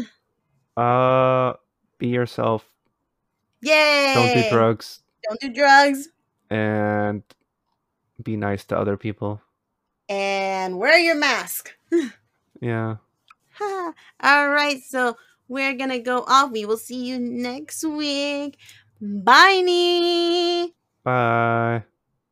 Uh, 0.76 1.54
be 1.98 2.08
yourself. 2.08 2.64
yay 3.60 4.12
Don't 4.14 4.34
do 4.34 4.48
drugs, 4.50 5.00
don't 5.28 5.40
do 5.40 5.50
drugs. 5.52 6.08
And 6.50 7.22
be 8.22 8.36
nice 8.36 8.64
to 8.66 8.78
other 8.78 8.96
people. 8.96 9.40
and 10.08 10.78
wear 10.78 10.98
your 10.98 11.16
mask. 11.16 11.72
Yeah. 12.60 12.96
all 14.22 14.48
right 14.50 14.80
so 14.86 15.16
we're 15.48 15.74
gonna 15.74 15.98
go 15.98 16.24
off. 16.28 16.50
We 16.52 16.64
will 16.66 16.76
see 16.76 17.06
you 17.08 17.18
next 17.18 17.82
week 17.84 18.58
bye. 19.00 20.72
Bye. 21.04 21.84